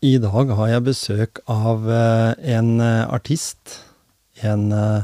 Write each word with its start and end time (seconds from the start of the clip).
I 0.00 0.14
dag 0.16 0.48
har 0.56 0.68
jeg 0.70 0.84
besøk 0.86 1.38
av 1.52 1.82
eh, 1.92 2.30
en 2.56 2.80
eh, 2.80 3.04
artist. 3.12 3.74
En 4.40 4.70
eh, 4.72 5.02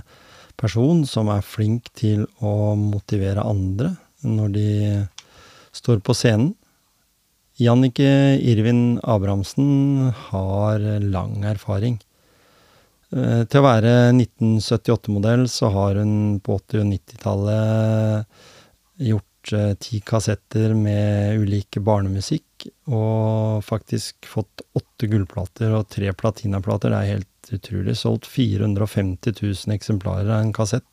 person 0.57 1.03
som 1.05 1.29
er 1.29 1.45
flink 1.45 1.91
til 2.01 2.23
å 2.41 2.73
motivere 2.81 3.45
andre 3.45 3.91
når 4.25 4.55
de 4.55 4.71
står 5.77 6.01
på 6.01 6.17
scenen. 6.17 6.55
Jannicke 7.61 8.09
Irvin 8.41 8.97
Abrahamsen 9.05 10.15
har 10.31 10.81
lang 11.05 11.45
erfaring. 11.45 12.01
Til 13.13 13.61
å 13.61 13.65
være 13.65 13.93
1978-modell 14.17 15.47
så 15.49 15.71
har 15.73 16.01
hun 16.01 16.41
på 16.45 16.57
80- 16.59 16.83
og 16.83 16.91
90-tallet 16.91 18.43
gjort 19.09 19.26
ti 19.81 20.01
kassetter 20.05 20.75
med 20.75 21.41
ulike 21.43 21.81
barnemusikk, 21.85 22.67
og 22.91 23.63
faktisk 23.67 24.27
fått 24.27 24.65
åtte 24.77 25.09
gullplater 25.11 25.75
og 25.77 25.89
tre 25.93 26.13
platinaplater. 26.17 26.93
Det 26.93 26.99
er 26.99 27.13
helt 27.17 27.53
utrolig. 27.59 27.97
Solgt 27.99 28.27
450 28.31 29.37
000 29.39 29.77
eksemplarer 29.77 30.31
av 30.31 30.43
en 30.43 30.55
kassett. 30.57 30.89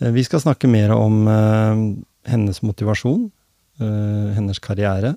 Eh, 0.00 0.12
vi 0.14 0.24
skal 0.26 0.42
snakke 0.44 0.70
mer 0.70 0.92
om 0.94 1.24
uh, 1.28 1.84
hennes 2.30 2.62
motivasjon, 2.64 3.30
hennes 3.74 4.60
karriere, 4.62 5.16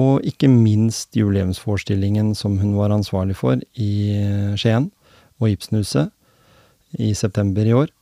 og 0.00 0.24
ikke 0.24 0.48
minst 0.48 1.12
jubileumsforestillingen 1.18 2.30
som 2.38 2.54
hun 2.62 2.72
var 2.78 2.94
ansvarlig 2.94 3.36
for 3.36 3.60
i 3.76 3.92
Skien 4.56 4.86
og 5.36 5.50
Ibsenhuset 5.52 6.08
i 6.96 7.12
september 7.12 7.68
i 7.68 7.74
år. 7.76 7.92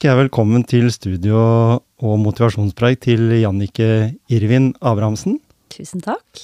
Ønsker 0.00 0.14
jeg 0.16 0.24
velkommen 0.30 0.62
til 0.64 0.86
studio 0.88 1.40
og 1.76 2.14
motivasjonspreik 2.22 3.02
til 3.04 3.34
Jannike 3.36 4.14
Irvin 4.32 4.70
Abrahamsen. 4.80 5.34
Tusen 5.68 6.00
takk. 6.00 6.40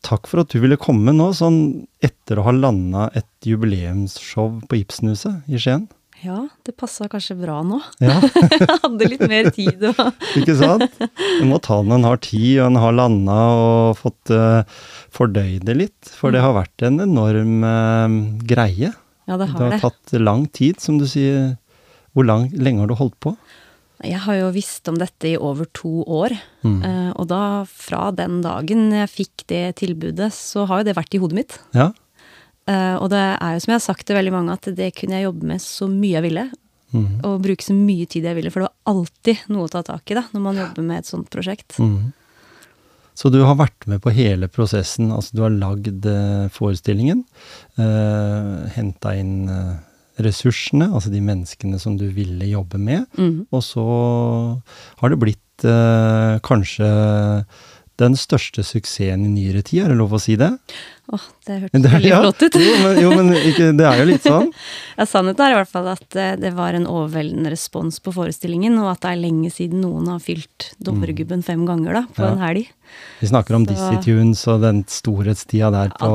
Takk 0.00 0.24
for 0.24 0.40
at 0.40 0.48
du 0.48 0.62
ville 0.62 0.78
komme 0.80 1.12
nå, 1.12 1.26
sånn 1.36 1.58
etter 2.00 2.40
å 2.40 2.46
ha 2.46 2.54
landa 2.56 3.10
et 3.12 3.28
jubileumsshow 3.44 4.62
på 4.64 4.78
Ibsenhuset 4.78 5.44
i 5.44 5.60
Skien. 5.60 5.84
Ja, 6.22 6.46
det 6.64 6.72
passa 6.80 7.04
kanskje 7.12 7.36
bra 7.42 7.58
nå. 7.68 7.82
Ja. 8.00 8.16
jeg 8.54 8.70
hadde 8.70 9.10
litt 9.12 9.26
mer 9.28 9.50
tid 9.52 9.84
og 9.90 10.00
Ikke 10.40 10.56
sant? 10.56 10.96
Du 10.96 11.44
må 11.52 11.60
ta 11.60 11.82
når 11.82 11.98
en 11.98 12.08
har 12.08 12.24
tid, 12.24 12.62
og 12.62 12.70
en 12.70 12.80
har 12.80 12.96
landa 12.96 13.38
og 13.58 14.00
fått 14.00 14.32
uh, 14.32 14.64
fordøyd 15.12 15.68
det 15.68 15.76
litt. 15.82 16.14
For 16.16 16.32
det 16.32 16.40
har 16.40 16.56
vært 16.56 16.88
en 16.88 17.04
enorm 17.04 17.60
uh, 17.60 18.08
greie. 18.40 18.94
Ja, 19.28 19.36
det 19.36 19.52
har 19.52 19.60
det. 19.60 19.70
har 19.84 19.84
tatt 19.84 20.16
lang 20.16 20.48
tid, 20.48 20.80
som 20.80 20.96
du 20.96 21.04
sier. 21.12 21.58
Hvor 22.16 22.24
lang, 22.24 22.48
lenge 22.56 22.80
har 22.80 22.88
du 22.88 22.96
holdt 22.96 23.18
på? 23.20 23.34
Jeg 24.04 24.20
har 24.26 24.36
jo 24.36 24.48
visst 24.52 24.88
om 24.90 24.98
dette 25.00 25.28
i 25.30 25.36
over 25.40 25.68
to 25.76 26.02
år. 26.04 26.34
Mm. 26.64 26.80
Uh, 26.80 27.12
og 27.16 27.28
da, 27.30 27.42
fra 27.68 28.10
den 28.16 28.42
dagen 28.44 28.90
jeg 28.92 29.12
fikk 29.12 29.46
det 29.52 29.62
tilbudet, 29.80 30.30
så 30.36 30.66
har 30.68 30.82
jo 30.82 30.88
det 30.88 30.96
vært 30.98 31.16
i 31.16 31.20
hodet 31.22 31.38
mitt. 31.38 31.56
Ja. 31.76 31.90
Uh, 32.66 32.96
og 32.98 33.08
det 33.12 33.22
er 33.22 33.54
jo 33.54 33.62
som 33.62 33.72
jeg 33.72 33.78
har 33.78 33.86
sagt 33.86 34.08
til 34.08 34.18
veldig 34.18 34.34
mange, 34.34 34.56
at 34.56 34.68
det 34.76 34.90
kunne 34.98 35.16
jeg 35.16 35.28
jobbe 35.28 35.48
med 35.52 35.64
så 35.64 35.88
mye 35.92 36.18
jeg 36.18 36.26
ville. 36.26 36.46
Mm. 36.96 37.08
Og 37.26 37.40
bruke 37.44 37.64
så 37.64 37.76
mye 37.76 38.08
tid 38.08 38.28
jeg 38.28 38.38
ville, 38.38 38.52
for 38.52 38.62
det 38.62 38.68
var 38.68 38.94
alltid 38.94 39.48
noe 39.52 39.66
å 39.66 39.72
ta 39.72 39.82
tak 39.86 40.12
i 40.12 40.18
da, 40.18 40.26
når 40.32 40.44
man 40.44 40.62
jobber 40.62 40.86
med 40.86 41.02
et 41.02 41.10
sånt 41.10 41.28
prosjekt. 41.32 41.76
Mm. 41.80 42.14
Så 43.16 43.32
du 43.32 43.40
har 43.48 43.56
vært 43.56 43.88
med 43.88 44.02
på 44.04 44.12
hele 44.12 44.48
prosessen. 44.52 45.08
Altså 45.14 45.38
du 45.38 45.44
har 45.46 45.56
lagd 45.56 46.04
uh, 46.04 46.52
forestillingen, 46.52 47.24
eh, 47.80 48.50
henta 48.76 49.14
inn 49.16 49.48
ressursene, 50.22 50.88
altså 50.92 51.12
de 51.12 51.22
menneskene 51.24 51.80
som 51.82 51.96
du 51.98 52.06
ville 52.14 52.48
jobbe 52.48 52.80
med. 52.80 53.06
Mm. 53.18 53.46
Og 53.52 53.64
så 53.64 53.86
har 55.00 55.12
det 55.12 55.20
blitt 55.20 55.66
eh, 55.66 56.36
kanskje 56.46 56.88
den 58.00 58.16
største 58.18 58.64
suksessen 58.66 59.24
i 59.24 59.32
nyere 59.32 59.62
tid, 59.64 59.86
er 59.86 59.92
det 59.92 59.98
lov 60.00 60.14
å 60.16 60.20
si 60.20 60.36
det? 60.40 60.50
Åh, 61.06 61.22
det 61.46 61.56
hørtes 61.62 61.84
veldig 61.86 62.08
ja, 62.10 62.18
flott 62.24 62.42
ut. 62.42 62.56
jo, 62.58 62.72
men, 62.82 62.96
jo, 62.98 63.10
men 63.14 63.28
ikke, 63.38 63.68
det 63.78 63.84
er 63.86 64.00
jo 64.00 64.06
litt 64.08 64.24
sånn. 64.26 64.48
ja, 64.98 65.06
Sannheten 65.06 65.44
er 65.46 65.54
i 65.54 65.58
hvert 65.60 65.70
fall 65.70 65.86
at 65.92 66.18
eh, 66.18 66.32
det 66.40 66.50
var 66.56 66.74
en 66.74 66.88
overveldende 66.90 67.52
respons 67.54 68.00
på 68.02 68.12
forestillingen, 68.16 68.74
og 68.82 68.90
at 68.90 69.04
det 69.04 69.12
er 69.12 69.20
lenge 69.22 69.52
siden 69.54 69.84
noen 69.84 70.10
har 70.10 70.18
fylt 70.24 70.72
Dovregubben 70.82 71.46
fem 71.46 71.62
ganger 71.68 72.00
da, 72.00 72.02
på 72.10 72.26
ja. 72.26 72.32
en 72.34 72.42
helg. 72.42 72.74
Vi 73.20 73.30
snakker 73.30 73.56
om 73.56 73.64
Så, 73.68 73.72
Dizzie 73.72 74.02
Tunes 74.02 74.42
og 74.50 74.66
den 74.66 74.82
storhetstida 74.90 75.70
der 75.74 75.94
på, 75.94 76.12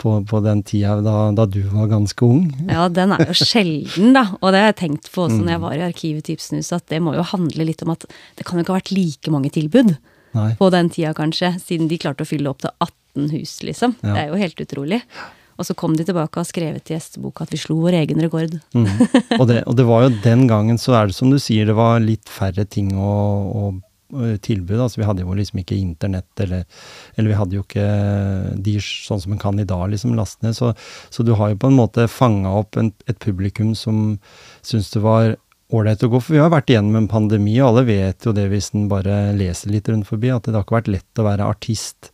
på, 0.00 0.16
på, 0.28 0.42
den 0.44 0.64
tida 0.66 0.98
da, 1.04 1.16
da, 1.36 1.46
du 1.46 1.62
var 1.70 1.92
ganske 1.92 2.26
ung. 2.26 2.50
ja, 2.72 2.88
den 2.88 3.14
er 3.14 3.28
jo 3.28 3.36
sjelden, 3.36 4.16
da. 4.16 4.26
Og 4.40 4.50
det 4.50 4.64
har 4.64 4.72
jeg 4.72 4.80
tenkt 4.82 5.12
på 5.12 5.28
også 5.28 5.38
mm. 5.38 5.44
når 5.44 5.58
jeg 5.58 5.66
var 5.68 5.76
i 5.76 5.86
arkivet 5.92 6.26
til 6.26 6.40
Ibsenhuset, 6.40 6.80
at 6.80 6.92
det 6.92 7.04
må 7.04 7.14
jo 7.16 7.30
handle 7.36 7.68
litt 7.68 7.84
om 7.84 7.92
at 7.92 8.08
det 8.08 8.48
kan 8.48 8.56
jo 8.56 8.64
ikke 8.64 8.74
ha 8.74 8.80
vært 8.80 8.96
like 8.96 9.34
mange 9.34 9.52
tilbud. 9.52 9.98
Nei. 10.36 10.50
På 10.58 10.70
den 10.74 10.92
tida, 10.92 11.14
kanskje, 11.16 11.54
siden 11.62 11.90
de 11.90 11.98
klarte 12.02 12.26
å 12.26 12.28
fylle 12.28 12.52
opp 12.52 12.62
til 12.64 12.72
18 12.76 13.32
hus, 13.32 13.56
liksom. 13.66 13.96
Ja. 14.02 14.12
Det 14.12 14.22
er 14.22 14.30
jo 14.30 14.40
helt 14.44 14.62
utrolig. 14.66 15.00
Og 15.56 15.64
så 15.64 15.72
kom 15.78 15.94
de 15.96 16.04
tilbake 16.04 16.36
og 16.36 16.42
har 16.42 16.48
skrevet 16.50 16.90
i 16.90 16.94
gjesteboka 16.96 17.46
at 17.46 17.52
vi 17.54 17.60
slo 17.60 17.78
vår 17.80 17.96
egen 18.02 18.20
rekord. 18.20 18.58
Mm. 18.76 18.90
Og, 19.40 19.46
det, 19.48 19.62
og, 19.64 19.72
det, 19.78 19.86
var 19.88 20.04
jo 20.04 20.10
den 20.24 20.44
gangen, 20.50 20.76
så 20.80 20.98
er 20.98 21.08
det 21.08 21.16
som 21.16 21.32
du 21.32 21.38
sier, 21.40 21.68
det 21.68 21.76
var 21.76 22.02
litt 22.04 22.28
færre 22.28 22.66
ting 22.68 22.92
å, 22.92 23.12
å 23.48 23.64
tilbud. 24.42 24.78
Altså, 24.80 25.00
vi 25.00 25.06
hadde 25.06 25.24
jo 25.24 25.34
liksom 25.34 25.60
ikke 25.60 25.78
internett, 25.78 26.28
eller, 26.40 26.64
eller 27.16 27.32
vi 27.32 27.38
hadde 27.40 27.58
jo 27.58 27.64
ikke 27.64 27.86
de 28.68 28.76
sånn 28.82 29.22
som 29.22 29.34
en 29.34 29.40
kan 29.42 29.58
i 29.58 29.66
dag, 29.66 29.88
liksom, 29.90 30.14
laste 30.18 30.46
ned. 30.46 30.56
Så, 30.56 30.72
så, 31.10 31.26
du 31.26 31.34
har 31.34 31.50
jo 31.52 31.60
på 31.64 31.70
en 31.72 31.78
måte 31.78 32.06
fanga 32.10 32.54
opp 32.60 32.78
en, 32.80 32.92
et 33.10 33.18
publikum 33.22 33.74
som 33.78 34.18
syns 34.66 34.92
det 34.94 35.02
var 35.04 35.34
ålreit 35.74 36.02
å 36.06 36.10
gå. 36.12 36.20
For 36.22 36.36
vi 36.36 36.42
har 36.42 36.52
vært 36.54 36.70
igjennom 36.70 37.00
en 37.00 37.08
pandemi, 37.10 37.56
og 37.60 37.72
alle 37.72 37.86
vet 37.88 38.26
jo 38.26 38.34
det 38.36 38.46
hvis 38.52 38.72
en 38.76 38.88
bare 38.90 39.32
leser 39.36 39.72
litt 39.72 39.88
rundt 39.90 40.08
forbi, 40.08 40.30
at 40.34 40.46
det 40.46 40.54
har 40.56 40.66
ikke 40.66 40.78
vært 40.78 40.92
lett 40.92 41.22
å 41.22 41.26
være 41.26 41.48
artist 41.50 42.10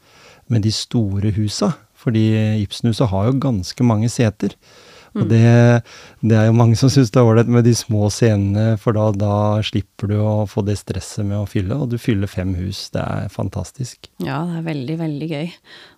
med 0.53 0.65
de 0.67 0.73
store 0.75 1.35
husa. 1.37 1.75
Fordi 2.03 2.25
Ibsenhuset 2.65 3.13
har 3.13 3.29
jo 3.29 3.39
ganske 3.43 3.87
mange 3.87 4.11
seter. 4.11 4.57
Og 5.13 5.29
det, 5.29 5.45
det, 6.25 6.37
er 6.39 6.47
jo 6.49 6.57
mange 6.57 6.77
som 6.81 6.91
syns 6.93 7.11
det 7.13 7.21
er 7.21 7.29
ålreit 7.29 7.51
med 7.53 7.67
de 7.69 7.75
små 7.77 8.09
scenene, 8.13 8.79
for 8.81 8.97
da, 8.97 9.11
da, 9.17 9.35
slipper 9.65 10.09
du 10.09 10.17
å 10.23 10.47
få 10.49 10.65
det 10.65 10.79
stresset 10.81 11.27
med 11.29 11.43
å 11.43 11.49
fylle, 11.49 11.77
og 11.77 11.93
du 11.93 11.99
fyller 12.01 12.31
fem 12.31 12.55
hus. 12.57 12.87
Det 12.95 13.03
er 13.03 13.33
fantastisk. 13.33 14.09
Ja, 14.25 14.43
det 14.49 14.63
er 14.63 14.69
veldig, 14.71 14.97
veldig 15.03 15.29
gøy. 15.33 15.53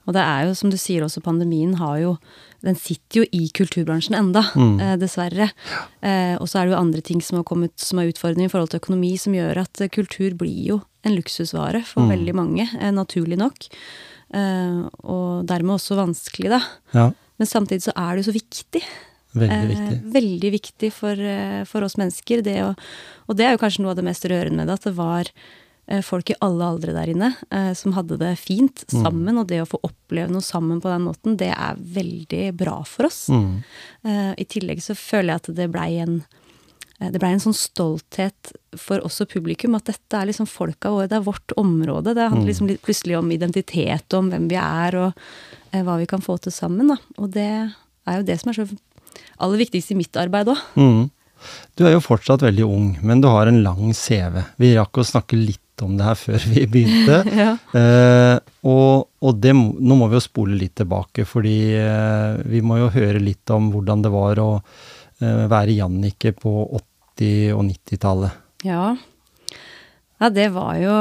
Og 0.05 0.17
det 0.17 0.25
er 0.25 0.49
jo, 0.49 0.57
som 0.59 0.73
du 0.73 0.79
sier 0.81 1.07
også, 1.07 1.23
pandemien 1.25 1.79
har 1.81 2.01
jo 2.03 2.17
Den 2.65 2.79
sitter 2.81 3.19
jo 3.21 3.25
i 3.37 3.51
kulturbransjen 3.53 4.15
enda, 4.17 4.41
mm. 4.57 4.77
eh, 4.81 4.95
dessverre. 4.97 5.51
Eh, 6.01 6.33
og 6.41 6.49
så 6.49 6.63
er 6.63 6.65
det 6.65 6.73
jo 6.73 6.79
andre 6.79 7.03
ting 7.05 7.19
som 7.21 7.37
har 7.37 7.45
kommet 7.45 7.75
som 7.77 8.01
er 8.01 8.09
utfordringer 8.09 8.49
i 8.49 8.53
forhold 8.55 8.71
til 8.73 8.81
økonomi, 8.81 9.11
som 9.21 9.37
gjør 9.37 9.61
at 9.67 9.83
eh, 9.85 9.91
kultur 9.93 10.33
blir 10.41 10.63
jo 10.71 10.79
en 11.05 11.13
luksusvare 11.13 11.83
for 11.85 12.07
mm. 12.07 12.15
veldig 12.15 12.35
mange, 12.39 12.65
eh, 12.81 12.95
naturlig 12.97 13.37
nok. 13.37 13.69
Eh, 14.33 14.81
og 15.05 15.45
dermed 15.51 15.77
også 15.77 15.99
vanskelig, 16.01 16.55
da. 16.55 16.63
Ja. 16.97 17.11
Men 17.41 17.51
samtidig 17.51 17.87
så 17.89 17.95
er 17.97 18.15
det 18.15 18.25
jo 18.25 18.31
så 18.31 18.37
viktig. 18.39 18.85
Veldig 19.35 19.57
eh, 19.57 19.67
viktig. 19.73 19.97
Eh, 19.97 20.15
veldig 20.15 20.53
viktig 20.55 20.93
for, 20.95 21.19
eh, 21.19 21.65
for 21.67 21.87
oss 21.87 21.99
mennesker. 21.99 22.43
Det 22.47 22.57
å, 22.63 22.71
og 23.27 23.39
det 23.39 23.49
er 23.49 23.57
jo 23.57 23.63
kanskje 23.65 23.85
noe 23.85 23.95
av 23.95 24.01
det 24.01 24.07
mest 24.07 24.27
rørende 24.31 24.61
med 24.61 24.71
det, 24.71 24.79
at 24.79 24.87
det 24.89 24.95
var 24.99 25.31
eh, 25.33 26.05
folk 26.07 26.31
i 26.31 26.39
alle 26.45 26.69
aldre 26.75 26.95
der 26.95 27.11
inne 27.11 27.33
eh, 27.51 27.73
som 27.79 27.97
hadde 27.99 28.21
det 28.23 28.37
fint 28.43 28.87
mm. 28.87 28.95
sammen. 29.01 29.35
Mm. 29.35 29.43
Og 29.43 29.51
det 29.51 29.61
å 29.65 29.69
få 29.69 29.83
oppleve 29.87 30.31
noe 30.33 30.45
sammen 30.45 30.81
på 30.85 30.93
den 30.93 31.07
måten, 31.09 31.37
det 31.41 31.51
er 31.57 31.83
veldig 31.99 32.47
bra 32.63 32.79
for 32.89 33.11
oss. 33.11 33.27
Mm. 33.33 33.51
Eh, 34.07 34.33
I 34.45 34.49
tillegg 34.55 34.85
så 34.85 34.97
føler 34.99 35.35
jeg 35.35 35.45
at 35.45 35.55
det 35.61 35.71
blei 35.75 35.93
en 36.05 36.23
det 37.05 37.19
blei 37.19 37.33
en 37.35 37.43
sånn 37.43 37.57
stolthet 37.59 38.53
for 38.79 39.03
oss 39.05 39.19
og 39.21 39.29
publikum 39.29 39.75
at 39.77 39.89
dette 39.91 40.17
er 40.17 40.29
liksom 40.29 40.47
folka 40.49 40.93
våre, 40.95 41.09
det 41.11 41.19
er 41.19 41.27
vårt 41.27 41.53
område. 41.61 42.15
Det 42.15 42.29
handler 42.31 42.47
mm. 42.47 42.49
liksom 42.49 42.71
plutselig 42.87 43.17
om 43.19 43.33
identitet, 43.35 44.15
om 44.17 44.31
hvem 44.31 44.47
vi 44.49 44.57
er, 44.57 44.97
og 45.03 45.64
hva 45.83 45.99
vi 45.99 46.07
kan 46.11 46.23
få 46.23 46.39
til 46.39 46.55
sammen. 46.55 46.93
Da. 46.93 46.99
Og 47.19 47.33
det 47.35 47.49
er 47.51 48.21
jo 48.21 48.27
det 48.27 48.39
som 48.41 48.53
er 48.53 48.61
så 48.61 48.69
aller 49.43 49.61
viktigst 49.65 49.93
i 49.95 49.99
mitt 49.99 50.17
arbeid 50.21 50.53
òg. 50.53 50.65
Mm. 50.79 51.05
Du 51.77 51.85
er 51.85 51.97
jo 51.97 52.05
fortsatt 52.05 52.45
veldig 52.45 52.65
ung, 52.65 52.89
men 53.05 53.21
du 53.21 53.29
har 53.29 53.51
en 53.51 53.63
lang 53.65 53.93
CV. 53.97 54.41
Vi 54.61 54.75
rakk 54.79 55.01
å 55.01 55.07
snakke 55.07 55.39
litt 55.39 55.61
om 55.85 55.97
det 55.99 56.07
her 56.07 56.19
før 56.19 56.45
vi 56.53 56.67
begynte. 56.71 57.21
ja. 57.43 57.55
eh, 57.77 58.37
og, 58.71 59.09
og 59.21 59.41
det, 59.43 59.55
nå 59.55 59.99
må 59.99 60.09
vi 60.11 60.19
jo 60.19 60.25
spole 60.25 60.59
litt 60.59 60.77
tilbake, 60.81 61.27
fordi 61.29 61.57
eh, 61.81 62.39
vi 62.49 62.63
må 62.65 62.79
jo 62.81 62.93
høre 62.95 63.23
litt 63.23 63.51
om 63.55 63.73
hvordan 63.75 64.05
det 64.05 64.13
var 64.15 64.41
å 64.43 64.51
eh, 64.61 65.45
være 65.51 65.81
Jannicke 65.81 66.35
på 66.39 66.55
80- 67.19 67.57
og 67.57 67.67
90-tallet. 67.69 68.41
Ja. 68.65 68.95
Ja, 70.23 70.31
det 70.31 70.47
var 70.55 70.77
jo 70.79 70.93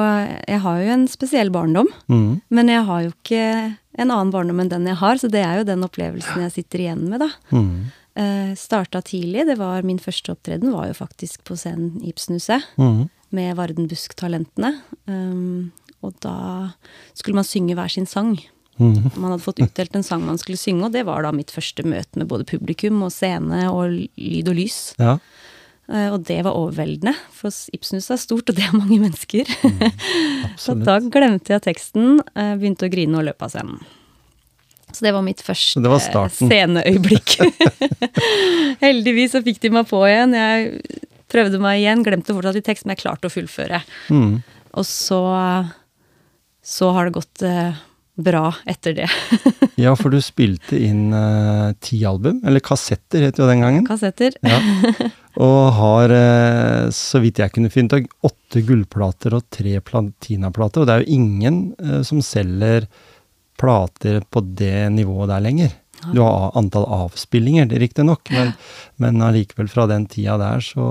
Jeg 0.50 0.60
har 0.66 0.80
jo 0.82 0.94
en 0.98 1.06
spesiell 1.08 1.52
barndom. 1.54 1.88
Mm. 2.12 2.42
Men 2.50 2.72
jeg 2.74 2.84
har 2.90 3.06
jo 3.06 3.14
ikke 3.14 3.46
en 3.94 4.10
annen 4.10 4.32
barndom 4.34 4.62
enn 4.64 4.72
den 4.72 4.88
jeg 4.90 5.00
har, 5.02 5.20
så 5.22 5.30
det 5.32 5.44
er 5.46 5.60
jo 5.60 5.68
den 5.68 5.86
opplevelsen 5.86 6.46
jeg 6.46 6.56
sitter 6.56 6.86
igjen 6.86 7.04
med, 7.12 7.22
da. 7.24 7.30
Mm. 7.54 7.92
Uh, 8.14 8.52
starta 8.58 9.02
tidlig. 9.06 9.48
Det 9.50 9.58
var 9.58 9.86
Min 9.86 10.02
første 10.02 10.34
opptreden 10.34 10.74
var 10.74 10.90
jo 10.92 10.98
faktisk 10.98 11.44
på 11.48 11.58
scenen 11.58 11.98
i 12.04 12.12
Ibsenhuset. 12.14 12.66
Mm. 12.78 13.08
Med 13.34 13.56
Varden 13.58 13.88
Busk-talentene. 13.90 14.76
Um, 15.10 15.72
og 16.06 16.14
da 16.22 16.74
skulle 17.18 17.40
man 17.40 17.48
synge 17.48 17.78
hver 17.78 17.90
sin 17.90 18.10
sang. 18.10 18.36
Mm. 18.82 19.14
Man 19.16 19.32
hadde 19.32 19.46
fått 19.46 19.62
utdelt 19.62 19.96
en 19.96 20.06
sang 20.06 20.24
man 20.26 20.40
skulle 20.42 20.62
synge, 20.62 20.88
og 20.88 20.94
det 20.96 21.06
var 21.08 21.26
da 21.26 21.34
mitt 21.36 21.54
første 21.54 21.86
møte 21.86 22.20
med 22.20 22.30
både 22.30 22.48
publikum 22.50 23.02
og 23.06 23.14
scene 23.14 23.68
og 23.70 23.94
lyd 23.94 24.50
og 24.50 24.58
lys. 24.58 24.80
Ja. 25.02 25.18
Eh, 25.92 26.08
og 26.14 26.24
det 26.30 26.40
var 26.46 26.56
overveldende, 26.56 27.12
for 27.36 27.52
Ibsenhuset 27.76 28.16
er 28.16 28.22
stort, 28.22 28.48
og 28.50 28.56
det 28.56 28.64
er 28.64 28.78
mange 28.78 29.02
mennesker. 29.02 29.50
Mm, 29.68 29.84
så 30.64 30.78
da 30.80 31.00
glemte 31.04 31.56
jeg 31.56 31.66
teksten, 31.66 32.22
eh, 32.36 32.54
begynte 32.60 32.88
å 32.88 32.94
grine 32.94 33.20
og 33.20 33.28
løp 33.28 33.44
av 33.44 33.52
scenen. 33.52 33.84
Så 34.94 35.08
det 35.08 35.14
var 35.16 35.26
mitt 35.26 35.42
første 35.42 35.82
var 35.90 36.30
sceneøyeblikk. 36.30 37.40
Heldigvis 38.86 39.34
så 39.34 39.42
fikk 39.44 39.60
de 39.64 39.74
meg 39.74 39.88
på 39.90 40.04
igjen. 40.06 40.36
Jeg 40.38 41.00
prøvde 41.34 41.60
meg 41.62 41.82
igjen, 41.82 42.04
glemte 42.06 42.36
fortsatt 42.36 42.60
litt 42.60 42.68
tekst, 42.68 42.86
men 42.86 42.94
jeg 42.94 43.02
klarte 43.02 43.28
å 43.28 43.34
fullføre. 43.34 43.82
Mm. 44.14 44.36
Og 44.78 44.86
så, 44.88 45.24
så 46.62 46.92
har 46.94 47.10
det 47.10 47.18
gått 47.18 47.44
eh, 47.48 47.82
bra 48.16 48.54
etter 48.66 48.94
det. 48.94 49.10
ja, 49.76 49.96
for 49.98 50.14
du 50.14 50.20
spilte 50.22 50.78
inn 50.78 51.14
uh, 51.14 51.74
ti 51.82 52.04
album, 52.06 52.42
eller 52.46 52.64
kassetter 52.64 53.26
het 53.28 53.40
jo 53.42 53.50
den 53.50 53.64
gangen. 53.66 53.88
Kassetter. 53.88 54.38
ja. 54.42 54.60
Og 55.44 55.72
har, 55.74 56.12
uh, 56.14 56.92
så 56.94 57.24
vidt 57.24 57.42
jeg 57.42 57.54
kunne 57.56 57.72
finne 57.74 58.04
ut, 58.04 58.12
åtte 58.30 58.62
gullplater 58.68 59.34
og 59.34 59.48
tre 59.54 59.80
platinaplater. 59.82 60.84
Og 60.84 60.90
det 60.90 60.94
er 60.94 61.06
jo 61.06 61.16
ingen 61.18 61.64
uh, 61.82 62.02
som 62.06 62.22
selger 62.22 62.86
plater 63.58 64.22
på 64.30 64.44
det 64.46 64.92
nivået 64.94 65.32
der 65.34 65.42
lenger. 65.42 65.74
Du 66.12 66.20
har 66.22 66.52
antall 66.60 66.84
avspillinger, 66.92 67.70
riktignok, 67.80 68.28
men, 68.34 68.52
men 69.00 69.22
allikevel 69.24 69.70
fra 69.72 69.86
den 69.88 70.06
tida 70.12 70.36
der 70.42 70.60
så, 70.60 70.88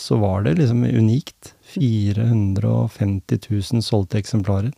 så 0.00 0.18
var 0.18 0.42
det 0.42 0.56
liksom 0.58 0.82
unikt. 0.84 1.54
450 1.74 3.38
000 3.50 3.82
solgte 3.82 4.18
eksemplarer. 4.18 4.72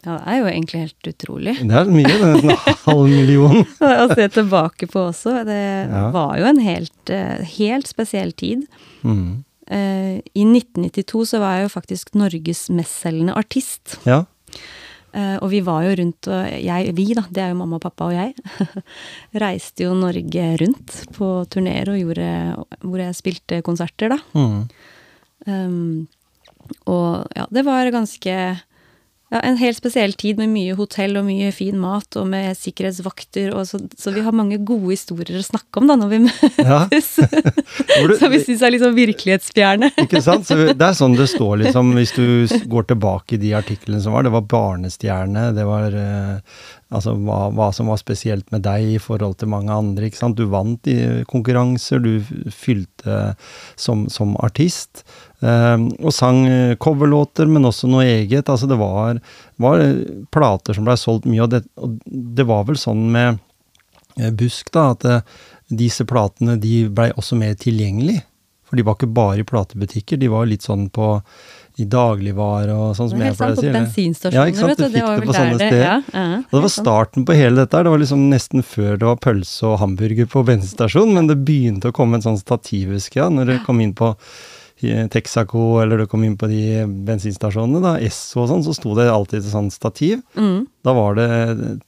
Ja, 0.00 0.16
det 0.16 0.32
er 0.32 0.38
jo 0.38 0.48
egentlig 0.48 0.80
helt 0.86 1.08
utrolig. 1.10 1.54
Det 1.60 1.76
er 1.76 1.90
mye, 1.92 2.08
det 2.08 2.28
er 2.28 2.44
en 2.48 2.82
halv 2.86 3.10
million. 3.12 3.62
Å 4.04 4.06
se 4.14 4.26
tilbake 4.32 4.88
på 4.88 5.06
også. 5.10 5.42
Det 5.48 5.60
ja. 5.60 6.04
var 6.14 6.38
jo 6.40 6.48
en 6.48 6.60
helt, 6.64 7.12
eh, 7.12 7.42
helt 7.58 7.90
spesiell 7.90 8.32
tid. 8.32 8.64
Mm. 9.04 9.42
Uh, 9.70 10.18
I 10.34 10.44
1992 10.48 11.26
så 11.30 11.38
var 11.42 11.58
jeg 11.58 11.68
jo 11.68 11.72
faktisk 11.76 12.14
Norges 12.18 12.64
mestselgende 12.74 13.36
artist. 13.38 14.00
Ja. 14.08 14.24
Uh, 15.10 15.36
og 15.42 15.50
vi 15.52 15.60
var 15.66 15.84
jo 15.84 15.92
rundt, 16.00 16.30
og 16.30 16.48
jeg, 16.48 16.94
vi 16.96 17.06
da, 17.18 17.26
det 17.30 17.44
er 17.44 17.52
jo 17.52 17.58
mamma, 17.60 17.78
pappa 17.82 18.08
og 18.08 18.16
jeg, 18.16 18.34
reiste 19.42 19.84
jo 19.84 19.92
Norge 19.98 20.48
rundt 20.62 20.96
på 21.16 21.30
turneer 21.52 21.92
og 21.92 22.00
gjorde, 22.00 22.30
hvor 22.86 23.04
jeg 23.04 23.18
spilte 23.18 23.60
konserter, 23.66 24.16
da. 24.16 24.18
Mm. 24.38 24.58
Um, 25.46 26.08
og 26.90 27.30
ja, 27.34 27.46
det 27.50 27.64
var 27.66 27.92
ganske 27.94 28.34
ja, 29.30 29.40
en 29.46 29.58
helt 29.60 29.78
spesiell 29.78 30.12
tid 30.18 30.40
med 30.40 30.50
mye 30.50 30.74
hotell 30.74 31.14
og 31.20 31.26
mye 31.28 31.52
fin 31.54 31.78
mat 31.78 32.16
og 32.18 32.26
med 32.32 32.56
sikkerhetsvakter. 32.58 33.52
Og 33.54 33.68
så, 33.68 33.78
så 33.98 34.10
vi 34.14 34.24
har 34.26 34.34
mange 34.34 34.58
gode 34.58 34.90
historier 34.90 35.38
å 35.38 35.44
snakke 35.46 35.78
om 35.78 35.86
da 35.86 35.94
når 36.00 36.10
vi 36.10 36.18
møtes. 36.26 36.58
Ja. 36.58 36.80
du, 38.10 38.16
så 38.18 38.30
vi 38.32 38.42
syns 38.42 38.64
er 38.66 38.78
sånn 38.82 38.98
virkelighetsfjerne. 38.98 39.92
ikke 40.02 40.24
sant? 40.24 40.48
Så 40.50 40.58
det 40.72 40.74
er 40.74 40.98
sånn 40.98 41.14
det 41.18 41.28
står 41.30 41.62
liksom, 41.62 41.94
hvis 41.94 42.16
du 42.18 42.26
går 42.74 42.90
tilbake 42.90 43.38
i 43.38 43.42
de 43.46 43.54
artiklene 43.60 44.02
som 44.02 44.18
var. 44.18 44.26
Det 44.26 44.34
var 44.34 44.50
barnestjerne, 44.50 45.50
det 45.54 45.68
var 45.68 45.98
eh, 46.02 46.60
Altså 46.90 47.12
hva, 47.14 47.44
hva, 47.54 47.68
som 47.70 47.86
var 47.86 48.00
spesielt 48.00 48.48
med 48.50 48.64
deg 48.64 48.96
i 48.96 48.98
forhold 48.98 49.36
til 49.38 49.50
mange 49.52 49.70
andre. 49.70 50.08
ikke 50.08 50.18
sant? 50.18 50.40
Du 50.40 50.50
vant 50.50 50.88
i 50.90 51.22
konkurranser, 51.30 52.02
du 52.02 52.50
fylte 52.50 53.36
som, 53.78 54.08
som 54.10 54.34
artist. 54.42 55.04
Eh, 55.40 55.84
og 56.04 56.12
sang 56.12 56.42
coverlåter, 56.82 57.48
men 57.48 57.68
også 57.68 57.88
noe 57.90 58.06
eget. 58.08 58.48
Altså 58.48 58.68
det 58.70 58.80
var, 58.80 59.20
var 59.60 59.84
plater 60.34 60.76
som 60.76 60.88
blei 60.88 60.98
solgt 61.00 61.28
mye, 61.30 61.44
og 61.46 61.54
det, 61.54 61.64
og 61.80 62.00
det, 62.04 62.48
var 62.48 62.66
vel 62.68 62.80
sånn 62.80 63.06
med 63.14 63.40
eh, 64.18 64.30
Busk, 64.30 64.72
da, 64.76 64.90
at 64.96 65.06
eh, 65.08 65.38
disse 65.70 66.04
platene 66.08 66.58
de 66.60 66.84
blei 66.92 67.10
også 67.16 67.38
mer 67.40 67.56
tilgjengelig. 67.60 68.20
For 68.70 68.78
de 68.78 68.84
var 68.86 68.94
ikke 68.94 69.10
bare 69.10 69.42
i 69.42 69.46
platebutikker, 69.48 70.20
de 70.20 70.28
var 70.30 70.46
litt 70.46 70.62
sånn 70.62 70.86
på 70.94 71.16
i 71.80 71.86
dagligvare 71.90 72.74
og 72.74 72.92
sånn 72.94 73.08
som 73.10 73.22
jeg 73.24 73.34
pleier 73.38 73.56
å 73.56 73.58
si. 73.58 73.66
På 73.66 73.74
bensinstasjoner, 73.74 74.36
ja, 74.36 74.52
ikke 74.52 74.60
sant? 74.60 74.78
Du 74.78 74.84
fikk 74.84 74.94
det, 74.94 75.26
på 75.26 75.34
sånne 75.34 75.56
steder. 75.56 75.80
Ja, 75.80 75.96
ja, 76.12 76.38
og 76.44 76.54
det 76.54 76.62
var 76.66 76.72
starten 76.74 77.26
på 77.26 77.36
hele 77.38 77.62
dette. 77.62 77.82
Det 77.86 77.94
var 77.94 78.02
liksom 78.02 78.22
nesten 78.30 78.64
før 78.66 79.00
det 79.00 79.08
var 79.08 79.18
pølse 79.24 79.66
og 79.72 79.80
hamburger 79.82 80.30
på 80.30 80.44
bensinstasjonen, 80.50 81.16
men 81.18 81.30
det 81.32 81.40
begynte 81.48 81.90
å 81.90 81.96
komme 81.96 82.20
en 82.20 82.26
sånn 82.28 82.38
stativ, 82.38 82.94
ja, 83.16 83.26
når 83.32 83.54
det 83.54 83.58
kom 83.66 83.82
inn 83.82 83.96
på 83.96 84.12
Texaco 85.12 85.80
eller 85.82 86.02
du 86.02 86.06
kom 86.10 86.24
inn 86.26 86.36
på 86.40 86.48
de 86.50 86.82
bensinstasjonene, 87.06 87.82
da, 87.84 87.94
Esso 88.02 88.44
og 88.44 88.50
sånn, 88.50 88.64
så 88.66 88.74
sto 88.76 88.94
det 88.98 89.10
alltid 89.12 89.42
et 89.42 89.50
sånt 89.52 89.74
stativ. 89.76 90.22
Mm. 90.38 90.64
Da 90.86 90.94
var 90.96 91.18
det 91.18 91.30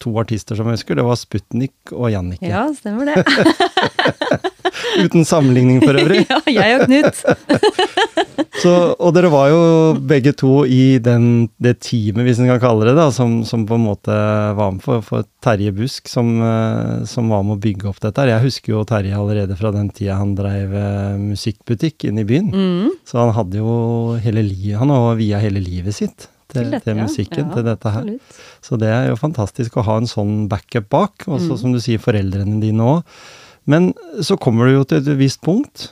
to 0.03 0.15
artister 0.21 0.59
som 0.59 0.69
jeg 0.69 0.81
husker. 0.81 0.99
Det 0.99 1.07
var 1.07 1.21
Sputnik 1.21 1.95
og 1.97 2.11
Jannicke. 2.13 2.51
Ja, 2.53 2.67
stemmer 2.77 3.09
det. 3.09 4.51
Uten 5.05 5.27
sammenligning 5.29 5.83
for 5.83 5.99
øvrig. 5.99 6.25
ja, 6.31 6.41
jeg 6.47 6.79
og 6.79 6.87
Knut. 6.89 7.23
Så, 8.63 8.73
og 9.01 9.15
dere 9.17 9.31
var 9.33 9.49
jo 9.51 9.61
begge 10.07 10.35
to 10.39 10.63
i 10.69 10.99
den, 11.03 11.49
det 11.63 11.79
teamet, 11.87 12.27
hvis 12.27 12.41
en 12.43 12.51
kan 12.53 12.61
kalle 12.63 12.87
det, 12.87 12.95
det, 12.99 13.09
som, 13.17 13.41
som, 13.49 13.65
på 13.67 13.79
en 13.79 13.87
måte 13.87 14.17
var 14.59 14.75
med 14.75 14.85
for, 14.85 15.03
for 15.07 15.27
Terje 15.43 15.73
Busk, 15.75 16.11
som, 16.11 16.35
eh, 16.45 17.03
som, 17.09 17.33
var 17.33 17.43
med 17.47 17.57
å 17.57 17.63
bygge 17.63 17.89
opp 17.91 18.03
dette. 18.05 18.29
Jeg 18.29 18.45
husker 18.45 18.75
jo 18.75 18.85
Terje 18.89 19.17
allerede 19.19 19.57
fra 19.59 19.73
den 19.75 19.89
tida 19.95 20.21
han 20.21 20.37
drev 20.39 20.77
eh, 20.79 21.17
musikkbutikk 21.33 22.07
inne 22.11 22.23
i 22.23 22.29
byen. 22.29 22.53
Mm. 22.53 22.93
Så 23.09 23.19
han 23.23 23.35
hadde 23.35 23.63
jo 23.63 23.75
hele 24.23 24.45
livet, 24.47 24.79
han 24.83 24.95
har 24.95 25.19
via 25.19 25.43
hele 25.43 25.63
livet 25.63 25.99
sitt 25.99 26.29
til, 26.53 26.69
til, 26.69 26.81
til 26.85 26.99
musikken, 27.01 27.47
ja, 27.49 27.53
til 27.57 27.67
dette 27.67 27.95
her. 27.97 28.05
Absolutt. 28.05 28.43
Så 28.63 28.79
det 28.81 28.91
er 28.93 29.09
jo 29.11 29.21
fantastisk 29.21 29.79
å 29.79 29.87
ha 29.89 29.99
en 30.01 30.11
sånn 30.11 30.35
backup 30.53 30.91
bak, 30.93 31.27
også 31.27 31.57
mm. 31.57 31.61
som 31.65 31.75
du 31.75 31.81
sier, 31.83 32.03
foreldrene 32.03 32.61
dine 32.63 32.91
òg. 32.99 33.17
Men 33.65 33.93
så 34.25 34.37
kommer 34.41 34.67
du 34.67 34.79
jo 34.79 34.87
til 34.89 35.03
et 35.03 35.19
visst 35.21 35.43
punkt. 35.45 35.91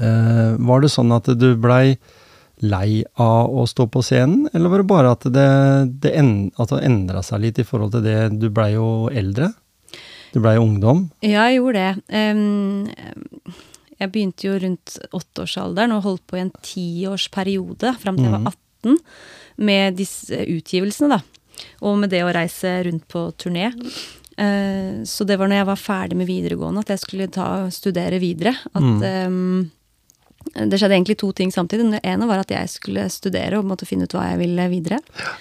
Uh, 0.00 0.58
var 0.58 0.82
det 0.82 0.92
sånn 0.92 1.14
at 1.14 1.30
du 1.38 1.52
blei 1.60 1.96
lei 2.64 3.02
av 3.20 3.50
å 3.50 3.64
stå 3.68 3.86
på 3.90 4.02
scenen, 4.04 4.48
eller 4.54 4.72
var 4.72 4.82
det 4.82 4.88
bare 4.88 5.12
at 5.16 5.26
det, 5.26 5.50
det, 6.02 6.14
end, 6.16 6.52
at 6.60 6.70
det 6.72 6.84
endra 6.86 7.22
seg 7.26 7.42
litt 7.42 7.60
i 7.60 7.66
forhold 7.66 7.96
til 7.96 8.04
det 8.06 8.18
Du 8.38 8.48
blei 8.54 8.72
jo 8.76 9.10
eldre? 9.12 9.50
Du 10.34 10.40
blei 10.42 10.56
ungdom. 10.58 11.06
Ja, 11.22 11.46
jeg 11.46 11.60
gjorde 11.60 11.82
det. 11.82 11.92
Um, 12.10 13.54
jeg 14.00 14.10
begynte 14.10 14.48
jo 14.48 14.56
rundt 14.58 14.96
åtteårsalderen 15.14 15.94
og 15.94 16.06
holdt 16.08 16.24
på 16.30 16.38
i 16.38 16.42
en 16.42 16.54
tiårsperiode 16.64 17.94
fram 18.02 18.18
til 18.18 18.26
jeg 18.26 18.34
var 18.34 18.50
18 18.50 18.98
med 19.70 20.00
disse 20.00 20.40
utgivelsene, 20.50 21.14
da. 21.14 21.62
Og 21.86 22.00
med 22.02 22.10
det 22.10 22.24
å 22.26 22.32
reise 22.34 22.72
rundt 22.88 23.06
på 23.10 23.28
turné. 23.38 23.70
Eh, 24.36 25.02
så 25.06 25.26
det 25.28 25.38
var 25.40 25.50
når 25.50 25.62
jeg 25.62 25.70
var 25.70 25.80
ferdig 25.80 26.18
med 26.18 26.30
videregående 26.30 26.84
at 26.84 26.92
jeg 26.94 27.04
skulle 27.04 27.30
ta 27.32 27.48
studere 27.74 28.20
videre. 28.22 28.54
At 28.74 29.06
em, 29.08 29.70
det 30.54 30.78
skjedde 30.78 30.96
egentlig 30.98 31.18
to 31.22 31.32
ting 31.36 31.54
samtidig. 31.54 31.90
Det 31.96 32.04
ene 32.06 32.28
var 32.30 32.44
at 32.44 32.54
jeg 32.54 32.72
skulle 32.72 33.08
studere 33.12 33.60
og 33.60 33.68
måtte 33.68 33.88
finne 33.88 34.08
ut 34.08 34.16
hva 34.16 34.30
jeg 34.32 34.42
ville 34.44 34.70
videre. 34.72 35.00
Ja. 35.20 35.34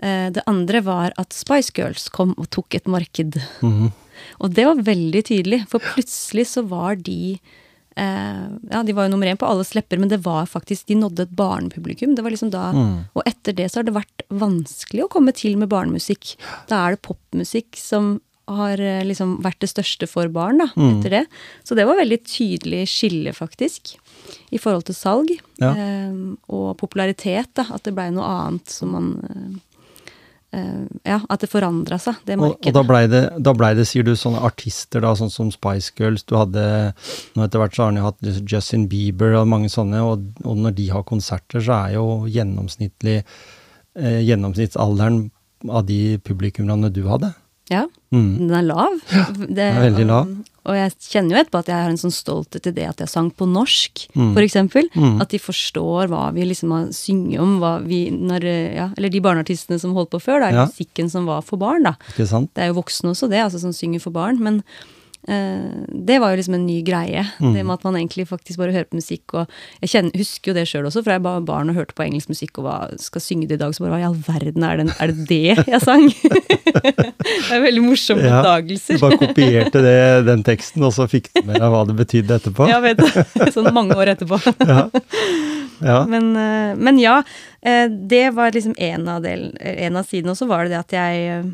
Det 0.00 0.40
andre 0.48 0.80
var 0.80 1.12
at 1.20 1.34
Spice 1.36 1.74
Girls 1.76 2.06
kom 2.08 2.30
og 2.40 2.46
tok 2.54 2.72
et 2.78 2.86
marked. 2.88 3.36
Mm. 3.60 3.90
Og 4.40 4.54
det 4.56 4.66
var 4.68 4.84
veldig 4.86 5.22
tydelig, 5.28 5.64
for 5.70 5.82
plutselig 5.92 6.46
så 6.52 6.64
var 6.68 6.96
de 7.00 7.36
eh, 7.36 8.46
Ja, 8.70 8.82
de 8.86 8.94
var 8.96 9.06
jo 9.06 9.14
nummer 9.14 9.30
én 9.30 9.40
på 9.40 9.48
alles 9.48 9.74
lepper, 9.76 10.00
men 10.00 10.12
det 10.12 10.22
var 10.24 10.48
faktisk 10.50 10.88
De 10.90 10.98
nådde 10.98 11.26
et 11.26 11.36
barnepublikum. 11.36 12.14
Det 12.16 12.24
var 12.24 12.34
liksom 12.34 12.52
da 12.52 12.70
Og 13.14 13.22
etter 13.26 13.56
det 13.56 13.70
så 13.70 13.80
har 13.80 13.88
det 13.88 13.96
vært 13.98 14.26
vanskelig 14.30 15.06
å 15.06 15.12
komme 15.12 15.34
til 15.36 15.58
med 15.60 15.72
barnemusikk. 15.72 16.36
Da 16.70 16.86
er 16.86 16.96
det 16.96 17.04
popmusikk 17.06 17.76
som 17.80 18.18
har 18.58 18.80
eh, 18.82 19.02
liksom 19.06 19.38
vært 19.44 19.62
det 19.64 19.70
største 19.72 20.08
for 20.10 20.30
barn, 20.32 20.62
da, 20.62 20.68
etter 20.74 21.16
det. 21.18 21.24
Så 21.66 21.76
det 21.78 21.86
var 21.88 22.00
veldig 22.00 22.20
tydelig 22.26 22.84
skille, 22.90 23.34
faktisk, 23.36 23.94
i 24.50 24.60
forhold 24.60 24.88
til 24.88 24.98
salg. 24.98 25.32
Ja. 25.62 25.72
Eh, 25.72 26.14
og 26.52 26.76
popularitet, 26.80 27.52
da. 27.58 27.66
At 27.74 27.86
det 27.86 27.96
blei 27.96 28.10
noe 28.14 28.28
annet 28.28 28.72
som 28.72 28.94
man 28.96 29.10
eh, 29.30 29.58
eh, 30.58 30.84
Ja, 31.06 31.20
at 31.28 31.44
det 31.44 31.50
forandra 31.52 31.98
seg, 32.02 32.18
det 32.26 32.38
Og, 32.38 32.56
og 32.58 32.76
da 32.76 32.84
blei 32.86 33.04
det, 33.10 33.22
da 33.38 33.54
ble 33.56 33.72
det, 33.78 33.86
sier 33.88 34.06
du, 34.06 34.14
sånne 34.18 34.42
artister 34.46 35.04
da, 35.04 35.14
sånn 35.18 35.32
som 35.32 35.52
Spice 35.54 35.94
Girls, 35.98 36.26
du 36.26 36.36
hadde 36.38 36.64
Nå 37.36 37.46
etter 37.46 37.62
hvert 37.62 37.76
så 37.76 37.86
har 37.86 37.98
jo 37.98 38.06
hatt 38.08 38.30
Justin 38.50 38.88
Bieber 38.90 39.38
og 39.40 39.50
mange 39.50 39.70
sånne, 39.72 40.02
og, 40.06 40.30
og 40.44 40.62
når 40.64 40.76
de 40.78 40.88
har 40.94 41.06
konserter, 41.08 41.62
så 41.62 41.82
er 41.84 41.98
jo 41.98 42.06
gjennomsnittlig 42.30 43.20
eh, 43.20 44.20
Gjennomsnittsalderen 44.26 45.28
av 45.68 45.84
de 45.88 46.18
publikummene 46.24 46.88
du 46.94 47.02
hadde. 47.10 47.34
Ja, 47.70 47.86
Mm. 48.10 48.38
den 48.48 48.50
er 48.58 48.62
lav. 48.66 48.96
Det, 49.54 49.58
er 49.62 49.76
veldig 49.84 50.06
lav. 50.08 50.30
Og, 50.66 50.74
jeg 50.74 50.90
kjenner 50.98 51.30
jo 51.36 51.38
etterpå 51.44 51.58
at 51.62 51.68
jeg 51.70 51.76
har 51.84 51.90
en 51.92 51.96
sånn 52.00 52.12
stolthet 52.12 52.66
i 52.66 52.72
det 52.74 52.88
at 52.88 52.98
jeg 53.04 53.08
sang 53.08 53.30
på 53.30 53.46
norsk, 53.46 54.02
Mm. 54.16 54.32
for 54.34 54.42
eksempel. 54.42 54.88
Mm. 54.96 55.20
At 55.22 55.30
de 55.30 55.38
forstår 55.38 56.08
hva 56.10 56.24
vi 56.34 56.42
liksom 56.50 56.72
har 56.74 56.88
synget 56.90 57.38
om, 57.40 57.60
hva 57.62 57.76
vi 57.86 58.10
når, 58.10 58.42
ja, 58.74 58.88
Eller 58.98 59.08
de 59.14 59.20
barneartistene 59.22 59.78
som 59.78 59.94
holdt 59.94 60.10
på 60.10 60.20
før, 60.20 60.40
da. 60.40 60.50
Ja. 60.50 60.66
Musikken 60.66 61.08
som 61.08 61.24
var 61.30 61.42
for 61.46 61.56
barn, 61.56 61.84
da. 61.86 61.94
Ikke 62.10 62.26
sant? 62.26 62.50
Det 62.54 62.64
er 62.64 62.72
jo 62.74 62.80
voksne 62.82 63.14
også, 63.14 63.30
det, 63.30 63.38
altså 63.46 63.60
som 63.62 63.70
synger 63.72 64.00
for 64.02 64.10
barn. 64.10 64.42
Men 64.42 64.62
det 65.26 66.16
var 66.18 66.32
jo 66.32 66.38
liksom 66.40 66.54
en 66.56 66.66
ny 66.66 66.78
greie. 66.82 67.22
Mm. 67.38 67.52
Det 67.54 67.62
med 67.62 67.74
at 67.74 67.84
man 67.84 67.96
egentlig 67.98 68.24
faktisk 68.30 68.58
bare 68.58 68.72
hører 68.72 68.88
på 68.88 68.98
musikk. 68.98 69.34
Og 69.36 69.50
jeg 69.82 69.92
kjenner, 69.92 70.16
husker 70.16 70.50
jo 70.50 70.56
det 70.56 70.64
sjøl 70.70 70.88
også, 70.88 71.02
for 71.04 71.14
jeg 71.14 71.22
var 71.24 71.44
barn 71.46 71.70
og 71.70 71.76
hørte 71.76 71.94
på 71.96 72.06
engelsk 72.06 72.32
musikk 72.32 72.60
og 72.60 72.66
var, 72.66 72.94
skal 73.02 73.22
synge 73.24 73.48
det 73.50 73.58
i 73.58 73.60
dag, 73.60 73.74
så 73.76 73.84
bare 73.84 73.92
hva 73.94 74.00
i 74.00 74.06
all 74.08 74.16
verden 74.26 74.66
er 74.66 74.80
det, 74.80 74.86
er 74.96 75.12
det 75.12 75.26
det 75.28 75.68
jeg 75.74 75.82
sang? 75.84 76.06
det 76.86 77.52
er 77.52 77.64
veldig 77.66 77.84
morsomme 77.84 78.26
Ja. 78.30 78.40
Du 78.60 78.74
bare 79.02 79.18
kopierte 79.20 79.82
det, 79.84 79.98
den 80.28 80.44
teksten, 80.46 80.84
og 80.86 80.94
så 80.96 81.06
fikk 81.10 81.30
du 81.34 81.42
med 81.44 81.60
deg 81.60 81.72
hva 81.72 81.82
det 81.88 81.96
betydde 81.98 82.40
etterpå? 82.40 82.68
Ja, 82.70 82.80
vet 82.84 83.00
du. 83.00 83.50
Sånn 83.54 83.70
mange 83.76 83.98
år 83.98 84.14
etterpå. 84.16 84.40
Ja. 84.70 84.84
ja. 85.82 85.98
Men, 86.06 86.30
eh, 86.36 86.76
men 86.78 86.98
ja, 87.00 87.22
eh, 87.62 87.88
det 87.88 88.30
var 88.36 88.52
liksom 88.54 88.74
en 88.78 89.08
av, 89.08 89.22
del, 89.24 89.50
en 89.58 89.96
av 89.98 90.06
sidene. 90.06 90.34
Og 90.34 90.38
så 90.38 90.46
var 90.50 90.66
det 90.66 90.74
det 90.74 90.80
at 90.80 90.94
jeg 90.94 91.46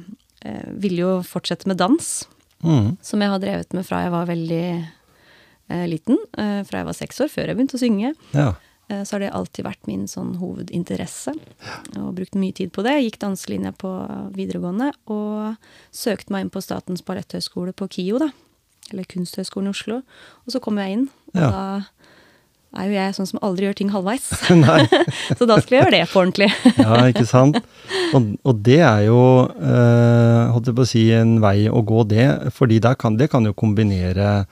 eh, 0.44 0.66
ville 0.82 1.04
jo 1.04 1.12
fortsette 1.26 1.70
med 1.70 1.78
dans. 1.80 2.10
Mm. 2.66 2.96
som 3.00 3.22
jeg 3.22 3.30
har 3.30 3.38
drevet 3.42 3.72
med 3.78 3.86
fra 3.86 4.02
jeg 4.02 4.10
var 4.10 4.26
veldig 4.26 4.62
eh, 5.70 5.86
liten. 5.88 6.18
Eh, 6.36 6.62
fra 6.66 6.80
jeg 6.82 6.86
var 6.90 6.96
seks 6.98 7.20
år, 7.22 7.30
før 7.32 7.46
jeg 7.52 7.56
begynte 7.60 7.78
å 7.78 7.84
synge. 7.86 8.14
ja. 8.34 8.54
Eh, 8.88 9.00
så 9.02 9.16
har 9.16 9.20
det 9.24 9.32
alltid 9.34 9.64
vært 9.66 9.86
min 9.90 10.04
sånn 10.06 10.36
hovedinteresse. 10.38 11.32
Og 11.98 12.12
brukt 12.14 12.36
mye 12.38 12.54
tid 12.54 12.70
på 12.70 12.84
det. 12.86 12.92
Gikk 13.02 13.16
danselinja 13.18 13.72
på 13.74 13.90
videregående 14.36 14.92
og 15.10 15.56
søkte 15.90 16.30
meg 16.30 16.44
inn 16.44 16.52
på 16.54 16.62
Statens 16.62 17.02
balletthøgskole 17.02 17.72
på 17.74 17.88
KIO, 17.90 18.20
da. 18.22 18.28
Eller 18.92 19.02
Kunsthøgskolen 19.10 19.66
i 19.66 19.74
Oslo. 19.74 19.96
Og 20.46 20.54
så 20.54 20.60
kom 20.62 20.78
jeg 20.78 20.92
inn, 20.92 21.08
og 21.34 21.40
Ja. 21.42 21.50
da 21.50 21.82
er 22.76 22.90
jo 22.90 22.96
jeg 22.96 23.16
sånn 23.16 23.28
som 23.30 23.42
aldri 23.46 23.66
gjør 23.66 23.78
ting 23.80 23.90
halvveis. 23.94 24.28
Så 25.38 25.48
da 25.48 25.58
skulle 25.60 25.80
jeg 25.80 25.84
gjøre 25.84 25.96
det 25.96 26.04
på 26.12 26.22
ordentlig. 26.22 26.50
Ja, 26.86 27.02
ikke 27.10 27.26
sant? 27.28 27.58
Og, 28.14 28.32
og 28.46 28.62
det 28.66 28.80
er 28.84 29.04
jo, 29.08 29.20
eh, 29.56 30.54
holdt 30.54 30.70
jeg 30.70 30.78
på 30.78 30.86
å 30.86 30.90
si, 30.92 31.04
en 31.16 31.36
vei 31.44 31.58
å 31.70 31.82
gå, 31.86 32.06
det. 32.10 32.26
Fordi 32.56 32.80
kan, 32.98 33.18
det 33.20 33.30
kan 33.32 33.46
jo 33.48 33.54
kombinere 33.56 34.46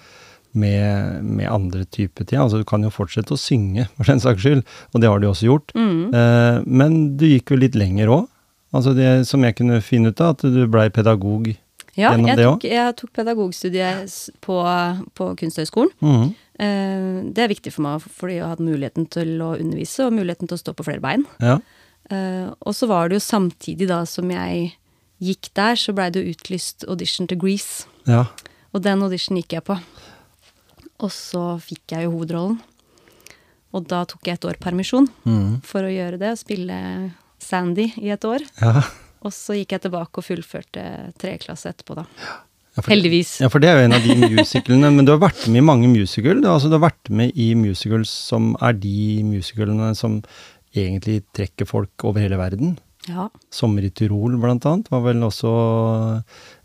med, 0.54 1.24
med 1.24 1.50
andre 1.50 1.84
typer 1.84 2.24
ting. 2.24 2.38
Altså 2.40 2.62
du 2.62 2.68
kan 2.68 2.82
jo 2.82 2.92
fortsette 2.94 3.34
å 3.34 3.40
synge, 3.40 3.88
for 3.96 4.10
den 4.10 4.22
saks 4.22 4.44
skyld, 4.44 4.62
og 4.92 5.02
det 5.02 5.10
har 5.10 5.20
du 5.20 5.28
også 5.30 5.50
gjort. 5.50 5.74
Mm. 5.74 6.14
Eh, 6.14 6.62
men 6.66 7.02
du 7.18 7.26
gikk 7.28 7.54
jo 7.54 7.60
litt 7.60 7.78
lenger 7.78 8.12
òg. 8.14 8.30
Altså 8.74 8.94
det 8.96 9.10
som 9.28 9.44
jeg 9.46 9.54
kunne 9.58 9.82
finne 9.86 10.10
ut 10.10 10.22
av, 10.22 10.34
at 10.34 10.46
du 10.50 10.64
blei 10.70 10.88
pedagog 10.90 11.52
Ja, 11.94 12.10
gjennom 12.10 12.26
det 12.32 12.40
det 12.40 12.72
Ja, 12.72 12.88
jeg 12.88 12.96
tok 12.98 13.12
pedagogstudiet 13.14 14.16
på, 14.42 14.56
på 15.14 15.28
Kunsthøgskolen. 15.38 15.94
Mhm. 16.02 16.32
Eh, 16.58 17.22
Det 17.34 17.42
er 17.44 17.48
viktig 17.50 17.72
for 17.72 17.82
meg, 17.82 18.00
fordi 18.02 18.36
jeg 18.38 18.44
har 18.44 18.54
hatt 18.54 18.64
muligheten 18.64 19.08
til 19.10 19.38
å 19.42 19.54
undervise, 19.58 20.06
og 20.06 20.12
muligheten 20.14 20.48
til 20.48 20.56
å 20.56 20.62
stå 20.62 20.74
på 20.74 20.84
flere 20.86 21.00
bein. 21.02 21.26
Ja. 21.40 21.58
Eh, 22.10 22.52
Og 22.62 22.74
så 22.74 22.86
var 22.86 23.08
det 23.08 23.16
jo 23.18 23.26
samtidig 23.26 23.88
da 23.88 24.04
som 24.04 24.30
jeg 24.30 24.74
gikk 25.20 25.50
der, 25.54 25.74
så 25.74 25.94
blei 25.94 26.10
det 26.10 26.22
jo 26.24 26.32
utlyst 26.34 26.84
audition 26.88 27.26
til 27.26 27.38
Grease. 27.38 27.86
ja. 28.06 28.26
Og 28.74 28.82
den 28.82 29.02
audition 29.02 29.36
gikk 29.38 29.52
jeg 29.52 29.62
på. 29.64 29.76
Og 30.98 31.10
så 31.10 31.60
fikk 31.62 31.92
jeg 31.94 32.04
jo 32.04 32.10
hovedrollen. 32.10 32.56
Og 33.72 33.86
da 33.86 34.04
tok 34.04 34.26
jeg 34.26 34.34
et 34.34 34.44
år 34.44 34.58
permisjon 34.58 35.06
mm. 35.24 35.62
for 35.62 35.82
å 35.86 35.90
gjøre 35.92 36.18
det, 36.18 36.32
og 36.32 36.38
spille 36.38 36.78
Sandy 37.38 37.92
i 38.02 38.10
et 38.10 38.24
år. 38.24 38.42
ja. 38.60 38.82
Og 39.24 39.32
så 39.32 39.54
gikk 39.56 39.70
jeg 39.72 39.80
tilbake 39.86 40.20
og 40.20 40.24
fullførte 40.26 40.82
tredjeklasse 41.16 41.70
etterpå, 41.70 41.94
da. 41.96 42.04
Ja, 42.20 42.34
for- 42.82 42.90
Heldigvis. 42.90 43.40
Ja, 43.40 43.48
for 43.48 43.58
det 43.62 43.68
er 43.70 43.78
jo 43.80 43.84
en 43.84 43.92
av 43.94 44.02
de 44.02 44.14
musicalene. 44.34 44.90
Men 44.94 45.04
du 45.04 45.12
har 45.12 45.20
vært 45.22 45.46
med 45.48 45.62
i 45.62 45.66
mange 45.66 45.88
musical. 45.92 46.40
Du, 46.40 46.48
altså, 46.48 46.68
du 46.72 46.78
har 46.78 46.90
vært 46.90 47.10
med 47.10 47.32
i 47.36 47.52
musicals 47.54 48.10
som 48.10 48.56
er 48.60 48.72
de 48.72 49.22
musicalene 49.22 49.92
som 49.96 50.22
egentlig 50.74 51.22
trekker 51.36 51.66
folk 51.70 51.90
over 52.04 52.20
hele 52.20 52.36
verden. 52.40 52.78
Ja. 53.06 53.28
'Sommer 53.52 53.84
i 53.84 53.90
Tyrol', 53.90 54.40
blant 54.40 54.64
annet, 54.64 54.88
var 54.90 55.02
vel 55.04 55.20
også 55.22 56.22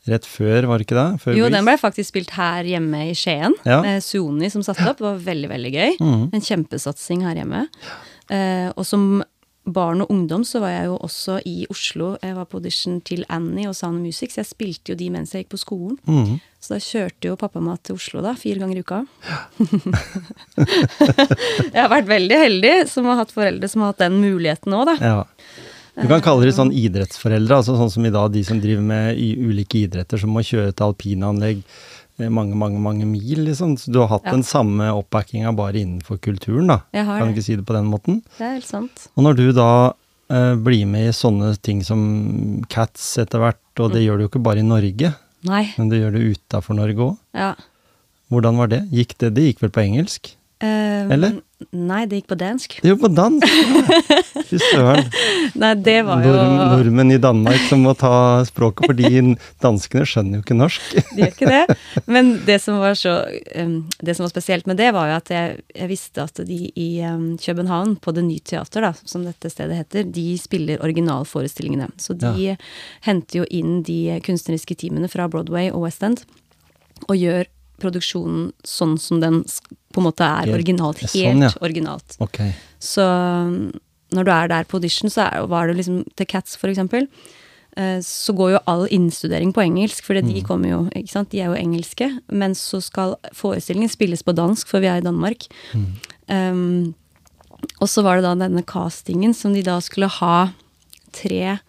rett 0.07 0.23
før, 0.25 0.65
var 0.69 0.77
det 0.79 0.87
ikke 0.87 0.95
det? 0.97 1.21
Før 1.21 1.35
Jo, 1.35 1.43
Grease? 1.45 1.51
den 1.57 1.65
ble 1.67 1.75
faktisk 1.77 2.07
spilt 2.13 2.29
her 2.31 2.63
hjemme 2.63 3.01
i 3.09 3.13
Skien. 3.13 3.53
Ja. 3.65 3.81
Eh, 3.83 3.99
Suoni 3.99 4.49
som 4.49 4.63
satte 4.63 4.87
opp. 4.89 4.97
Det 4.97 5.05
var 5.05 5.17
veldig, 5.19 5.49
veldig 5.51 5.71
gøy. 5.73 5.97
Mm. 5.99 6.29
En 6.33 6.41
kjempesatsing 6.41 7.21
her 7.27 7.35
hjemme. 7.35 7.67
Eh, 8.31 8.71
og 8.77 8.85
som 8.85 9.21
barn 9.73 10.03
og 10.03 10.11
ungdom 10.13 10.43
så 10.47 10.61
var 10.63 10.73
jeg 10.73 10.89
jo 10.89 10.97
også 11.05 11.39
i 11.47 11.55
Oslo. 11.71 12.11
Jeg 12.23 12.35
var 12.37 12.49
på 12.49 12.59
audition 12.59 12.99
til 13.05 13.25
Annie 13.29 13.69
og 13.69 13.77
Sound 13.77 14.01
Music, 14.03 14.33
så 14.33 14.41
jeg 14.41 14.49
spilte 14.49 14.93
jo 14.93 14.99
de 14.99 15.09
mens 15.13 15.33
jeg 15.33 15.45
gikk 15.45 15.53
på 15.55 15.61
skolen. 15.61 15.97
Mm. 16.09 16.37
Så 16.59 16.75
da 16.75 16.81
kjørte 16.83 17.31
jo 17.31 17.39
pappa 17.39 17.61
meg 17.63 17.81
til 17.87 17.99
Oslo 17.99 18.23
da, 18.25 18.35
fire 18.39 18.61
ganger 18.61 18.79
i 18.79 18.83
uka. 18.83 19.01
jeg 21.73 21.79
har 21.79 21.91
vært 21.91 22.09
veldig 22.09 22.39
heldig 22.43 22.75
som 22.91 23.09
har 23.09 23.21
hatt 23.21 23.35
foreldre 23.35 23.71
som 23.71 23.85
har 23.85 23.93
hatt 23.93 24.05
den 24.05 24.19
muligheten 24.21 24.75
òg, 24.75 24.87
da. 24.91 24.95
Ja. 24.99 25.21
Du 25.99 26.07
kan 26.07 26.23
kalle 26.23 26.47
det 26.47 26.55
sånn 26.55 26.71
idrettsforeldre, 26.75 27.59
altså 27.59 27.75
sånn 27.75 27.91
som 27.91 28.05
i 28.07 28.13
dag 28.13 28.31
de 28.31 28.43
som 28.47 28.59
driver 28.61 28.83
med 28.85 29.19
i 29.19 29.33
ulike 29.35 29.83
idretter, 29.83 30.21
som 30.21 30.31
må 30.31 30.45
kjøre 30.45 30.71
til 30.71 30.87
alpinanlegg 30.87 31.63
mange, 32.27 32.53
mange 32.59 32.79
mange 32.83 33.05
mil, 33.07 33.45
liksom. 33.47 33.77
Så 33.79 33.91
du 33.93 33.99
har 33.99 34.07
hatt 34.11 34.25
Ja. 34.25 34.31
den 34.31 34.43
samme 34.43 34.89
oppbackinga 34.91 35.55
bare 35.55 35.79
innenfor 35.79 36.19
kulturen, 36.19 36.67
da. 36.67 36.81
Jeg 36.93 37.05
har 37.05 37.19
Kan 37.19 37.27
du 37.29 37.33
ikke 37.39 37.43
si 37.45 37.55
det 37.55 37.65
på 37.65 37.73
den 37.73 37.85
måten? 37.85 38.21
Det 38.37 38.41
er 38.45 38.53
helt 38.59 38.65
sant. 38.67 39.07
Og 39.15 39.23
når 39.23 39.35
du 39.37 39.51
da 39.53 39.93
eh, 40.31 40.55
blir 40.55 40.85
med 40.85 41.07
i 41.07 41.11
sånne 41.11 41.55
ting 41.61 41.81
som 41.83 42.61
Cats 42.69 43.17
etter 43.17 43.39
hvert, 43.39 43.57
og 43.79 43.89
Mm. 43.89 43.93
det 43.93 44.01
gjør 44.05 44.17
du 44.17 44.23
jo 44.23 44.29
ikke 44.29 44.43
bare 44.43 44.59
i 44.59 44.61
Norge, 44.61 45.15
Nei. 45.43 45.73
men 45.77 45.89
det 45.89 46.01
gjør 46.01 46.11
du 46.13 46.35
utafor 46.35 46.75
Norge 46.75 46.97
òg. 46.97 47.17
Ja. 47.33 47.55
Hvordan 48.29 48.57
var 48.57 48.67
det? 48.67 48.91
Gikk 48.91 49.17
det? 49.17 49.33
Det 49.33 49.43
gikk 49.55 49.61
vel 49.61 49.69
på 49.71 49.81
engelsk? 49.81 50.35
Eh, 50.59 51.11
Eller? 51.15 51.37
Nei, 51.71 52.01
det 52.07 52.17
gikk 52.19 52.29
på 52.33 52.35
dansk. 52.39 52.73
Det 52.81 52.89
gikk 52.89 52.97
jo 52.97 53.07
på 53.07 53.09
ja. 53.15 53.27
Fy 54.49 54.57
søren. 54.59 55.05
Nei, 55.59 55.69
det 55.85 55.97
var 56.07 56.23
jo 56.23 56.33
Nord 56.33 56.73
nordmenn 56.73 57.13
i 57.15 57.19
Danmark 57.21 57.61
som 57.69 57.85
må 57.87 57.93
ta 57.99 58.41
språket, 58.47 58.87
fordi 58.89 59.21
danskene 59.63 60.03
skjønner 60.07 60.39
jo 60.39 60.43
ikke 60.43 60.57
norsk. 60.59 60.89
De 61.13 61.21
gjør 61.23 61.31
ikke 61.31 61.51
det. 61.51 61.77
Men 62.11 62.31
det 62.47 62.57
som 62.63 62.79
var 62.81 62.97
så 62.99 63.13
um, 63.55 63.77
Det 63.99 64.15
som 64.17 64.25
var 64.25 64.33
spesielt 64.33 64.67
med 64.67 64.79
det, 64.81 64.89
var 64.95 65.11
jo 65.11 65.19
at 65.19 65.31
jeg, 65.35 65.59
jeg 65.75 65.91
visste 65.91 66.25
at 66.27 66.43
de 66.47 66.59
i 66.75 66.89
um, 67.07 67.29
København, 67.39 67.95
på 68.03 68.15
Det 68.15 68.25
Nye 68.27 68.43
Teater, 68.43 68.89
da, 68.89 68.91
som 69.07 69.23
dette 69.27 69.51
stedet 69.51 69.79
heter, 69.79 70.07
de 70.11 70.27
spiller 70.39 70.83
originalforestillingene. 70.83 71.91
Så 71.99 72.17
de 72.19 72.55
henter 73.07 73.43
jo 73.43 73.47
inn 73.47 73.79
de 73.87 74.19
kunstneriske 74.27 74.75
teamene 74.79 75.11
fra 75.11 75.27
Broadway 75.31 75.71
og 75.71 75.87
West 75.87 76.03
End 76.03 76.23
og 77.07 77.15
gjør 77.15 77.47
produksjonen 77.81 78.51
sånn 78.67 78.97
som 79.01 79.19
den 79.23 79.41
på 79.93 80.01
en 80.01 80.07
måte 80.09 80.25
er 80.27 80.51
originalt. 80.53 80.99
Helt 81.01 81.15
sånn, 81.15 81.41
ja. 81.47 81.51
originalt. 81.65 82.17
Okay. 82.21 82.51
Så 82.79 83.01
um, 83.03 83.71
når 84.13 84.25
du 84.25 84.31
er 84.33 84.47
der 84.51 84.63
på 84.69 84.77
audition, 84.79 85.09
så 85.09 85.25
er, 85.27 85.47
var 85.49 85.67
det 85.69 85.77
liksom 85.79 86.03
til 86.17 86.25
Cats, 86.29 86.55
for 86.57 86.69
eksempel. 86.71 87.07
eh, 87.77 87.99
så 88.03 88.33
går 88.35 88.51
jo 88.55 88.59
all 88.67 88.87
innstudering 88.91 89.53
på 89.53 89.61
engelsk, 89.61 90.03
for 90.03 90.13
de 90.17 90.21
Mm. 90.25 90.43
kommer 90.43 90.69
jo, 90.69 90.79
ikke 90.97 91.11
sant, 91.13 91.29
de 91.29 91.39
er 91.39 91.45
jo 91.51 91.55
engelske. 91.59 92.07
Men 92.27 92.51
så 92.57 92.81
skal 92.81 93.15
forestillingen 93.33 93.89
spilles 93.89 94.23
på 94.25 94.33
dansk, 94.35 94.67
for 94.67 94.79
vi 94.81 94.87
er 94.87 94.97
i 94.97 95.05
Danmark. 95.05 95.45
Mm. 95.73 95.85
Um, 96.29 96.95
og 97.79 97.87
så 97.87 98.01
var 98.03 98.17
det 98.17 98.23
da 98.25 98.35
denne 98.35 98.63
castingen 98.65 99.33
som 99.35 99.53
de 99.53 99.61
da 99.63 99.77
skulle 99.79 100.07
ha 100.09 100.51
tre, 101.11 101.59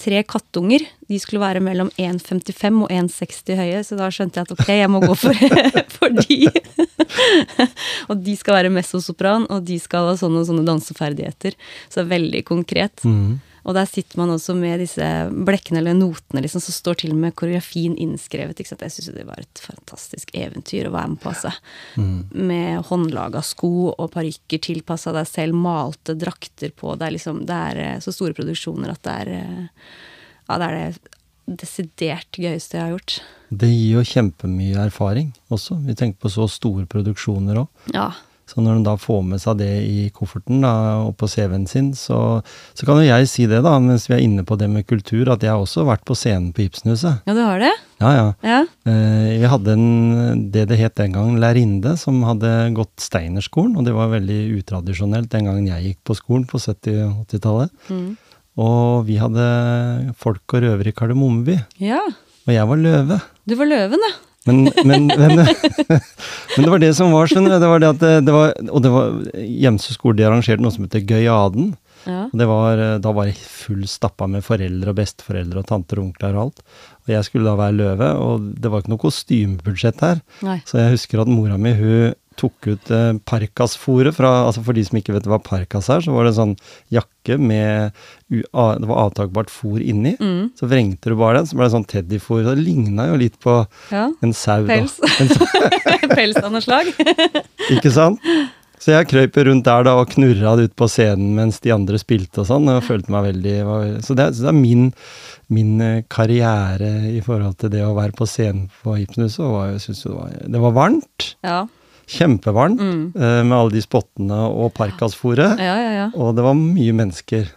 tre 0.00 0.22
kattunger. 0.28 0.84
De 1.08 1.18
skulle 1.20 1.42
være 1.42 1.62
mellom 1.64 1.90
1,55 2.00 2.82
og 2.84 2.92
1,60 2.92 3.60
høye, 3.60 3.82
så 3.86 3.98
da 3.98 4.10
skjønte 4.12 4.40
jeg 4.40 4.48
at 4.48 4.54
ok, 4.56 4.70
jeg 4.74 4.92
må 4.92 5.00
gå 5.04 5.16
for, 5.18 5.42
for 5.96 6.16
de. 6.22 6.38
og 8.10 8.22
de 8.26 8.36
skal 8.38 8.58
være 8.58 8.72
messosopran, 8.74 9.48
og 9.52 9.64
de 9.68 9.78
skal 9.82 10.10
ha 10.10 10.16
sånne 10.20 10.42
og 10.42 10.48
sånne 10.50 10.66
danseferdigheter. 10.68 11.56
Så 11.88 12.00
det 12.00 12.06
er 12.06 12.14
veldig 12.16 12.44
konkret. 12.48 13.04
Mm. 13.06 13.38
Og 13.66 13.74
der 13.74 13.88
sitter 13.90 14.20
man 14.20 14.30
også 14.30 14.54
med 14.54 14.78
disse 14.78 15.04
blekkene 15.46 15.80
eller 15.80 15.96
notene, 15.98 16.42
liksom, 16.44 16.62
så 16.62 16.74
står 16.74 17.00
til 17.00 17.14
og 17.16 17.18
med 17.24 17.34
koreografien 17.38 17.96
innskrevet. 17.98 18.60
Ikke 18.62 18.70
sant? 18.70 18.84
Jeg 18.86 18.94
syns 18.94 19.10
det 19.16 19.26
var 19.26 19.42
et 19.42 19.62
fantastisk 19.62 20.30
eventyr 20.38 20.86
å 20.86 20.94
være 20.94 21.14
med 21.16 21.22
på. 21.22 21.32
Altså. 21.32 21.50
Med 22.30 22.86
håndlaga 22.86 23.42
sko 23.46 23.90
og 23.90 24.12
parykker 24.14 24.62
tilpassa 24.68 25.14
deg 25.16 25.26
selv, 25.30 25.58
malte 25.58 26.14
drakter 26.18 26.70
på. 26.78 26.94
Det 26.94 27.08
er, 27.08 27.16
liksom, 27.18 27.42
det 27.48 27.58
er 27.72 27.82
eh, 27.82 27.98
så 28.04 28.14
store 28.14 28.36
produksjoner 28.38 28.94
at 28.94 29.02
det 29.06 29.18
er 29.24 29.34
eh, 29.40 29.90
Ja, 30.46 30.60
det 30.62 30.66
er 30.66 30.76
det 30.78 31.14
desidert 31.46 32.38
gøyeste 32.38 32.76
jeg 32.76 32.84
har 32.84 32.94
gjort. 32.94 33.18
Det 33.50 33.68
gir 33.70 33.98
jo 33.98 34.06
kjempemye 34.06 34.78
erfaring 34.86 35.32
også. 35.54 35.78
Vi 35.86 35.94
tenker 35.98 36.26
på 36.26 36.30
så 36.34 36.46
store 36.50 36.86
produksjoner 36.90 37.62
òg. 37.62 37.84
Ja. 37.94 38.08
Så 38.46 38.62
når 38.62 38.78
de 38.78 38.86
da 38.86 38.92
får 39.00 39.24
med 39.26 39.40
seg 39.42 39.58
det 39.58 39.72
i 39.90 40.04
kofferten 40.14 40.60
da, 40.62 40.72
og 41.02 41.16
på 41.18 41.26
CV-en 41.26 41.64
sin, 41.66 41.88
så, 41.98 42.18
så 42.78 42.86
kan 42.86 43.00
jo 43.00 43.08
jeg 43.08 43.26
si 43.30 43.46
det, 43.50 43.58
da, 43.66 43.72
mens 43.82 44.06
vi 44.06 44.14
er 44.14 44.22
inne 44.22 44.44
på 44.46 44.54
det 44.60 44.68
med 44.70 44.86
kultur, 44.86 45.32
at 45.32 45.42
jeg 45.42 45.50
har 45.50 45.62
også 45.64 45.82
vært 45.88 46.04
på 46.06 46.14
scenen 46.14 46.52
på 46.54 46.62
Ibsenhuset. 46.62 47.24
ja, 47.26 47.34
du 47.34 47.42
har 47.42 47.58
det? 47.64 47.72
Ja, 47.98 48.12
ja. 48.14 48.28
Ja. 48.46 48.60
Eh, 48.86 49.32
vi 49.40 49.50
hadde 49.50 49.74
en, 49.74 50.44
det 50.54 50.68
det 50.70 50.78
het 50.78 50.94
den 51.00 51.16
gangen, 51.16 51.40
lærinde, 51.42 51.96
som 51.98 52.20
hadde 52.28 52.52
gått 52.76 52.94
Steinerskolen, 53.02 53.74
og 53.80 53.88
det 53.88 53.96
var 53.96 54.12
veldig 54.14 54.38
utradisjonelt 54.60 55.32
den 55.32 55.50
gangen 55.50 55.66
jeg 55.72 55.90
gikk 55.90 56.00
på 56.06 56.18
skolen 56.20 56.46
på 56.46 56.62
70-80-tallet. 56.62 57.74
Mm. 57.90 58.14
Og 58.62 59.02
vi 59.08 59.18
hadde 59.20 59.48
folk 60.22 60.54
og 60.54 60.62
røvere 60.64 60.94
i 60.94 60.96
Kardemommeby, 60.96 61.58
ja. 61.82 61.98
og 62.46 62.54
jeg 62.54 62.70
var 62.70 62.80
løve. 62.80 63.18
Du 63.42 63.58
var 63.58 63.74
løven, 63.74 64.06
ja. 64.06 64.14
Men, 64.46 64.66
men, 64.86 65.08
men, 65.20 65.42
men 65.42 66.64
det 66.64 66.70
var 66.70 66.82
det 66.82 66.92
som 66.98 67.14
var, 67.14 67.30
skjønner. 67.30 67.58
Det 67.62 67.70
var 67.70 67.82
det 67.82 67.90
at 67.94 68.02
det, 68.02 68.12
det 68.28 68.36
var, 68.36 68.54
og 68.70 68.84
det 68.84 68.92
var 68.94 69.16
Gjemse 69.42 69.96
skole 69.96 70.18
de 70.20 70.26
arrangerte 70.28 70.62
noe 70.64 70.74
som 70.74 70.86
heter 70.86 71.04
Gøyaden. 71.06 71.72
ja. 72.06 72.26
Og 72.30 72.36
det 72.38 72.46
var, 72.50 72.82
da 73.02 73.14
var 73.16 73.30
jeg 73.30 73.38
full 73.40 73.86
stappa 73.90 74.28
med 74.30 74.44
foreldre 74.46 74.92
og 74.92 75.00
besteforeldre 75.00 75.62
og 75.64 75.70
tanter 75.70 76.00
og 76.00 76.10
onkler 76.10 76.36
og 76.36 76.44
alt. 76.46 76.62
Og 77.06 77.14
jeg 77.14 77.26
skulle 77.26 77.46
da 77.46 77.56
være 77.58 77.78
løve, 77.78 78.12
og 78.22 78.46
det 78.58 78.70
var 78.70 78.82
ikke 78.82 78.94
noe 78.94 79.02
kostymebudsjett 79.02 80.06
her. 80.06 80.22
Nei. 80.46 80.60
Så 80.66 80.78
jeg 80.80 80.94
husker 80.96 81.22
at 81.22 81.30
mora 81.30 81.58
mi 81.58 81.74
hun 81.78 82.14
tok 82.36 82.66
ut 82.68 82.90
eh, 82.90 83.12
fra 84.14 84.30
altså 84.46 84.62
For 84.64 84.72
de 84.76 84.84
som 84.84 84.98
ikke 84.98 85.14
vet 85.16 85.26
hva 85.26 85.38
Parkas 85.42 85.88
er, 85.90 86.00
så 86.04 86.12
var 86.14 86.24
det 86.24 86.32
en 86.34 86.40
sånn 86.40 86.56
jakke 86.92 87.38
med 87.38 87.92
u, 88.30 88.42
a, 88.54 88.76
Det 88.78 88.86
var 88.88 89.10
avtakbart 89.10 89.48
fôr 89.50 89.80
inni. 89.82 90.16
Mm. 90.20 90.52
Så 90.58 90.68
vrengte 90.70 91.10
du 91.10 91.16
bare 91.16 91.38
den, 91.38 91.46
så 91.46 91.56
ble 91.56 91.66
det 91.66 91.74
sånn 91.76 91.88
teddyfôr. 91.90 92.44
Det 92.46 92.56
ligna 92.60 93.08
jo 93.10 93.16
litt 93.16 93.38
på 93.40 93.66
Ja. 93.90 94.10
en 94.22 94.32
sau. 94.32 94.64
Pels. 94.66 95.00
En 95.20 96.10
Pels 96.16 96.36
av 96.42 96.52
noe 96.52 96.60
slag. 96.64 96.92
ikke 97.76 97.90
sant? 97.92 98.20
Så 98.78 98.92
jeg 98.92 99.08
krøyp 99.08 99.36
rundt 99.48 99.64
der 99.66 99.86
da 99.88 99.94
og 99.98 100.10
knurra 100.12 100.52
det 100.58 100.68
ut 100.68 100.74
på 100.76 100.86
scenen 100.92 101.32
mens 101.34 101.56
de 101.64 101.72
andre 101.74 101.96
spilte 101.98 102.42
og 102.44 102.46
sånn. 102.50 102.68
Og 102.70 102.84
følte 102.84 103.10
meg 103.10 103.24
veldig 103.32 103.54
var, 103.66 103.86
Så 104.04 104.14
det, 104.14 104.28
så 104.36 104.44
det 104.44 104.50
er 104.52 104.58
min, 104.60 104.90
min 105.48 105.80
eh, 105.80 106.02
karriere 106.12 106.90
i 107.10 107.22
forhold 107.24 107.56
til 107.62 107.72
det 107.72 107.82
å 107.86 107.94
være 107.96 108.14
på 108.14 108.28
scenen 108.28 108.68
på 108.84 108.94
Hypnose. 109.00 109.40
og 109.42 109.52
var- 109.56 109.72
Jeg 109.72 109.80
synes 109.86 110.02
det 110.04 110.12
var, 110.12 110.30
det 110.54 110.60
var 110.66 110.72
varmt. 110.76 111.34
Ja. 111.42 111.66
Kjempevarmt. 112.06 112.80
Mm. 112.80 113.02
eh, 113.16 113.42
Med 113.44 113.56
alle 113.58 113.74
de 113.74 113.82
spottene 113.84 114.38
og 114.46 114.72
Parkas-fôret. 114.76 115.58
Ja, 115.58 115.74
ja, 115.82 115.92
ja. 116.00 116.06
Og 116.14 116.36
det 116.38 116.44
var 116.46 116.54
mye 116.58 116.94
mennesker. 116.96 117.48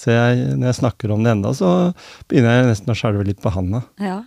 Så 0.00 0.14
jeg, 0.14 0.54
når 0.56 0.70
jeg 0.70 0.78
snakker 0.78 1.12
om 1.12 1.24
det 1.26 1.32
enda, 1.34 1.50
så 1.52 1.70
begynner 2.30 2.54
jeg 2.60 2.70
nesten 2.70 2.92
å 2.94 2.96
skjelve 2.96 3.26
litt 3.28 3.42
på 3.42 3.52
handa. 3.52 3.82
Ja. 4.00 4.22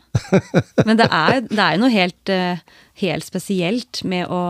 Men 0.86 1.00
det 1.00 1.08
er, 1.10 1.40
er 1.50 1.72
jo 1.78 1.82
noe 1.82 1.94
helt, 1.96 2.30
eh, 2.30 2.62
helt 3.02 3.26
spesielt 3.26 4.04
med 4.06 4.30
å 4.30 4.44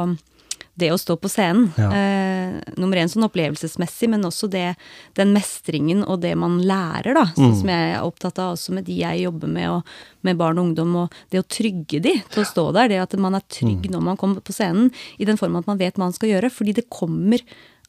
det 0.76 0.90
å 0.90 0.98
stå 0.98 1.16
på 1.22 1.30
scenen. 1.30 1.68
Ja. 1.78 1.90
Eh, 1.94 2.56
nummer 2.82 2.98
én 2.98 3.10
sånn 3.12 3.26
opplevelsesmessig, 3.28 4.08
men 4.10 4.24
også 4.26 4.50
det, 4.50 4.76
den 5.14 5.34
mestringen 5.36 6.02
og 6.08 6.22
det 6.24 6.32
man 6.38 6.60
lærer, 6.66 7.14
da. 7.14 7.26
Sånn 7.36 7.52
Mm. 7.52 7.60
som 7.60 7.70
jeg 7.70 7.92
er 7.94 8.02
opptatt 8.08 8.40
av 8.40 8.56
også 8.56 8.74
med 8.74 8.86
de 8.86 8.96
jeg 8.98 9.22
jobber 9.24 9.48
med, 9.48 9.70
og 9.70 9.84
med 10.24 10.38
barn 10.38 10.58
og 10.58 10.66
ungdom. 10.72 10.96
Og 11.04 11.12
det 11.30 11.40
å 11.44 11.48
trygge 11.48 12.02
de 12.02 12.16
til 12.30 12.44
å 12.44 12.48
stå 12.50 12.74
der. 12.74 12.88
Det 12.90 13.02
at 13.02 13.14
man 13.20 13.36
er 13.36 13.44
trygg 13.50 13.86
når 13.92 14.02
man 14.02 14.18
kommer 14.18 14.42
på 14.42 14.52
scenen, 14.54 14.92
i 15.20 15.26
den 15.26 15.38
form 15.38 15.56
at 15.58 15.68
man 15.68 15.78
vet 15.78 15.94
hva 15.96 16.06
man 16.10 16.14
skal 16.14 16.30
gjøre. 16.30 16.50
Fordi 16.52 16.74
det 16.74 16.90
kommer 16.90 17.40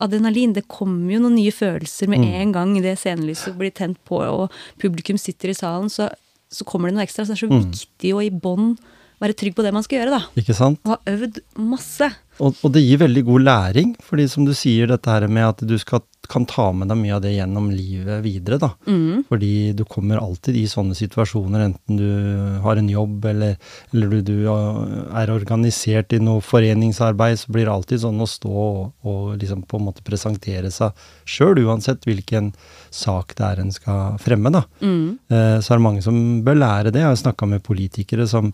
adrenalin. 0.00 0.52
Det 0.52 0.66
kommer 0.68 1.12
jo 1.14 1.20
noen 1.20 1.36
nye 1.36 1.52
følelser 1.52 2.08
med 2.08 2.20
en 2.20 2.52
gang 2.52 2.74
det 2.82 2.98
scenelyset 2.98 3.56
blir 3.56 3.70
tent 3.72 3.96
på, 4.04 4.20
og 4.20 4.50
publikum 4.78 5.16
sitter 5.16 5.48
i 5.48 5.54
salen, 5.54 5.88
så, 5.88 6.10
så 6.50 6.64
kommer 6.64 6.88
det 6.90 6.96
noe 6.98 7.06
ekstra. 7.06 7.24
Så 7.24 7.32
det 7.32 7.40
er 7.42 7.48
så 7.48 7.54
viktig 7.64 8.12
å 8.12 8.20
i 8.24 8.30
bånn 8.30 8.76
være 9.24 9.38
trygg 9.40 9.56
på 9.56 9.64
det 9.66 9.74
man 9.74 9.86
skal 9.86 10.02
gjøre, 10.02 10.20
da. 10.20 10.40
Ikke 10.40 10.56
sant? 10.56 10.82
Og 10.84 10.96
ha 10.96 11.16
øvd 11.16 11.42
masse. 11.60 12.10
Og, 12.42 12.56
og 12.66 12.72
det 12.74 12.82
gir 12.82 12.98
veldig 13.04 13.22
god 13.28 13.46
læring, 13.46 13.94
fordi 14.02 14.26
som 14.30 14.46
du 14.46 14.54
sier, 14.56 14.90
dette 14.90 15.10
her 15.10 15.26
med 15.30 15.46
at 15.46 15.60
du 15.68 15.74
skal, 15.78 16.02
kan 16.30 16.46
ta 16.50 16.66
med 16.74 16.88
deg 16.90 16.98
mye 16.98 17.14
av 17.14 17.20
det 17.22 17.34
gjennom 17.36 17.68
livet 17.70 18.24
videre, 18.24 18.58
da. 18.58 18.72
Mm. 18.90 19.22
Fordi 19.28 19.52
du 19.78 19.84
kommer 19.86 20.18
alltid 20.18 20.56
i 20.58 20.64
sånne 20.70 20.96
situasjoner, 20.98 21.62
enten 21.68 22.00
du 22.00 22.58
har 22.64 22.80
en 22.80 22.88
jobb 22.90 23.28
eller, 23.30 23.54
eller 23.94 24.16
du, 24.16 24.32
du 24.32 24.48
er 24.50 25.30
organisert 25.34 26.16
i 26.16 26.22
noe 26.22 26.42
foreningsarbeid, 26.42 27.38
så 27.38 27.54
blir 27.54 27.68
det 27.68 27.76
alltid 27.76 28.02
sånn 28.02 28.24
å 28.24 28.30
stå 28.30 28.54
og, 28.54 28.80
og 29.06 29.36
liksom 29.38 29.62
på 29.70 29.78
en 29.78 29.86
måte 29.92 30.06
presentere 30.06 30.72
seg 30.74 31.06
sjøl, 31.22 31.62
uansett 31.68 32.02
hvilken 32.08 32.50
sak 32.90 33.36
det 33.38 33.46
er 33.46 33.62
en 33.62 33.70
skal 33.74 34.18
fremme, 34.22 34.50
da. 34.54 34.64
Mm. 34.82 35.20
Eh, 35.30 35.60
så 35.62 35.70
er 35.70 35.78
det 35.78 35.86
mange 35.86 36.02
som 36.02 36.18
bør 36.46 36.58
lære 36.58 36.90
det. 36.90 37.04
Jeg 37.04 37.12
har 37.12 37.22
snakka 37.22 37.46
med 37.46 37.62
politikere 37.62 38.26
som 38.26 38.50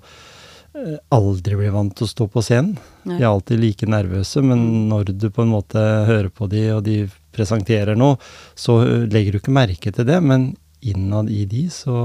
aldri 1.11 1.57
blir 1.59 1.73
vant 1.75 1.93
til 1.97 2.07
å 2.07 2.11
stå 2.11 2.27
på 2.31 2.43
scenen. 2.45 2.77
Nei. 3.05 3.19
De 3.19 3.25
er 3.25 3.31
alltid 3.31 3.61
like 3.63 3.89
nervøse, 3.91 4.43
men 4.45 4.89
når 4.91 5.13
du 5.13 5.29
på 5.33 5.45
en 5.45 5.55
måte 5.55 5.81
hører 6.09 6.31
på 6.33 6.49
de, 6.51 6.65
og 6.77 6.85
de 6.87 7.03
presenterer 7.35 7.99
noe, 7.99 8.19
så 8.59 8.81
eh, 8.85 9.07
legger 9.11 9.35
du 9.35 9.41
ikke 9.41 9.55
merke 9.55 9.93
til 9.95 10.07
det. 10.09 10.21
Men 10.23 10.53
innad 10.81 11.31
i 11.33 11.45
de, 11.49 11.67
så, 11.75 11.97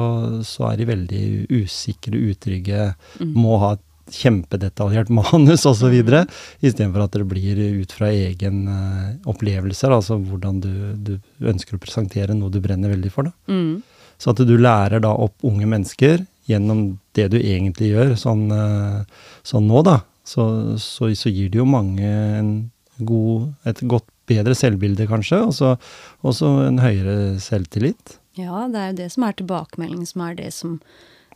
så 0.43 0.69
er 0.71 0.79
de 0.79 0.89
veldig 0.89 1.25
usikre, 1.61 2.19
utrygge, 2.33 2.89
må 3.23 3.59
ha 3.61 3.75
et 3.77 3.83
kjempedetaljert 4.15 5.09
manus 5.17 5.65
osv. 5.65 5.87
videre 5.93 6.25
Istedenfor 6.59 7.05
at 7.05 7.15
det 7.15 7.25
blir 7.29 7.61
ut 7.81 7.95
fra 7.95 8.11
egen 8.13 8.65
uh, 8.69 9.15
opplevelser, 9.31 9.95
altså 9.95 10.19
hvordan 10.19 10.61
du, 10.61 10.73
du 10.97 11.15
ønsker 11.47 11.77
å 11.77 11.81
presentere 11.81 12.37
noe 12.37 12.53
du 12.53 12.59
brenner 12.61 12.93
veldig 12.93 13.13
for. 13.13 13.29
da. 13.29 13.53
Mm. 13.53 13.81
Så 14.21 14.31
at 14.31 14.43
du 14.47 14.55
lærer 14.57 15.01
da 15.03 15.11
opp 15.11 15.43
unge 15.47 15.67
mennesker 15.67 16.23
gjennom 16.49 16.99
det 17.17 17.29
du 17.33 17.37
egentlig 17.39 17.93
gjør, 17.93 18.15
sånn, 18.19 18.45
eh, 18.51 19.05
sånn 19.43 19.67
nå, 19.67 19.83
da. 19.87 19.99
Så, 20.25 20.43
så, 20.81 21.11
så 21.13 21.29
gir 21.29 21.49
det 21.53 21.59
jo 21.61 21.65
mange 21.69 22.05
en 22.39 22.51
god, 22.99 23.53
et 23.65 23.81
godt, 23.85 24.07
bedre 24.25 24.55
selvbilde, 24.57 25.05
kanskje, 25.05 25.37
og 25.45 26.31
så 26.33 26.47
en 26.65 26.79
høyere 26.81 27.35
selvtillit. 27.37 28.15
Ja, 28.39 28.63
det 28.73 28.79
er 28.81 28.87
jo 28.89 28.95
det 28.97 29.09
som 29.13 29.23
er 29.27 29.35
tilbakemeldingen, 29.37 30.07
som 30.09 30.23
er 30.25 30.33
det 30.39 30.47
som 30.55 30.79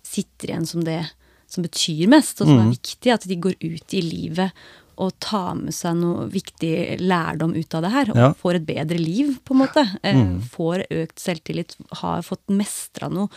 sitter 0.01 0.49
igjen 0.49 0.65
som 0.65 0.81
det 0.87 1.03
som 1.49 1.63
betyr 1.65 2.09
mest, 2.09 2.41
og 2.41 2.47
som 2.47 2.57
er 2.57 2.65
Mhm. 2.65 2.73
viktig. 2.73 3.13
At 3.13 3.27
de 3.29 3.35
går 3.35 3.55
ut 3.61 3.93
i 3.93 4.01
livet 4.01 4.51
og 4.99 5.13
tar 5.23 5.55
med 5.55 5.73
seg 5.73 5.95
noe 5.99 6.27
viktig 6.29 6.99
lærdom 6.99 7.53
ut 7.55 7.75
av 7.77 7.85
det 7.85 7.91
her. 7.93 8.09
Og 8.11 8.17
Ja. 8.19 8.29
får 8.35 8.55
et 8.59 8.65
bedre 8.67 8.99
liv, 8.99 9.37
på 9.45 9.55
en 9.55 9.61
måte. 9.65 9.83
Eh, 10.03 10.13
Mhm. 10.15 10.41
Får 10.51 10.83
økt 10.91 11.15
selvtillit, 11.23 11.75
har 12.01 12.21
fått 12.21 12.43
mestra 12.49 13.09
noe, 13.09 13.29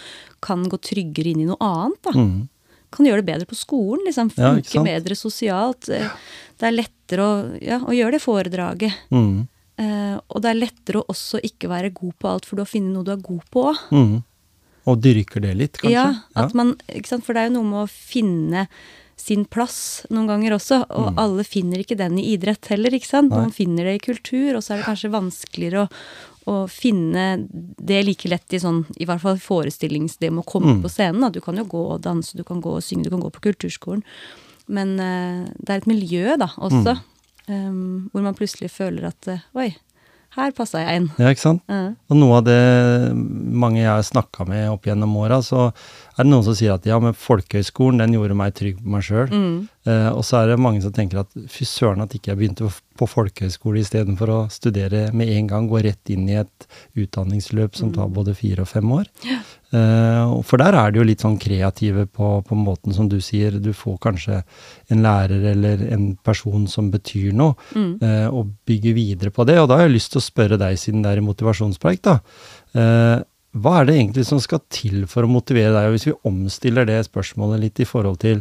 kan 0.43 0.65
gå 0.69 0.79
tryggere 0.81 1.31
inn 1.33 1.41
i 1.41 1.47
noe 1.47 1.57
annet. 1.61 2.03
da. 2.03 2.11
Mm. 2.13 2.49
Kan 2.91 3.07
gjøre 3.07 3.25
det 3.25 3.27
bedre 3.27 3.47
på 3.47 3.57
skolen, 3.57 4.05
liksom. 4.07 4.29
Funke 4.35 4.75
ja, 4.75 4.83
bedre 4.83 5.15
sosialt. 5.17 5.89
Eh, 5.89 6.11
Det 6.59 6.69
er 6.69 6.83
lettere 6.85 7.23
å, 7.25 7.63
ja, 7.63 7.79
å 7.81 7.91
gjøre 7.91 8.13
det 8.13 8.23
foredraget. 8.23 8.93
Mm. 9.11 9.49
Uh, 9.81 10.21
og 10.31 10.43
det 10.43 10.51
er 10.51 10.61
lettere 10.61 11.01
å 11.01 11.07
også 11.09 11.41
ikke 11.43 11.67
være 11.69 11.93
god 11.93 12.13
på 12.21 12.29
alt, 12.29 12.45
for 12.45 12.55
du 12.57 12.61
har 12.63 12.67
funnet 12.71 12.93
noe 12.93 13.03
du 13.05 13.11
er 13.11 13.17
god 13.17 13.41
på 13.51 13.65
òg. 13.73 13.79
Mm. 13.91 14.23
Og 14.87 15.01
dyrker 15.01 15.41
det 15.41 15.57
litt, 15.57 15.73
kanskje. 15.79 15.91
Ja, 15.91 16.15
at 16.37 16.55
man? 16.55 16.77
For 17.23 17.33
det 17.33 17.37
er 17.37 17.49
jo 17.51 17.55
noe 17.63 17.65
med 17.65 17.89
å 17.89 17.91
finne 17.91 18.69
sin 19.23 19.45
plass 19.47 20.03
noen 20.11 20.27
ganger 20.27 20.57
også, 20.57 20.81
og 20.91 21.15
alle 21.23 21.45
finner 21.47 21.79
ikke 21.85 21.97
den 22.01 22.19
i 22.19 22.25
idrett 22.35 22.67
heller, 22.73 22.91
ikke 22.99 23.07
sant. 23.09 23.31
Mm. 23.31 23.39
Noen 23.39 23.55
finner 23.55 23.87
det 23.87 23.95
i 24.01 24.03
kultur, 24.11 24.57
og 24.59 24.63
så 24.67 24.75
er 24.75 24.81
det 24.83 24.89
kanskje 24.89 25.13
vanskeligere 25.15 25.85
å, 25.87 25.89
å 26.51 26.57
finne 26.67 27.27
det 27.79 28.01
like 28.09 28.29
lett 28.33 28.57
i 28.57 28.61
sånn, 28.63 28.83
i 28.99 29.07
hvert 29.07 29.23
fall 29.23 29.39
forestillings, 29.39 30.19
det 30.19 30.33
med 30.35 30.43
å 30.43 30.51
komme 30.53 30.75
Mm. 30.75 30.83
på 30.83 30.91
scenen. 30.91 31.21
Da. 31.23 31.31
Du 31.31 31.41
kan 31.41 31.57
jo 31.57 31.65
gå 31.71 31.85
og 31.95 32.03
danse, 32.03 32.35
du 32.37 32.43
kan 32.45 32.61
gå 32.61 32.75
og 32.77 32.83
synge, 32.83 33.05
du 33.07 33.11
kan 33.15 33.23
gå 33.23 33.31
på 33.31 33.45
kulturskolen. 33.47 34.03
Men 34.69 34.95
uh, 34.99 35.47
det 35.59 35.71
er 35.71 35.81
et 35.83 35.91
miljø 35.91 36.37
da 36.37 36.51
også, 36.59 36.99
Mm. 36.99 37.09
Um, 37.51 38.11
hvor 38.13 38.23
man 38.23 38.37
plutselig 38.39 38.69
føler 38.71 39.09
at 39.09 39.27
uh, 39.27 39.41
oi, 39.59 39.73
her 40.37 40.53
passa 40.57 40.79
jeg 40.79 41.01
inn. 41.01 41.09
Ja, 41.19 41.33
ikke 41.35 41.43
sant? 41.43 41.63
Uh. 41.69 41.91
Og 42.09 42.17
noe 42.17 42.37
av 42.39 42.45
det 42.47 42.55
mange 43.13 43.81
jeg 43.83 43.91
har 43.91 44.05
snakka 44.07 44.47
med 44.49 44.71
opp 44.71 44.87
gjennom 44.87 45.17
åra, 45.19 45.41
så 45.43 45.73
er 46.13 46.27
det 46.27 46.31
noen 46.31 46.45
som 46.45 46.57
sier 46.57 46.75
at 46.75 46.87
ja, 46.89 46.99
men 47.01 47.17
folkehøyskolen, 47.17 48.03
den 48.03 48.17
gjorde 48.17 48.37
meg 48.37 48.57
trygg 48.59 48.81
på 48.83 48.93
meg 48.93 49.07
sjøl. 49.07 49.31
Mm. 49.33 49.55
Eh, 49.89 50.09
og 50.13 50.21
så 50.27 50.43
er 50.43 50.53
det 50.53 50.61
mange 50.63 50.83
som 50.85 50.93
tenker 50.95 51.23
at 51.23 51.33
fy 51.51 51.67
søren 51.67 52.05
at 52.05 52.13
ikke 52.15 52.33
jeg 52.33 52.41
begynte 52.41 52.69
på 53.01 53.09
folkehøyskole 53.09 53.81
istedenfor 53.81 54.31
å 54.31 54.41
studere 54.53 55.07
med 55.17 55.33
en 55.33 55.49
gang, 55.51 55.67
gå 55.71 55.81
rett 55.83 56.13
inn 56.13 56.29
i 56.29 56.37
et 56.43 56.69
utdanningsløp 57.01 57.79
som 57.79 57.91
tar 57.95 58.13
både 58.13 58.37
fire 58.39 58.67
og 58.67 58.71
fem 58.71 58.93
år. 58.95 59.09
Eh, 59.73 60.35
for 60.45 60.61
der 60.61 60.77
er 60.77 60.93
det 60.93 61.01
jo 61.01 61.09
litt 61.09 61.25
sånn 61.25 61.41
kreative 61.41 62.05
på, 62.07 62.35
på 62.45 62.61
måten 62.61 62.93
som 62.95 63.09
du 63.09 63.17
sier. 63.25 63.57
Du 63.57 63.73
får 63.73 63.99
kanskje 64.05 64.43
en 64.93 65.03
lærer 65.03 65.49
eller 65.55 65.89
en 65.97 66.13
person 66.21 66.69
som 66.71 66.93
betyr 66.93 67.33
noe, 67.37 67.57
eh, 67.75 68.29
og 68.29 68.53
bygger 68.69 68.99
videre 69.01 69.35
på 69.35 69.49
det. 69.49 69.59
Og 69.63 69.73
da 69.73 69.81
har 69.81 69.89
jeg 69.89 69.97
lyst 69.97 70.13
til 70.15 70.21
å 70.23 70.29
spørre 70.29 70.61
deg, 70.61 70.77
siden 70.79 71.03
det 71.03 71.17
er 71.17 71.25
i 71.25 71.29
motivasjonspreik, 71.33 72.05
da. 72.05 72.21
Hva 73.53 73.81
er 73.81 73.89
det 73.89 73.97
egentlig 73.99 74.25
som 74.29 74.41
skal 74.41 74.63
til 74.73 75.03
for 75.11 75.27
å 75.27 75.31
motivere 75.31 75.75
deg? 75.75 75.89
Og 75.89 75.97
hvis 75.97 76.09
vi 76.09 76.21
omstiller 76.29 76.89
det 76.89 77.03
spørsmålet 77.09 77.61
litt 77.67 77.83
i 77.85 77.89
forhold 77.89 78.23
til 78.25 78.41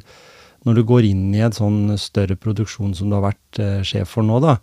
når 0.67 0.78
du 0.78 0.84
går 0.88 1.08
inn 1.10 1.26
i 1.34 1.41
en 1.43 1.56
sånn 1.56 1.97
større 2.00 2.38
produksjon 2.39 2.93
som 2.95 3.10
du 3.10 3.17
har 3.17 3.26
vært 3.32 3.60
eh, 3.60 3.82
sjef 3.88 4.13
for 4.15 4.26
nå, 4.26 4.38
da. 4.43 4.60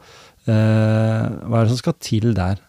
Eh, 0.47 1.25
hva 1.43 1.59
er 1.59 1.67
det 1.67 1.75
som 1.75 1.81
skal 1.81 1.97
til 2.01 2.31
der? 2.39 2.63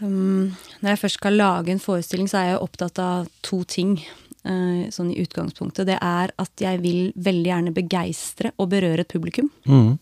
Um, 0.00 0.56
når 0.80 0.94
jeg 0.94 1.00
først 1.02 1.18
skal 1.18 1.36
lage 1.36 1.74
en 1.74 1.82
forestilling, 1.82 2.28
så 2.30 2.40
er 2.40 2.52
jeg 2.52 2.62
opptatt 2.64 3.00
av 3.02 3.30
to 3.44 3.62
ting. 3.68 3.98
Uh, 4.40 4.86
sånn 4.88 5.10
i 5.12 5.18
utgangspunktet. 5.20 5.84
Det 5.90 5.98
er 6.00 6.30
at 6.40 6.62
jeg 6.64 6.80
vil 6.80 7.10
veldig 7.12 7.50
gjerne 7.50 7.74
begeistre 7.76 8.54
og 8.56 8.70
berøre 8.72 9.04
et 9.04 9.12
publikum. 9.12 9.50
Mm. 9.68 9.98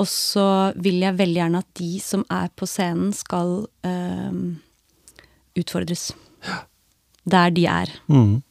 Og 0.00 0.08
så 0.08 0.46
vil 0.80 1.02
jeg 1.02 1.18
veldig 1.18 1.42
gjerne 1.42 1.60
at 1.60 1.68
de 1.76 1.90
som 2.00 2.22
er 2.32 2.48
på 2.56 2.64
scenen, 2.70 3.10
skal 3.12 3.66
um, 3.84 4.56
utfordres. 5.60 6.10
Der 7.28 7.50
de 7.50 7.66
er. 7.66 7.92
Mm. 8.08 8.42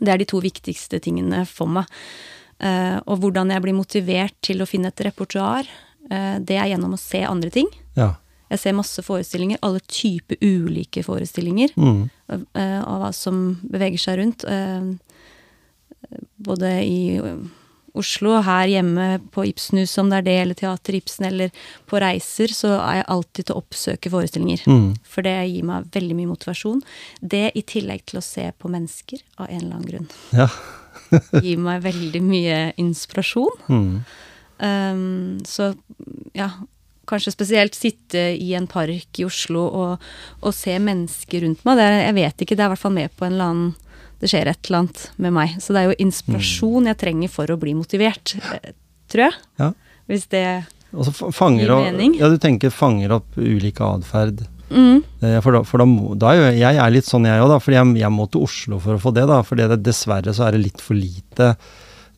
Det 0.00 0.08
er 0.08 0.18
de 0.20 0.26
to 0.28 0.40
viktigste 0.40 1.00
tingene 1.02 1.44
for 1.48 1.66
meg. 1.68 1.88
Eh, 2.60 2.98
og 3.06 3.20
hvordan 3.22 3.52
jeg 3.52 3.62
blir 3.64 3.76
motivert 3.76 4.34
til 4.44 4.60
å 4.60 4.68
finne 4.68 4.88
et 4.92 5.00
repertoar, 5.06 5.68
eh, 6.10 6.38
det 6.38 6.56
er 6.60 6.72
gjennom 6.74 6.96
å 6.96 7.00
se 7.00 7.22
andre 7.24 7.50
ting. 7.50 7.68
Ja. 7.96 8.14
Jeg 8.50 8.58
ser 8.58 8.74
masse 8.74 9.02
forestillinger, 9.06 9.60
alle 9.62 9.80
typer 9.86 10.36
ulike 10.42 11.04
forestillinger, 11.06 11.70
Mm. 11.76 12.10
eh, 12.54 12.80
av 12.82 13.00
hva 13.00 13.12
som 13.14 13.60
beveger 13.62 13.98
seg 13.98 14.18
rundt. 14.18 14.44
både 16.42 16.82
i 16.82 17.20
Oslo, 17.98 18.36
her 18.46 18.70
hjemme 18.70 19.06
på 19.34 19.44
Ibsenhuset, 19.48 19.98
om 20.02 20.10
det 20.12 20.20
er 20.20 20.26
det, 20.28 20.36
eller 20.44 20.58
Teater 20.58 20.96
Ibsen, 20.98 21.26
eller 21.26 21.54
på 21.90 22.00
reiser, 22.02 22.52
så 22.54 22.76
er 22.78 23.00
jeg 23.00 23.08
alltid 23.16 23.48
til 23.48 23.56
å 23.56 23.62
oppsøke 23.64 24.12
forestillinger. 24.12 24.64
Mm. 24.70 24.88
For 25.10 25.26
det 25.26 25.36
gir 25.50 25.66
meg 25.66 25.88
veldig 25.96 26.18
mye 26.18 26.30
motivasjon. 26.30 26.82
Det 27.20 27.48
i 27.58 27.64
tillegg 27.66 28.04
til 28.10 28.20
å 28.20 28.24
se 28.24 28.46
på 28.56 28.70
mennesker, 28.70 29.24
av 29.40 29.50
en 29.50 29.62
eller 29.62 29.78
annen 29.78 29.90
grunn. 29.90 30.10
Ja. 30.36 30.50
Gir 31.44 31.62
meg 31.62 31.82
veldig 31.82 32.20
mye 32.22 32.58
inspirasjon. 32.78 33.64
Mm. 33.70 33.94
Um, 34.60 35.40
så 35.48 35.72
ja, 36.36 36.50
kanskje 37.10 37.34
spesielt 37.34 37.74
sitte 37.74 38.30
i 38.38 38.52
en 38.54 38.68
park 38.70 39.18
i 39.18 39.26
Oslo 39.26 39.64
og, 39.66 40.10
og 40.44 40.54
se 40.54 40.76
mennesker 40.78 41.46
rundt 41.46 41.64
meg. 41.66 41.80
Det 41.80 41.86
er, 41.86 42.00
jeg 42.04 42.18
vet 42.20 42.44
ikke, 42.44 42.58
det 42.58 42.64
er 42.64 42.70
i 42.70 42.74
hvert 42.74 42.84
fall 42.84 42.98
med 42.98 43.16
på 43.16 43.26
en 43.26 43.34
eller 43.34 43.54
annen 43.54 43.70
Det 44.20 44.28
skjer 44.30 44.50
et 44.52 44.66
eller 44.68 44.82
annet 44.84 45.04
med 45.16 45.32
meg. 45.32 45.54
Så 45.62 45.72
det 45.72 45.80
er 45.82 45.90
jo 45.90 45.98
inspirasjon 46.04 46.86
jeg 46.90 46.98
trenger 47.00 47.30
for 47.32 47.50
å 47.50 47.56
bli 47.60 47.72
motivert, 47.78 48.34
tror 49.10 49.26
jeg. 49.30 49.34
ja. 49.58 49.72
Hvis 50.10 50.26
det 50.28 50.44
Gir 50.90 51.70
opp 51.70 51.84
mening. 51.86 52.16
Ja, 52.18 52.28
du 52.28 52.36
tenker 52.42 52.72
fanger 52.74 53.12
opp 53.20 53.36
ulike 53.38 53.78
atferd. 53.86 54.40
mm, 54.70 55.04
Eh, 55.22 55.40
For 55.40 55.52
da, 55.52 55.62
for 55.62 55.78
da, 55.78 55.86
da 56.18 56.32
er 56.32 56.36
jo 56.40 56.58
jeg 56.58 56.76
er 56.82 56.90
litt 56.90 57.06
sånn 57.06 57.24
jeg 57.28 57.40
òg, 57.40 57.48
da. 57.48 57.58
For 57.62 57.72
jeg, 57.72 57.94
jeg 58.00 58.10
må 58.10 58.26
til 58.30 58.42
Oslo 58.42 58.78
for 58.80 58.94
å 58.98 59.00
få 59.00 59.12
det, 59.14 59.26
da. 59.30 59.40
For 59.46 59.54
dessverre 59.56 60.34
så 60.34 60.48
er 60.48 60.52
det 60.58 60.64
litt 60.64 60.80
for 60.82 60.94
lite. 60.98 61.52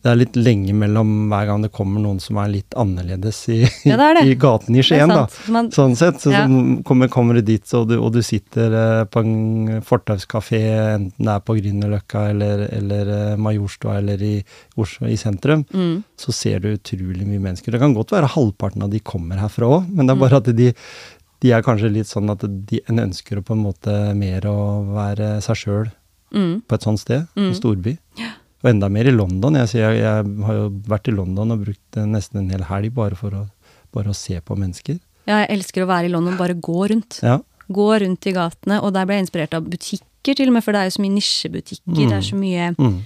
Det 0.02 0.10
er 0.10 0.16
litt 0.18 0.34
lenge 0.34 0.72
mellom 0.74 1.10
hver 1.30 1.46
gang 1.46 1.62
det 1.62 1.68
kommer 1.70 2.02
noen 2.02 2.16
som 2.18 2.36
er 2.42 2.48
litt 2.50 2.74
annerledes 2.74 3.36
i, 3.54 3.60
Ja, 3.86 3.94
det 4.00 4.08
det. 4.18 4.22
i 4.32 4.34
gaten 4.34 4.74
i 4.74 4.82
Skien, 4.82 5.06
da. 5.12 5.28
Man, 5.54 5.68
Sånn 5.70 5.94
sett. 5.96 6.18
Så 6.24 6.32
Ja. 6.34 6.40
så 6.48 6.82
kommer, 6.88 7.06
kommer 7.08 7.38
du 7.38 7.42
dit, 7.46 7.62
og 7.78 7.86
du, 7.88 7.94
og 8.02 8.10
du 8.16 8.18
sitter 8.26 8.74
eh, 8.74 9.04
på 9.06 9.22
en 9.22 9.80
fortauskafé, 9.86 10.60
enten 10.96 11.22
det 11.28 11.30
er 11.36 11.44
på 11.46 11.54
Grünerløkka 11.60 12.24
eller, 12.32 12.64
eller 12.74 13.12
eh, 13.14 13.36
Majorstua 13.38 13.98
eller 14.02 14.22
i 14.26 14.34
Oslo 14.76 15.06
i 15.06 15.16
sentrum, 15.16 15.62
mm, 15.70 15.96
så 16.18 16.34
ser 16.34 16.58
du 16.66 16.72
utrolig 16.74 17.22
mye 17.28 17.38
mennesker. 17.46 17.70
Det 17.70 17.80
kan 17.84 17.94
godt 17.94 18.10
være 18.16 18.32
halvparten 18.34 18.82
av 18.82 18.90
de 18.90 18.98
kommer 19.06 19.38
herfra 19.38 19.70
òg, 19.78 19.88
men 19.88 20.02
Mm. 20.02 20.06
det 20.08 20.16
er 20.16 20.22
bare 20.26 20.42
at 20.42 20.52
de, 20.56 20.68
de 21.46 21.52
er 21.54 21.62
kanskje 21.62 21.92
litt 21.94 22.10
sånn 22.10 22.30
at 22.34 22.42
de, 22.42 22.82
en 22.90 22.98
ønsker 23.06 23.38
å 23.38 23.46
på 23.46 23.54
en 23.54 23.62
måte 23.70 23.94
mer 24.18 24.50
å 24.50 24.58
være 24.98 25.36
seg 25.46 25.56
sjøl 25.62 25.90
mm, 26.34 26.62
på 26.66 26.74
et 26.74 26.82
sånt 26.90 26.98
sted, 27.06 27.28
Mm. 27.38 27.48
en 27.52 27.54
storby. 27.54 27.98
Og 28.62 28.70
enda 28.70 28.88
mer 28.88 29.08
i 29.10 29.14
London. 29.14 29.54
Jeg, 29.58 29.72
jeg, 29.74 29.96
jeg 29.98 30.26
har 30.46 30.54
jo 30.60 30.66
vært 30.86 31.08
i 31.10 31.14
London 31.16 31.50
og 31.56 31.64
brukt 31.64 31.96
eh, 31.98 32.04
nesten 32.06 32.42
en 32.44 32.50
hel 32.54 32.62
helg 32.68 32.92
bare 32.94 33.16
for 33.18 33.34
å, 33.34 33.46
bare 33.94 34.12
å 34.12 34.14
se 34.16 34.38
på 34.40 34.56
mennesker. 34.58 35.00
ja, 35.26 35.40
jeg 35.44 35.50
elsker 35.58 35.82
å 35.84 35.90
være 35.90 36.06
i 36.06 36.12
London, 36.12 36.36
bare 36.38 36.54
gå 36.54 36.88
rundt. 36.94 37.18
Ja. 37.22 37.40
Gå 37.72 37.88
rundt 38.02 38.26
i 38.26 38.32
gatene, 38.36 38.80
og 38.82 38.92
der 38.94 39.06
ble 39.06 39.16
jeg 39.18 39.26
inspirert 39.26 39.54
av 39.54 39.66
butikker 39.70 40.34
til 40.38 40.48
og 40.50 40.54
med, 40.56 40.62
for 40.64 40.72
det 40.74 40.80
er 40.82 40.88
jo 40.90 40.94
så 40.96 41.02
mye 41.02 41.14
nisjebutikker. 41.18 41.94
Det 42.08 42.16
er 42.18 42.26
så 42.26 42.36
mye 42.38 42.70
Mm. 42.78 42.98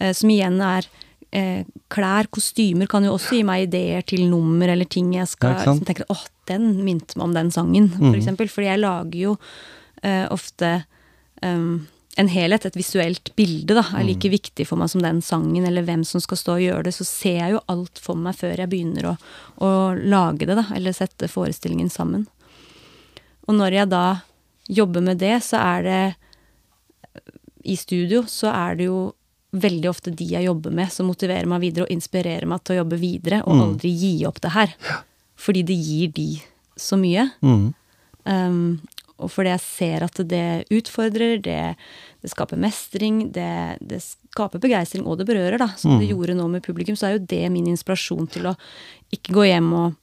eh, 0.00 0.12
som 0.12 0.30
igjen 0.30 0.60
er 0.62 0.86
eh, 1.32 1.64
klær, 1.92 2.26
kostymer, 2.32 2.86
kan 2.88 3.04
jo 3.04 3.12
også 3.16 3.34
gi 3.38 3.42
meg 3.46 3.66
ideer 3.68 4.02
til 4.06 4.26
nummer 4.30 4.68
eller 4.72 4.84
ting 4.88 5.12
jeg 5.14 5.26
skal 5.28 5.52
Ja, 5.54 5.58
liksom 5.64 5.84
tenke 5.86 6.06
åh, 6.10 6.22
den 6.48 6.84
minte 6.86 7.16
meg 7.18 7.24
om 7.28 7.34
den 7.34 7.50
sangen, 7.50 7.90
for 7.94 8.10
Mhm. 8.10 8.14
eksempel. 8.18 8.48
Fordi 8.48 8.66
jeg 8.70 8.80
lager 8.80 9.18
jo 9.20 9.36
eh, 10.02 10.26
ofte 10.30 10.84
em, 11.42 11.86
en 12.18 12.28
helhet, 12.28 12.64
et 12.64 12.76
visuelt 12.78 13.30
bilde, 13.36 13.74
da, 13.74 13.82
er 13.92 14.02
Mm. 14.04 14.06
like 14.08 14.30
viktig 14.32 14.66
for 14.66 14.76
meg 14.80 14.88
som 14.88 15.02
den 15.02 15.20
sangen, 15.20 15.66
eller 15.66 15.82
hvem 15.84 16.04
som 16.04 16.20
skal 16.20 16.36
stå 16.36 16.52
og 16.56 16.60
gjøre 16.64 16.84
det. 16.84 16.94
Så 16.94 17.04
ser 17.04 17.36
jeg 17.42 17.52
jo 17.52 17.60
alt 17.68 17.98
for 17.98 18.14
meg 18.16 18.34
før 18.36 18.56
jeg 18.56 18.70
begynner 18.70 19.04
å, 19.10 19.18
å 19.60 19.70
lage 20.00 20.46
det, 20.46 20.56
da, 20.56 20.64
eller 20.74 20.92
sette 20.96 21.28
forestillingen 21.28 21.90
sammen. 21.90 22.26
Og 23.48 23.54
når 23.54 23.72
jeg 23.72 23.88
da 23.90 24.22
jobber 24.68 25.02
med 25.02 25.18
det, 25.18 25.42
så 25.44 25.60
er 25.60 25.82
det 25.82 26.14
I 27.66 27.74
studio 27.76 28.22
så 28.30 28.52
er 28.54 28.76
det 28.78 28.84
jo 28.86 29.12
veldig 29.56 29.88
ofte 29.90 30.12
de 30.14 30.24
jeg 30.36 30.44
jobber 30.46 30.70
med, 30.74 30.90
som 30.92 31.06
motiverer 31.08 31.46
meg 31.50 31.60
videre 31.64 31.86
og 31.86 31.90
inspirerer 31.94 32.46
meg 32.46 32.62
til 32.64 32.76
å 32.76 32.84
jobbe 32.84 32.98
videre, 33.00 33.42
og 33.46 33.54
Mm. 33.56 33.62
aldri 33.64 33.90
gi 33.96 34.24
opp 34.26 34.40
det 34.40 34.52
her. 34.52 34.74
Fordi 35.36 35.62
det 35.64 35.76
gir 35.76 36.08
de 36.12 36.42
så 36.76 36.96
mye. 36.96 37.30
Mm. 37.42 37.74
Um, 38.26 38.80
og 39.18 39.30
fordi 39.30 39.48
jeg 39.50 39.60
ser 39.60 40.02
at 40.04 40.14
det 40.28 40.66
utfordrer, 40.70 41.40
det, 41.42 41.76
det 42.22 42.30
skaper 42.32 42.56
mestring, 42.58 43.30
det, 43.32 43.76
det 43.80 44.00
skaper 44.02 44.58
begeistring, 44.62 45.04
og 45.06 45.18
det 45.20 45.26
berører, 45.28 45.58
da. 45.62 45.68
Som 45.76 45.98
det 46.00 46.08
Mm. 46.08 46.14
gjorde 46.16 46.34
nå 46.38 46.48
med 46.50 46.62
publikum, 46.64 46.96
så 46.96 47.06
er 47.08 47.18
jo 47.18 47.26
det 47.28 47.44
min 47.52 47.66
inspirasjon 47.70 48.26
til 48.30 48.46
å 48.50 48.56
ikke 49.12 49.32
gå 49.36 49.46
hjem 49.52 49.72
og 49.74 49.94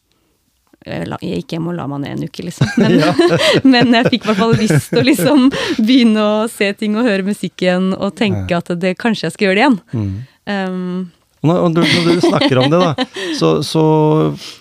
Jeg 0.85 1.07
gikk 1.45 1.53
hjem 1.55 1.67
og 1.71 1.75
la 1.77 1.85
meg 1.87 2.01
ned 2.03 2.11
en 2.17 2.23
uke, 2.27 2.43
liksom. 2.43 2.67
Men, 2.83 2.97
men 3.71 3.93
jeg 3.95 4.09
fikk 4.11 4.25
i 4.25 4.27
hvert 4.27 4.37
fall 4.41 4.55
lyst 4.59 4.89
til 4.91 4.99
å 4.99 5.05
liksom 5.07 5.45
begynne 5.79 6.19
å 6.19 6.49
se 6.51 6.67
ting 6.75 6.97
og 6.99 7.05
høre 7.07 7.23
musikk 7.23 7.63
igjen, 7.63 7.93
og 7.95 8.17
tenke 8.19 8.51
at 8.57 8.67
det, 8.81 8.97
kanskje 8.99 9.29
jeg 9.29 9.35
skal 9.37 9.47
gjøre 9.47 9.55
det 9.55 9.63
igjen. 9.63 9.77
Mm. 9.93 10.17
Um, 10.43 11.11
når, 11.43 11.65
når 11.73 12.07
du 12.07 12.21
snakker 12.23 12.59
om 12.61 12.69
det, 12.71 12.79
da, 12.79 13.05
så, 13.39 13.49
så 13.65 13.83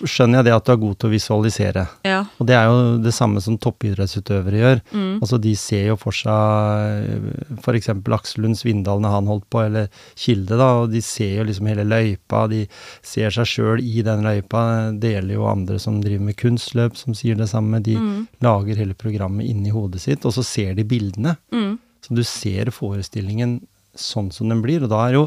skjønner 0.03 0.39
jeg 0.41 0.47
det 0.49 0.53
at 0.57 0.65
du 0.67 0.71
er 0.73 0.81
god 0.81 0.97
til 0.99 1.09
å 1.09 1.13
visualisere. 1.13 1.85
ja. 2.07 2.19
Og 2.41 2.47
det 2.49 2.55
er 2.57 2.65
jo 2.67 2.97
det 3.03 3.13
samme 3.15 3.39
som 3.43 3.55
toppidrettsutøvere 3.61 4.59
gjør. 4.59 4.81
Mm. 4.91 5.13
Altså 5.23 5.37
De 5.43 5.53
ser 5.59 5.85
jo 5.91 5.95
for 6.01 6.11
seg 6.15 7.59
f.eks. 7.63 7.89
Aksel 8.17 8.43
Lund 8.45 8.57
Svindal 8.59 9.01
når 9.03 9.15
han 9.15 9.29
holdt 9.31 9.47
på, 9.53 9.61
eller 9.65 9.87
Kilde, 10.19 10.57
da, 10.59 10.69
og 10.83 10.91
de 10.93 11.01
ser 11.05 11.37
jo 11.39 11.45
liksom 11.47 11.69
hele 11.71 11.85
løypa. 11.87 12.43
De 12.51 12.63
ser 13.05 13.33
seg 13.35 13.47
sjøl 13.49 13.83
i 13.83 14.03
den 14.05 14.25
løypa. 14.25 14.63
Det 14.99 15.13
gjelder 15.15 15.37
jo 15.37 15.47
andre 15.49 15.79
som 15.81 16.01
driver 16.03 16.27
med 16.29 16.37
kunstløp, 16.39 16.97
som 16.99 17.15
sier 17.17 17.39
det 17.39 17.49
samme. 17.51 17.81
De 17.83 17.93
Mm. 18.03 18.25
lager 18.43 18.75
hele 18.81 18.95
programmet 18.97 19.45
inni 19.47 19.69
hodet 19.71 20.01
sitt, 20.01 20.25
og 20.25 20.33
så 20.35 20.43
ser 20.43 20.73
de 20.75 20.83
bildene. 20.83 21.37
Mm. 21.53 21.77
Så 22.03 22.15
du 22.17 22.23
ser 22.27 22.71
forestillingen 22.73 23.61
sånn 23.95 24.31
som 24.33 24.49
den 24.49 24.61
blir, 24.65 24.83
og 24.83 24.89
da 24.91 25.03
er 25.07 25.13
jo 25.13 25.21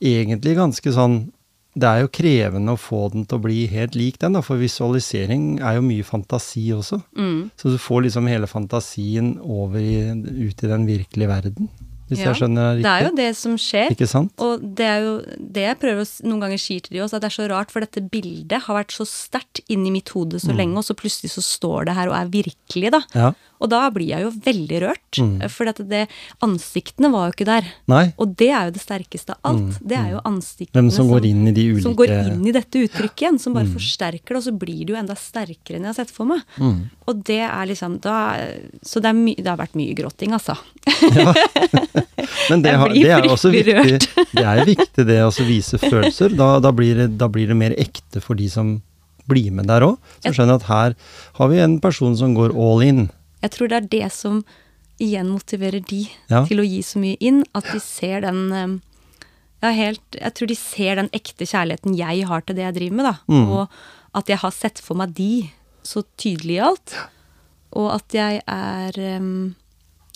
egentlig 0.00 0.56
ganske 0.58 0.92
sånn 0.94 1.26
det 1.76 1.88
er 1.88 2.02
jo 2.06 2.12
krevende 2.12 2.72
å 2.72 2.80
få 2.80 3.02
den 3.12 3.26
til 3.28 3.36
å 3.36 3.44
bli 3.44 3.66
helt 3.68 3.96
lik 3.98 4.16
den, 4.22 4.36
da, 4.38 4.40
for 4.44 4.60
visualisering 4.60 5.58
er 5.60 5.76
jo 5.76 5.84
mye 5.84 6.06
fantasi 6.08 6.70
også. 6.72 7.02
Mm. 7.18 7.50
Så 7.60 7.74
du 7.74 7.76
får 7.80 8.06
liksom 8.06 8.30
hele 8.32 8.48
fantasien 8.48 9.34
over 9.42 9.82
i, 9.82 9.98
ut 10.08 10.64
i 10.64 10.70
den 10.72 10.86
virkelige 10.88 11.28
verden, 11.28 11.68
hvis 12.06 12.22
Ja, 12.22 12.30
jeg 12.30 12.38
skjønner 12.38 12.78
Det 12.78 12.88
er 12.88 13.04
jo 13.08 13.14
det 13.18 13.28
som 13.34 13.56
skjer. 13.58 13.90
Ikke 13.92 14.08
sant? 14.08 14.32
Og 14.40 14.62
det 14.78 14.86
er 14.86 15.00
jo 15.02 15.14
det 15.36 15.64
jeg 15.66 15.78
prøver 15.82 16.04
å 16.06 16.28
noen 16.30 16.44
ganger 16.46 16.62
sier 16.62 16.84
til 16.84 16.96
de 16.96 17.02
også, 17.04 17.18
at 17.18 17.26
det 17.26 17.28
er 17.28 17.36
så 17.36 17.48
rart, 17.50 17.74
for 17.74 17.84
dette 17.84 18.04
bildet 18.08 18.62
har 18.62 18.78
vært 18.78 18.94
så 18.96 19.04
sterkt 19.10 19.60
inni 19.66 19.92
mitt 19.92 20.14
hode 20.14 20.40
så 20.40 20.56
lenge, 20.56 20.78
og 20.80 20.86
så 20.86 20.96
plutselig 20.96 21.34
så 21.34 21.44
står 21.44 21.90
det 21.90 21.98
her 21.98 22.12
og 22.12 22.16
er 22.16 22.32
virkelig, 22.32 22.94
da. 22.94 23.02
Ja. 23.12 23.32
Og 23.62 23.70
da 23.72 23.82
blir 23.94 24.10
jeg 24.10 24.26
jo 24.26 24.32
veldig 24.44 24.80
rørt, 24.84 25.20
for 25.52 25.70
at 25.70 25.80
det, 25.88 26.02
ansiktene 26.44 27.10
var 27.12 27.30
jo 27.30 27.36
ikke 27.36 27.48
der. 27.48 27.68
Nei. 27.90 28.04
Og 28.20 28.34
det 28.38 28.50
er 28.52 28.68
jo 28.68 28.74
det 28.76 28.82
sterkeste 28.82 29.36
av 29.36 29.52
alt. 29.52 29.78
Det 29.80 29.96
er 29.98 30.10
jo 30.16 30.22
ansiktene 30.28 30.76
Hvem 30.76 30.90
som 30.92 31.10
går 31.12 31.28
inn 31.30 31.46
i 31.48 31.54
de 31.56 31.66
ulike 31.72 31.86
som 31.86 31.96
går 31.98 32.12
inn 32.16 32.44
i 32.46 32.54
dette 32.56 32.82
uttrykket 32.86 33.24
igjen, 33.26 33.40
som 33.42 33.56
bare 33.56 33.70
forsterker 33.70 34.34
det, 34.34 34.40
og 34.42 34.46
så 34.48 34.54
blir 34.56 34.82
det 34.84 34.94
jo 34.94 35.00
enda 35.00 35.16
sterkere 35.18 35.78
enn 35.78 35.88
jeg 35.88 35.94
har 35.94 35.98
sett 36.00 36.12
for 36.14 36.28
meg. 36.28 36.42
Og 37.06 37.22
det 37.26 37.42
er 37.46 37.68
liksom 37.70 37.98
da 38.02 38.16
Så 38.86 39.00
det, 39.02 39.12
my, 39.16 39.36
det 39.38 39.48
har 39.48 39.58
vært 39.60 39.76
mye 39.78 39.94
gråting, 39.96 40.34
altså. 40.36 40.56
Men 42.50 42.62
det, 42.62 42.74
har, 42.78 42.92
det 42.92 43.10
er 43.10 43.26
også 43.30 43.50
viktig, 43.54 43.98
det 44.32 44.44
er 44.44 44.62
viktig 44.66 45.06
det 45.08 45.20
å 45.24 45.30
vise 45.46 45.78
følelser. 45.82 46.34
Da, 46.36 46.56
da, 46.62 46.72
blir 46.74 46.98
det, 47.02 47.08
da 47.20 47.28
blir 47.32 47.50
det 47.50 47.58
mer 47.58 47.74
ekte 47.80 48.22
for 48.22 48.38
de 48.38 48.48
som 48.52 48.76
blir 49.30 49.50
med 49.54 49.68
der 49.70 49.84
òg. 49.86 49.96
Som 50.24 50.36
skjønner 50.36 50.60
at 50.60 50.68
her 50.70 50.96
har 51.38 51.52
vi 51.52 51.62
en 51.62 51.78
person 51.82 52.16
som 52.18 52.34
går 52.36 52.54
all 52.54 52.84
in. 52.86 53.06
Jeg 53.46 53.54
tror 53.54 53.70
det 53.72 53.78
er 53.78 53.88
det 53.94 54.12
som 54.14 54.40
igjen 55.02 55.28
motiverer 55.30 55.82
de 55.86 56.06
Ja. 56.32 56.44
til 56.48 56.58
å 56.62 56.66
gi 56.66 56.80
så 56.82 56.98
mye 57.02 57.16
inn, 57.20 57.42
at 57.54 57.66
de 57.72 57.78
ser 57.84 58.22
den 58.24 58.40
eh, 58.52 58.78
ja, 59.62 59.70
helt, 59.76 60.00
Jeg 60.18 60.34
tror 60.34 60.48
de 60.50 60.56
ser 60.58 60.96
den 61.00 61.10
ekte 61.16 61.46
kjærligheten 61.48 61.96
jeg 61.96 62.24
har 62.28 62.40
til 62.46 62.56
det 62.58 62.64
jeg 62.66 62.74
driver 62.80 62.96
med, 62.96 63.04
da. 63.10 63.14
Mm. 63.28 63.46
Og 63.52 63.68
at 64.16 64.26
jeg 64.32 64.38
har 64.42 64.50
sett 64.56 64.80
for 64.80 64.96
meg 64.98 65.14
de 65.14 65.50
så 65.86 66.02
tydelig 66.18 66.56
i 66.58 66.64
alt. 66.64 66.96
Og 67.76 67.90
at 67.94 68.14
jeg 68.16 68.42
er 68.48 68.98
um, 69.20 69.54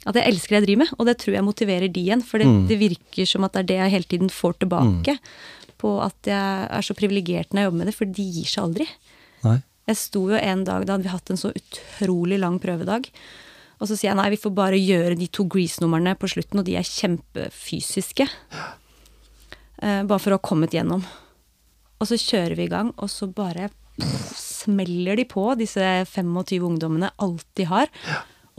At 0.06 0.16
jeg 0.16 0.30
elsker 0.32 0.48
det 0.48 0.60
jeg 0.60 0.66
driver 0.66 0.80
med, 0.80 0.92
og 0.98 1.06
det 1.10 1.16
tror 1.20 1.34
jeg 1.36 1.44
motiverer 1.44 1.88
de 1.92 2.00
igjen. 2.00 2.22
For 2.24 2.38
det, 2.40 2.46
Mm. 2.48 2.66
det 2.68 2.78
virker 2.80 3.26
som 3.28 3.44
at 3.44 3.52
det 3.52 3.60
er 3.60 3.68
det 3.68 3.76
jeg 3.82 3.90
hele 3.92 4.08
tiden 4.08 4.30
får 4.32 4.54
tilbake. 4.64 5.18
På 5.76 6.00
at 6.02 6.16
jeg 6.24 6.68
er 6.72 6.80
så 6.80 6.94
privilegert 6.96 7.52
når 7.52 7.60
jeg 7.60 7.66
jobber 7.68 7.78
med 7.82 7.86
det, 7.90 7.94
for 7.98 8.04
de 8.06 8.24
gir 8.32 8.48
seg 8.48 8.64
aldri. 8.64 8.86
Nei. 9.44 9.58
Jeg 9.90 9.98
sto 9.98 10.28
jo 10.30 10.38
en 10.38 10.62
dag, 10.66 10.84
da 10.86 10.94
hadde 10.94 11.08
vi 11.08 11.12
hatt 11.12 11.32
en 11.32 11.40
så 11.40 11.50
utrolig 11.50 12.38
lang 12.38 12.60
prøvedag. 12.62 13.08
Og 13.80 13.88
så 13.88 13.96
sier 13.96 14.12
jeg 14.12 14.18
nei, 14.20 14.28
vi 14.34 14.38
får 14.38 14.52
bare 14.54 14.78
gjøre 14.78 15.16
de 15.18 15.26
to 15.32 15.46
Grease-numrene 15.50 16.12
på 16.20 16.28
slutten, 16.30 16.60
og 16.60 16.68
de 16.68 16.76
er 16.78 16.86
kjempefysiske. 16.86 18.26
Eh, 19.80 20.02
bare 20.04 20.20
for 20.20 20.30
å 20.30 20.38
ha 20.38 20.44
kommet 20.44 20.76
gjennom. 20.76 21.02
Og 21.98 22.08
så 22.08 22.18
kjører 22.20 22.54
vi 22.58 22.68
i 22.68 22.72
gang, 22.72 22.92
og 23.00 23.10
så 23.10 23.26
bare 23.34 23.70
smeller 24.36 25.18
de 25.18 25.26
på, 25.28 25.46
disse 25.58 25.86
25 26.12 26.68
ungdommene, 26.68 27.10
alt 27.18 27.48
de 27.58 27.66
har. 27.68 27.90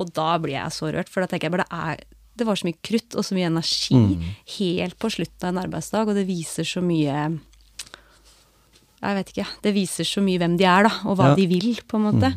Og 0.01 0.11
da 0.17 0.33
blir 0.41 0.57
jeg 0.57 0.75
så 0.75 0.91
rørt, 0.91 1.11
for 1.13 1.23
da 1.23 1.31
tenker 1.31 1.47
jeg 1.47 1.55
bare 1.55 1.69
det 1.69 1.85
er 1.85 2.03
det 2.41 2.47
var 2.47 2.57
så 2.57 2.65
mye 2.65 2.79
krutt 2.81 3.15
og 3.19 3.25
så 3.27 3.35
mye 3.35 3.49
energi 3.51 3.97
helt 4.55 4.95
på 4.97 5.09
slutten 5.13 5.43
av 5.45 5.51
en 5.51 5.61
arbeidsdag, 5.65 6.09
og 6.09 6.17
det 6.17 6.23
viser 6.29 6.65
så 6.65 6.81
mye 6.81 7.25
Jeg 9.01 9.15
vet 9.17 9.31
ikke. 9.33 9.47
Det 9.65 9.73
viser 9.73 10.05
så 10.05 10.21
mye 10.21 10.37
hvem 10.41 10.57
de 10.59 10.65
er, 10.69 10.83
da, 10.87 10.91
og 11.09 11.15
hva 11.17 11.31
Ja. 11.31 11.35
de 11.35 11.47
vil, 11.49 11.71
på 11.89 11.97
en 11.97 12.03
måte. 12.11 12.33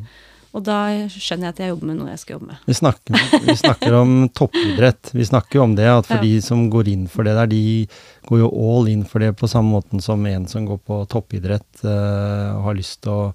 Og 0.54 0.62
da 0.62 1.08
skjønner 1.10 1.48
jeg 1.48 1.52
at 1.54 1.58
jeg 1.64 1.68
jobber 1.72 1.86
med 1.90 1.96
noe 1.98 2.10
jeg 2.12 2.18
skal 2.22 2.34
jobbe 2.36 2.46
med. 2.52 2.58
Vi 2.70 2.74
snakker, 2.78 3.16
vi 3.42 3.56
snakker 3.58 3.94
om 3.98 4.12
toppidrett. 4.38 5.10
Vi 5.12 5.24
snakker 5.26 5.58
jo 5.58 5.62
om 5.64 5.74
det, 5.74 5.88
at 5.90 6.06
for 6.06 6.14
Ja. 6.16 6.22
de 6.22 6.40
som 6.46 6.70
går 6.70 6.88
inn 6.92 7.08
for 7.10 7.24
det 7.26 7.34
der, 7.34 7.46
de 7.50 7.88
går 8.30 8.38
jo 8.44 8.48
all 8.54 8.86
in 8.88 9.02
for 9.04 9.18
det 9.18 9.32
på 9.36 9.48
samme 9.50 9.74
måten 9.74 10.00
som 10.00 10.24
en 10.30 10.46
som 10.46 10.64
går 10.64 10.78
på 10.86 11.00
toppidrett 11.10 11.82
eh, 11.84 12.54
og 12.54 12.62
har 12.70 12.74
lyst 12.78 13.02
til 13.02 13.10
å 13.12 13.34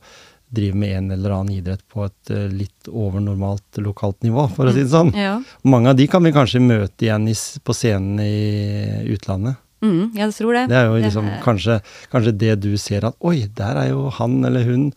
drive 0.49 0.73
med 0.79 0.95
en 0.97 1.11
eller 1.11 1.29
annen 1.35 1.59
idrett 1.59 1.83
på 1.91 2.05
et 2.07 2.31
eh, 2.33 2.47
litt 2.49 2.87
overnormalt 2.89 3.77
lokalt 3.83 4.23
nivå, 4.23 4.47
for 4.55 4.65
å 4.65 4.73
si 4.73 4.81
det 4.81 4.89
sånn. 4.89 5.11
Ja. 5.13 5.35
Mange 5.67 5.91
av 5.91 5.99
de 5.99 6.07
kan 6.09 6.23
vi 6.25 6.31
kanskje 6.33 6.63
møte 6.63 7.03
igjen 7.05 7.27
i, 7.29 7.35
på 7.61 7.75
scenen 7.75 8.17
i 8.23 9.11
utlandet. 9.13 9.59
Mm, 9.79 10.11
jeg 10.17 10.35
tror 10.35 10.57
det. 10.57 10.65
Det 10.71 10.77
er 10.77 10.89
jo 10.89 10.97
liksom 10.99 11.29
det... 11.29 11.37
kanskje, 11.45 11.79
kanskje 12.11 12.35
det 12.41 12.55
du 12.65 12.71
ser 12.81 13.07
at 13.07 13.15
Oi, 13.25 13.45
der 13.55 13.79
er 13.79 13.91
jo 13.93 14.09
han 14.17 14.41
eller 14.47 14.67
hun 14.67 14.89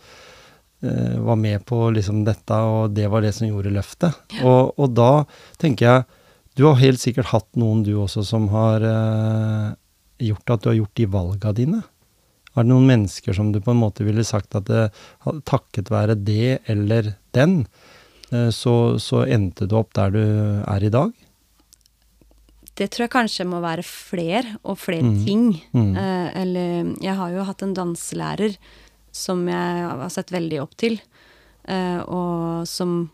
eh, 0.82 1.18
var 1.22 1.38
med 1.38 1.62
på 1.68 1.84
liksom 1.94 2.24
dette, 2.26 2.58
og 2.58 2.96
det 2.96 3.06
var 3.12 3.22
det 3.22 3.34
som 3.36 3.46
gjorde 3.46 3.74
løftet. 3.74 4.18
Og, 4.42 4.74
og 4.74 4.96
da 4.96 5.12
tenker 5.62 5.88
jeg 5.88 6.20
Du 6.58 6.66
har 6.66 6.82
helt 6.82 7.00
sikkert 7.00 7.30
hatt 7.30 7.48
noen 7.56 7.80
du 7.86 7.94
også 7.96 8.26
som 8.28 8.50
har 8.52 8.84
eh, 8.84 9.70
gjort 10.28 10.52
at 10.52 10.64
du 10.64 10.68
har 10.72 10.80
gjort 10.82 10.98
de 10.98 11.06
valga 11.14 11.52
dine. 11.56 11.80
Er 12.52 12.66
det 12.66 12.68
noen 12.68 12.90
mennesker 12.90 13.32
som 13.32 13.54
du 13.54 13.62
på 13.64 13.72
en 13.72 13.80
måte 13.80 14.04
ville 14.04 14.24
sagt 14.28 14.52
at 14.58 14.66
det, 14.68 14.90
takket 15.48 15.88
være 15.88 16.18
det 16.20 16.58
eller 16.68 17.14
den, 17.32 17.62
eh, 18.28 18.50
så, 18.52 18.98
så 19.00 19.24
endte 19.24 19.64
du 19.70 19.78
opp 19.78 19.94
der 19.96 20.12
du 20.12 20.24
er 20.66 20.84
i 20.84 20.92
dag? 20.92 21.14
Det 22.78 22.88
tror 22.90 23.04
jeg 23.04 23.10
kanskje 23.12 23.44
må 23.46 23.60
være 23.60 23.82
fler, 23.84 24.46
og 24.64 24.78
flere 24.80 25.02
Mm. 25.04 25.24
ting. 25.24 25.62
Mm. 25.74 25.96
Eh, 25.96 26.30
eller 26.42 26.94
Jeg 27.02 27.14
har 27.16 27.30
jo 27.30 27.44
hatt 27.44 27.62
en 27.62 27.74
danselærer 27.74 28.56
som 29.12 29.46
jeg 29.46 29.88
har 29.90 30.08
sett 30.08 30.30
veldig 30.32 30.62
opp 30.62 30.74
til, 30.76 30.98
eh, 31.68 31.98
og 32.08 32.66
som 32.66 33.10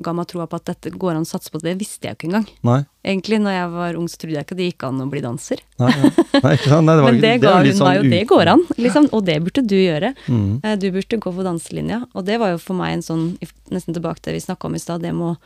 ga 0.00 0.12
meg 0.14 0.26
troa 0.26 0.46
på 0.48 0.56
at 0.56 0.64
dette 0.64 0.90
går 0.96 1.16
an 1.16 1.24
å 1.26 1.28
satse 1.28 1.50
på. 1.50 1.60
Det 1.60 1.76
visste 1.78 2.06
jeg 2.08 2.14
jo 2.14 2.16
ikke 2.16 2.28
engang. 2.30 2.46
Nei? 2.64 2.78
Egentlig, 3.04 3.38
når 3.42 3.52
jeg 3.52 3.70
var 3.74 3.94
ung, 3.98 4.06
så 4.08 4.16
trodde 4.16 4.34
jeg 4.38 4.46
ikke 4.46 4.56
det 4.56 4.68
gikk 4.72 4.86
an 4.88 5.00
å 5.04 5.10
bli 5.10 5.20
danser. 5.20 5.58
Nei. 5.78 5.90
Nei? 5.92 6.56
Nei, 6.80 6.96
det 6.96 7.04
Men 7.04 7.20
det, 7.20 7.40
ga 7.42 7.56
hun 7.58 7.66
sånn 7.76 7.88
meg 7.90 7.98
jo, 8.04 8.10
det 8.10 8.22
går 8.30 8.46
an, 8.54 8.62
liksom. 8.78 9.08
Og 9.12 9.24
det 9.26 9.36
burde 9.44 9.66
du 9.66 9.74
gjøre. 9.76 10.14
Mm. 10.28 10.60
Eh, 10.64 10.76
Du 10.76 10.90
burde 10.92 11.18
gå 11.20 11.34
for 11.34 11.42
danselinja. 11.44 12.06
Og 12.14 12.24
det 12.24 12.38
var 12.40 12.54
jo 12.54 12.58
for 12.58 12.74
meg 12.74 12.94
en 12.94 13.02
sånn, 13.02 13.36
nesten 13.70 13.92
tilbake 13.92 14.20
til 14.22 14.32
det 14.32 14.40
vi 14.40 14.46
snakka 14.46 14.64
om 14.70 14.74
i 14.74 14.78
stad, 14.78 15.02
det 15.02 15.12
med 15.12 15.36
å 15.36 15.38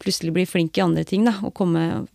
plutselig 0.00 0.32
bli 0.32 0.46
flink 0.46 0.78
i 0.78 0.80
andre 0.86 1.04
ting, 1.04 1.24
da. 1.26 1.34
Og 1.44 1.52
komme, 1.52 2.06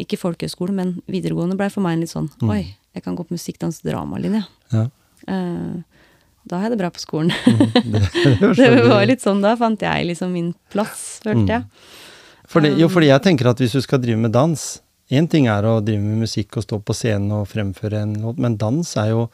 ikke 0.00 0.18
folkehøyskole, 0.20 0.72
men 0.74 0.94
videregående 1.10 1.56
blei 1.58 1.70
for 1.72 1.84
meg 1.84 1.96
en 1.96 2.04
litt 2.04 2.12
sånn 2.12 2.30
Mm. 2.42 2.50
Oi, 2.50 2.76
jeg 2.94 3.02
kan 3.04 3.16
gå 3.16 3.24
på 3.26 3.34
musikk, 3.36 3.58
dans, 3.62 3.80
dramalinja. 3.84 4.44
Ja. 4.72 4.86
Uh, 5.28 5.82
da 6.44 6.58
har 6.60 6.68
jeg 6.68 6.74
det 6.74 6.80
bra 6.82 6.90
på 6.92 7.00
skolen. 7.00 7.30
Det, 7.44 8.02
det 8.12 8.54
det 8.60 8.88
var 8.88 9.04
litt 9.08 9.22
sånn, 9.24 9.40
da 9.42 9.54
fant 9.56 9.80
jeg 9.80 10.06
liksom 10.10 10.32
min 10.34 10.52
plass, 10.72 11.20
følte 11.24 11.58
jeg. 11.58 11.64
Fordi, 12.52 12.74
jo, 12.76 12.88
fordi 12.92 13.08
jeg 13.08 13.22
tenker 13.24 13.48
at 13.48 13.60
hvis 13.62 13.72
du 13.72 13.80
skal 13.80 14.02
drive 14.02 14.20
med 14.20 14.34
dans 14.34 14.80
Én 15.12 15.26
ting 15.28 15.46
er 15.52 15.66
å 15.68 15.82
drive 15.84 16.00
med 16.00 16.22
musikk 16.24 16.56
og 16.56 16.64
stå 16.64 16.78
på 16.80 16.94
scenen 16.96 17.32
og 17.36 17.48
fremføre 17.50 17.98
en 18.06 18.14
låt, 18.22 18.38
men 18.40 18.54
dans 18.60 18.88
er 18.96 19.10
jo 19.10 19.26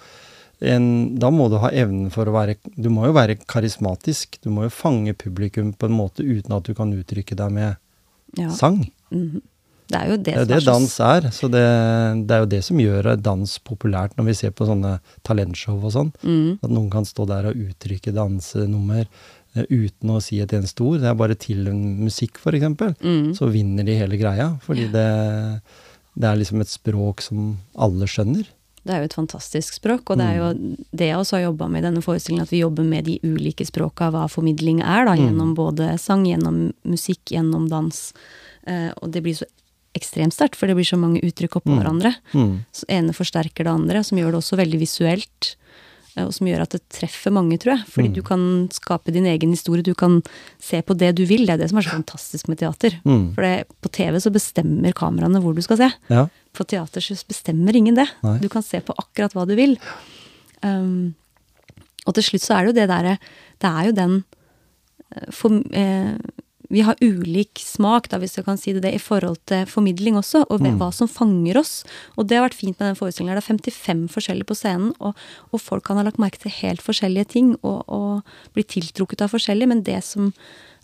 en, 0.67 1.17
Da 1.19 1.31
må 1.31 1.47
du 1.49 1.57
ha 1.63 1.71
evnen 1.71 2.11
for 2.11 2.27
å 2.27 2.35
være 2.35 2.57
Du 2.75 2.89
må 2.93 3.07
jo 3.07 3.15
være 3.17 3.37
karismatisk. 3.49 4.41
Du 4.43 4.51
må 4.51 4.67
jo 4.67 4.73
fange 4.75 5.15
publikum 5.15 5.71
på 5.73 5.87
en 5.87 5.95
måte 5.97 6.27
uten 6.27 6.57
at 6.57 6.67
du 6.67 6.75
kan 6.75 6.93
uttrykke 6.93 7.39
deg 7.39 7.55
med 7.55 7.77
Ja. 8.39 8.51
sang. 8.55 8.91
Mhm. 9.11 9.41
Det 9.91 9.99
er 9.99 10.11
jo 10.13 10.17
det, 10.17 10.25
Det 10.25 10.41
er 10.41 10.47
det 10.47 10.57
er 10.61 10.67
dans 10.69 10.93
er. 11.03 11.27
Så 11.35 11.49
det, 11.51 11.65
det 12.29 12.37
er 12.37 12.45
jo 12.45 12.51
det 12.53 12.63
som 12.67 12.79
gjør 12.79 13.09
dans 13.19 13.57
populært 13.67 14.15
når 14.19 14.29
vi 14.31 14.35
ser 14.39 14.53
på 14.55 14.69
sånne 14.69 15.01
talentshow 15.27 15.81
og 15.83 15.93
sånn. 15.97 16.13
Mm. 16.23 16.61
At 16.63 16.71
noen 16.71 16.91
kan 16.93 17.09
stå 17.09 17.27
der 17.27 17.51
og 17.51 17.59
uttrykke 17.59 18.15
dansenummer 18.15 19.03
eh, 19.57 19.67
uten 19.67 20.15
å 20.15 20.21
si 20.23 20.39
et 20.41 20.55
eneste 20.55 20.85
ord. 20.87 21.01
Det 21.03 21.11
er 21.11 21.19
bare 21.19 21.35
til 21.35 21.67
en 21.73 21.83
musikk, 22.05 22.39
eksempel. 22.55 22.95
Mm. 23.03 23.35
Så 23.35 23.51
vinner 23.51 23.85
de 23.89 23.99
hele 23.99 24.17
greia. 24.21 24.53
Fordi 24.63 24.87
det, 24.95 25.09
det 26.15 26.31
er 26.31 26.39
liksom 26.39 26.63
et 26.63 26.71
språk 26.71 27.23
som 27.27 27.57
alle 27.75 28.07
skjønner. 28.11 28.47
Det 28.81 28.95
er 28.95 29.03
jo 29.03 29.11
et 29.11 29.15
fantastisk 29.19 29.75
språk, 29.77 30.09
og 30.09 30.17
det 30.23 30.25
er 30.27 30.37
jo 30.39 30.45
Mm. 30.55 30.77
det 30.97 31.07
jeg 31.11 31.17
også 31.19 31.37
har 31.37 31.43
jobba 31.51 31.67
med 31.69 31.83
i 31.83 31.87
denne 31.91 32.01
forestillingen, 32.03 32.47
at 32.47 32.51
vi 32.55 32.63
jobber 32.63 32.83
med 32.89 33.05
de 33.05 33.19
ulike 33.23 33.67
språka, 33.69 34.09
hva 34.11 34.25
formidling 34.31 34.81
er, 34.81 35.05
da, 35.05 35.13
Mm. 35.13 35.21
gjennom 35.27 35.55
både 35.55 35.99
sang, 36.01 36.25
gjennom 36.25 36.73
musikk, 36.89 37.21
gjennom 37.29 37.69
dans. 37.69 38.13
Eh, 38.67 38.91
og 39.03 39.11
det 39.13 39.23
blir 39.23 39.35
så 39.37 39.45
ekstremt 39.97 40.33
sterkt, 40.37 40.55
for 40.57 40.67
det 40.71 40.77
blir 40.79 40.87
så 40.87 40.99
mange 40.99 41.21
uttrykk 41.23 41.57
oppå 41.61 41.73
Mm. 41.75 41.79
hverandre. 41.83 42.15
Mm. 42.33 42.65
Så 42.73 42.85
ene 42.89 43.13
forsterker 43.13 43.65
det 43.65 43.73
andre, 43.73 44.05
som 44.05 44.19
gjør 44.19 44.31
det 44.33 44.41
også 44.43 44.57
veldig 44.57 44.79
visuelt. 44.81 45.57
eh, 46.17 46.25
Og 46.27 46.33
som 46.35 46.47
gjør 46.47 46.63
at 46.63 46.71
det 46.71 46.81
treffer 46.91 47.31
mange, 47.31 47.57
tror 47.59 47.77
jeg. 47.79 47.87
Fordi 47.87 48.09
Mm. 48.09 48.15
du 48.15 48.23
kan 48.23 48.69
skape 48.69 49.13
din 49.13 49.27
egen 49.27 49.51
historie. 49.51 49.83
Du 49.83 49.95
kan 49.95 50.23
se 50.61 50.83
på 50.83 50.97
det 50.97 51.15
du 51.15 51.25
vil. 51.25 51.47
Det 51.47 51.51
er 51.55 51.57
det 51.59 51.69
som 51.71 51.79
er 51.79 51.83
så 51.83 51.91
fantastisk 52.03 52.49
med 52.49 52.59
teater. 52.59 53.01
Mm. 53.05 53.35
For 53.35 53.43
det, 53.43 53.67
på 53.81 53.91
TV 53.93 54.17
så 54.19 54.31
bestemmer 54.33 54.93
kameraene 54.93 55.41
hvor 55.41 55.55
du 55.55 55.63
skal 55.63 55.77
se. 55.77 55.93
Ja. 56.11 56.27
På 56.53 56.67
teater 56.67 57.01
så 57.01 57.15
bestemmer 57.27 57.75
ingen 57.77 57.95
det. 57.95 58.09
Nei. 58.25 58.39
Du 58.41 58.49
kan 58.49 58.63
se 58.63 58.81
på 58.81 58.93
akkurat 58.99 59.33
hva 59.35 59.47
du 59.47 59.55
vil. 59.55 59.79
Um, 60.63 61.15
og 62.07 62.15
til 62.15 62.23
slutt 62.25 62.43
så 62.43 62.59
er 62.59 62.67
det 62.67 62.75
jo 62.75 62.81
det 62.81 62.89
derre 62.91 63.19
Det 63.61 63.71
er 63.71 63.85
jo 63.87 63.93
den 63.93 64.25
eh, 65.17 65.31
for, 65.31 65.51
eh, 65.73 66.17
Vi 66.71 66.85
har 66.87 66.99
ulik 67.03 67.59
smak, 67.59 68.09
da, 68.13 68.21
hvis 68.23 68.37
jeg 68.39 68.47
kan 68.47 68.59
si 68.61 68.73
det, 68.77 68.85
det, 68.85 68.95
i 68.95 69.03
forhold 69.03 69.41
til 69.51 69.67
formidling 69.67 70.15
også, 70.21 70.45
og 70.49 70.61
Mm. 70.61 70.79
hva 70.79 70.93
som 70.95 71.09
fanger 71.11 71.59
oss. 71.59 71.85
Og 72.17 72.29
det 72.29 72.39
har 72.39 72.47
vært 72.49 72.59
fint 72.61 72.79
med 72.79 72.93
den 72.93 72.99
forestillingen. 73.01 73.35
Det 73.35 73.43
er 73.43 73.51
55 73.51 74.09
forskjellige 74.15 74.47
på 74.47 74.55
scenen, 74.57 74.95
og, 75.01 75.15
og 75.53 75.61
folk 75.61 75.85
kan 75.85 75.97
ha 75.99 76.05
lagt 76.07 76.19
merke 76.23 76.39
til 76.39 76.51
helt 76.63 76.81
forskjellige 76.81 77.29
ting 77.35 77.57
og, 77.63 77.83
og 77.89 78.23
bli 78.55 78.63
tiltrukket 78.63 79.23
av 79.23 79.35
forskjellig, 79.35 79.67
men 79.69 79.83
det 79.83 79.99
som 80.07 80.33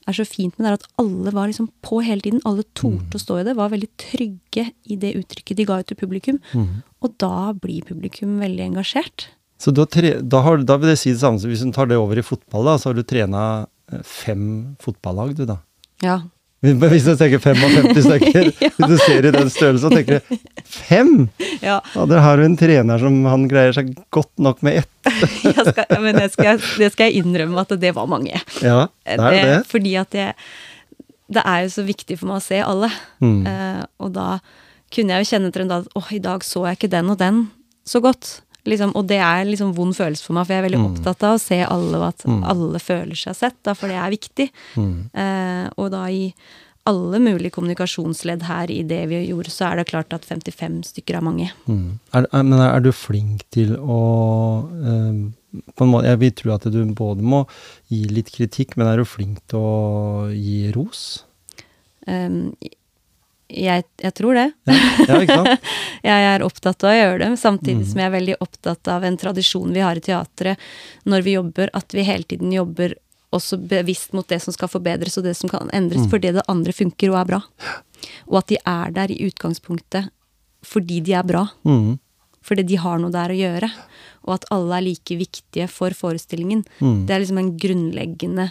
er 0.07 0.14
så 0.14 0.27
fint 0.27 0.55
med 0.59 0.66
det, 0.66 0.72
er 0.72 0.79
at 0.81 0.90
alle 1.03 1.33
var 1.35 1.49
liksom 1.51 1.70
på 1.83 2.03
hele 2.07 2.22
tiden. 2.22 2.42
Alle 2.46 2.64
torde 2.79 3.18
å 3.18 3.22
stå 3.22 3.40
i 3.40 3.46
det, 3.46 3.57
var 3.59 3.72
veldig 3.72 3.88
trygge 3.99 4.68
i 4.87 4.99
det 5.03 5.14
uttrykket 5.18 5.59
de 5.59 5.66
ga 5.66 5.81
ut 5.83 5.88
til 5.90 5.99
publikum. 5.99 6.38
Mm. 6.55 6.83
Og 7.03 7.16
da 7.22 7.53
blir 7.59 7.87
publikum 7.87 8.38
veldig 8.42 8.68
engasjert. 8.70 9.29
Så 9.59 9.72
tre, 9.88 10.18
da, 10.20 10.42
har, 10.44 10.61
da 10.68 10.77
vil 10.79 10.92
det 10.92 10.99
si 11.01 11.14
det 11.14 11.22
samme 11.22 11.40
som 11.40 11.51
hvis 11.51 11.64
du 11.64 11.72
tar 11.75 11.88
det 11.90 11.96
over 11.99 12.18
i 12.20 12.27
fotball, 12.27 12.68
da, 12.68 12.77
så 12.79 12.90
har 12.90 12.99
du 12.99 13.03
trena 13.09 13.42
eh, 13.90 14.03
fem 14.05 14.77
fotballag, 14.83 15.35
du 15.38 15.46
da. 15.49 15.59
Ja. 16.05 16.21
Hvis 16.65 17.05
du 17.05 17.13
tenker 17.19 17.39
55 17.39 18.07
stykker, 18.07 18.49
ja. 18.65 18.71
hvis 18.75 18.91
du 18.91 18.97
ser 19.05 19.27
i 19.29 19.33
den 19.35 19.51
størrelsen, 19.53 19.93
tenker 19.93 20.19
du 20.19 20.39
fem?! 20.65 21.29
Ja. 21.61 21.79
ja 21.95 22.07
dere 22.09 22.23
har 22.25 22.41
jo 22.41 22.47
en 22.49 22.57
trener 22.59 23.03
som 23.03 23.19
han 23.29 23.45
greier 23.51 23.77
seg 23.77 23.93
godt 24.15 24.33
nok 24.43 24.65
med 24.67 24.81
ett. 24.83 25.11
jeg 25.47 25.67
skal, 25.69 25.99
men 26.03 26.19
jeg 26.25 26.33
skal, 26.35 26.63
det 26.81 26.91
skal 26.95 27.11
jeg 27.11 27.23
innrømme 27.23 27.63
at 27.63 27.77
det 27.81 27.93
var 27.97 28.09
mange. 28.11 28.41
Ja, 28.65 28.87
det 29.05 29.19
er 29.19 29.37
det. 29.37 29.45
det 29.51 29.59
fordi 29.71 29.95
at 30.01 30.17
jeg, 30.17 30.33
det 31.37 31.45
er 31.45 31.67
jo 31.67 31.75
så 31.77 31.85
viktig 31.87 32.19
for 32.23 32.33
meg 32.33 32.41
å 32.41 32.47
se 32.47 32.63
alle. 32.65 32.91
Mm. 33.23 33.39
Uh, 33.47 33.85
og 34.07 34.17
da 34.17 34.31
kunne 34.95 35.15
jeg 35.15 35.27
jo 35.27 35.31
kjenne 35.35 35.53
etter 35.53 35.67
en 35.67 35.75
dag 35.75 35.87
at 35.87 36.01
åh, 36.01 36.11
i 36.17 36.23
dag 36.25 36.47
så 36.47 36.67
jeg 36.71 36.81
ikke 36.81 36.95
den 36.97 37.13
og 37.13 37.21
den 37.21 37.47
så 37.87 38.03
godt. 38.03 38.41
Liksom, 38.66 38.92
og 38.98 39.07
det 39.07 39.18
er 39.22 39.44
liksom 39.48 39.72
vond 39.76 39.94
følelse 39.96 40.24
for 40.26 40.35
meg, 40.37 40.46
for 40.46 40.55
jeg 40.55 40.62
er 40.64 40.68
veldig 40.68 40.83
Mm. 40.83 40.87
opptatt 40.92 41.22
av 41.24 41.37
å 41.37 41.40
se 41.40 41.61
alle, 41.64 42.02
at 42.09 42.24
Mm. 42.26 42.44
alle 42.44 42.79
føler 42.83 43.14
seg 43.16 43.35
sett, 43.37 43.57
da, 43.62 43.74
for 43.74 43.88
det 43.88 43.96
er 43.96 44.11
viktig. 44.11 44.50
Mm. 44.76 45.11
Eh, 45.14 45.70
og 45.79 45.90
da 45.92 46.05
i 46.11 46.33
alle 46.87 47.18
mulige 47.18 47.50
kommunikasjonsledd 47.50 48.42
her 48.46 48.70
i 48.70 48.83
det 48.87 49.09
vi 49.09 49.26
gjorde, 49.26 49.50
så 49.50 49.72
er 49.72 49.76
det 49.81 49.88
klart 49.88 50.12
at 50.14 50.22
55 50.24 50.85
stykker 50.92 51.16
er 51.16 51.20
mange. 51.20 51.50
Mm. 51.66 51.98
Er, 52.14 52.26
er, 52.33 52.42
men 52.44 52.61
er 52.61 52.81
du 52.81 52.92
flink 52.92 53.42
til 53.50 53.76
å 53.76 54.68
eh, 54.85 55.33
på 55.74 55.83
en 55.87 55.90
måte, 55.90 56.05
Jeg 56.05 56.18
vil 56.20 56.31
tro 56.33 56.52
at 56.55 56.62
du 56.70 56.85
både 56.94 57.22
må 57.22 57.46
gi 57.90 58.05
litt 58.12 58.31
kritikk, 58.31 58.76
men 58.76 58.87
er 58.87 58.98
du 58.98 59.05
flink 59.05 59.38
til 59.48 59.59
å 59.59 60.29
gi 60.31 60.70
ros? 60.76 61.24
Um, 62.07 62.52
jeg, 63.49 63.85
jeg 64.03 64.15
tror 64.19 64.35
det. 64.35 64.47
Ja, 64.67 65.19
sant? 65.29 65.67
Jeg 66.07 66.27
er 66.29 66.43
opptatt 66.47 66.85
av 66.85 66.93
å 66.93 66.95
gjøre 66.97 67.19
det, 67.23 67.29
samtidig 67.41 67.81
mm. 67.83 67.87
som 67.91 68.01
jeg 68.01 68.07
er 68.07 68.13
veldig 68.15 68.35
opptatt 68.45 68.89
av 68.93 69.05
en 69.07 69.17
tradisjon 69.19 69.73
vi 69.75 69.81
har 69.83 69.99
i 69.99 70.03
teatret 70.05 70.61
når 71.09 71.25
vi 71.27 71.35
jobber, 71.35 71.71
at 71.75 71.95
vi 71.97 72.05
hele 72.07 72.23
tiden 72.29 72.53
jobber 72.55 72.95
også 73.35 73.59
bevisst 73.59 74.15
mot 74.15 74.29
det 74.31 74.39
som 74.45 74.55
skal 74.55 74.71
forbedres 74.71 75.19
og 75.19 75.27
det 75.27 75.35
som 75.39 75.51
kan 75.51 75.71
endres, 75.75 76.05
Mm. 76.05 76.11
fordi 76.13 76.33
det 76.37 76.45
andre 76.47 76.73
funker 76.73 77.11
og 77.11 77.19
er 77.21 77.31
bra. 77.33 77.41
Og 78.29 78.39
at 78.39 78.47
de 78.53 78.59
er 78.63 78.91
der 78.95 79.11
i 79.11 79.19
utgangspunktet 79.27 80.11
fordi 80.67 81.01
de 81.01 81.15
er 81.15 81.27
bra. 81.27 81.47
Mm. 81.65 81.99
Fordi 82.47 82.63
de 82.63 82.79
har 82.79 82.99
noe 82.99 83.11
der 83.11 83.35
å 83.35 83.39
gjøre. 83.39 83.71
Og 84.27 84.35
at 84.35 84.47
alle 84.55 84.79
er 84.79 84.87
like 84.87 85.19
viktige 85.19 85.69
for 85.71 85.91
forestillingen. 85.91 86.65
Mm. 86.79 87.07
Det 87.07 87.15
er 87.15 87.23
liksom 87.23 87.39
en 87.39 87.53
grunnleggende 87.59 88.51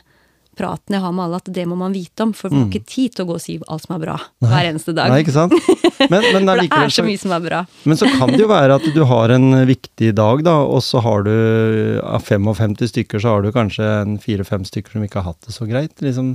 praten 0.55 0.95
jeg 0.97 1.01
har 1.03 1.11
med 1.15 1.25
alle, 1.25 1.39
at 1.43 1.51
det 1.53 1.65
må 1.69 1.75
man 1.79 1.93
vite 1.95 2.23
om. 2.25 2.33
For 2.33 2.49
vi 2.49 2.55
har 2.57 2.65
Mm. 2.65 2.71
ikke 2.71 2.85
tid 2.87 3.15
til 3.15 3.25
å 3.25 3.27
gå 3.29 3.35
og 3.35 3.41
si 3.43 3.59
alt 3.67 3.83
som 3.85 3.95
er 3.95 4.01
bra 4.05 4.15
hver 4.41 4.69
eneste 4.71 4.93
dag. 4.95 5.09
Nei, 5.11 5.21
ikke 5.23 5.35
sant? 5.35 5.53
Men, 6.11 6.21
men 6.35 6.45
For 6.45 6.59
det 6.59 6.71
er 6.75 6.89
så 6.91 7.03
mye 7.07 7.17
som 7.21 7.31
er 7.31 7.39
bra. 7.45 7.59
Men 7.87 7.95
så 7.97 8.05
kan 8.17 8.27
det 8.33 8.41
jo 8.41 8.47
være 8.51 8.75
at 8.75 8.87
du 8.93 8.99
har 9.07 9.31
en 9.31 9.45
viktig 9.65 10.09
dag, 10.17 10.41
da, 10.43 10.55
og 10.67 10.81
så 10.83 10.99
har 11.01 11.23
du 11.23 11.31
av 12.03 12.21
55 12.25 12.75
stykker, 12.91 13.21
så 13.23 13.31
har 13.37 13.45
du 13.45 13.51
kanskje 13.55 13.85
en 14.01 14.17
fire-fem 14.19 14.65
stykker 14.67 14.91
som 14.97 15.05
ikke 15.05 15.21
har 15.21 15.29
hatt 15.31 15.47
det 15.47 15.55
så 15.55 15.67
greit, 15.69 15.95
liksom, 16.03 16.33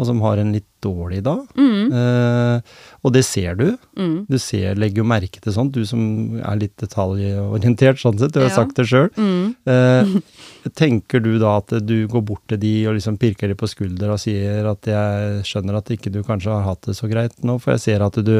og 0.00 0.06
som 0.08 0.22
har 0.24 0.40
en 0.40 0.52
litt 0.56 0.64
dårlig 0.80 1.18
dag. 1.26 1.42
Mm. 1.60 1.92
Eh, 1.92 2.76
og 3.04 3.12
det 3.12 3.20
ser 3.28 3.58
du. 3.60 3.66
Mm. 4.00 4.14
Du 4.30 4.38
ser, 4.40 4.78
legger 4.80 5.02
jo 5.02 5.08
merke 5.10 5.42
til 5.44 5.52
sånt, 5.52 5.74
du 5.76 5.84
som 5.88 6.00
er 6.40 6.56
litt 6.62 6.74
detaljorientert 6.80 8.00
sånn 8.00 8.16
sett, 8.20 8.32
du 8.32 8.40
har 8.40 8.48
Ja. 8.48 8.54
sagt 8.56 8.76
det 8.80 8.86
sjøl. 8.88 9.10
Mm. 9.20 9.54
Eh, 9.68 10.70
tenker 10.74 11.20
du 11.22 11.34
da 11.38 11.58
at 11.60 11.68
du 11.84 12.08
går 12.08 12.24
bort 12.24 12.46
til 12.48 12.58
de 12.64 12.74
og 12.88 12.96
liksom 12.96 13.18
pirker 13.20 13.48
de 13.52 13.54
på 13.60 13.68
skulder 13.68 14.10
og 14.14 14.18
sier 14.24 14.64
at 14.72 14.88
jeg 14.88 15.44
skjønner 15.44 15.76
at 15.82 15.92
ikke 15.92 16.12
du 16.12 16.22
kanskje 16.24 16.50
har 16.56 16.64
hatt 16.64 16.82
det 16.88 16.96
så 16.96 17.08
greit 17.12 17.36
nå, 17.44 17.58
for 17.60 17.76
jeg 17.76 17.84
ser 17.84 18.02
at 18.06 18.16
du 18.24 18.38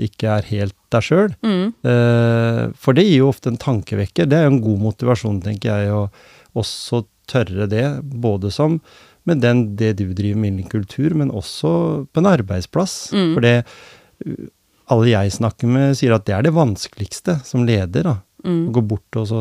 ikke 0.00 0.28
er 0.38 0.42
helt 0.48 0.76
deg 0.92 1.02
sjøl. 1.04 1.32
Mm. 1.44 1.72
Eh, 1.84 2.62
for 2.80 2.92
det 2.96 3.04
gir 3.08 3.18
jo 3.24 3.28
ofte 3.32 3.48
en 3.52 3.58
tankevekker. 3.60 4.28
Det 4.28 4.38
er 4.38 4.46
jo 4.46 4.54
en 4.54 4.62
god 4.64 4.80
motivasjon, 4.92 5.42
tenker 5.44 5.72
jeg, 5.72 5.92
å 5.92 6.06
også 6.56 7.02
tørre 7.28 7.66
det. 7.68 7.86
Både 8.02 8.50
som 8.52 8.78
med 9.26 9.40
den, 9.40 9.76
det 9.76 9.96
du 10.00 10.12
driver 10.14 10.38
med 10.42 10.52
innen 10.52 10.68
kultur, 10.72 11.14
men 11.14 11.30
også 11.30 11.72
på 12.12 12.22
en 12.22 12.26
arbeidsplass. 12.32 13.12
Mm. 13.14 13.34
For 13.34 13.40
det 13.46 13.54
uh, 14.26 14.48
alle 14.92 15.12
jeg 15.12 15.32
snakker 15.38 15.70
med, 15.70 15.94
sier 15.96 16.12
at 16.16 16.24
det 16.28 16.34
er 16.36 16.42
det 16.48 16.52
vanskeligste 16.56 17.38
som 17.46 17.64
leder. 17.68 18.02
da. 18.02 18.16
Å 18.42 18.48
Mm. 18.48 18.72
gå 18.74 18.80
bort 18.82 19.16
og 19.20 19.26
så 19.30 19.40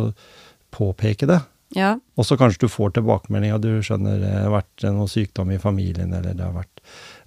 påpeke 0.71 1.25
det. 1.27 1.39
Ja. 1.73 1.93
Og 2.19 2.25
så 2.27 2.35
kanskje 2.37 2.65
du 2.65 2.67
får 2.69 2.91
tilbakemelding 2.97 3.53
at 3.55 3.63
du 3.63 3.69
skjønner 3.81 4.19
det 4.19 4.31
har 4.43 4.51
vært 4.51 4.83
noe 4.91 5.07
sykdom 5.07 5.53
i 5.55 5.57
familien, 5.61 6.11
eller 6.13 6.33
det 6.35 6.43
har 6.43 6.53
vært 6.53 6.81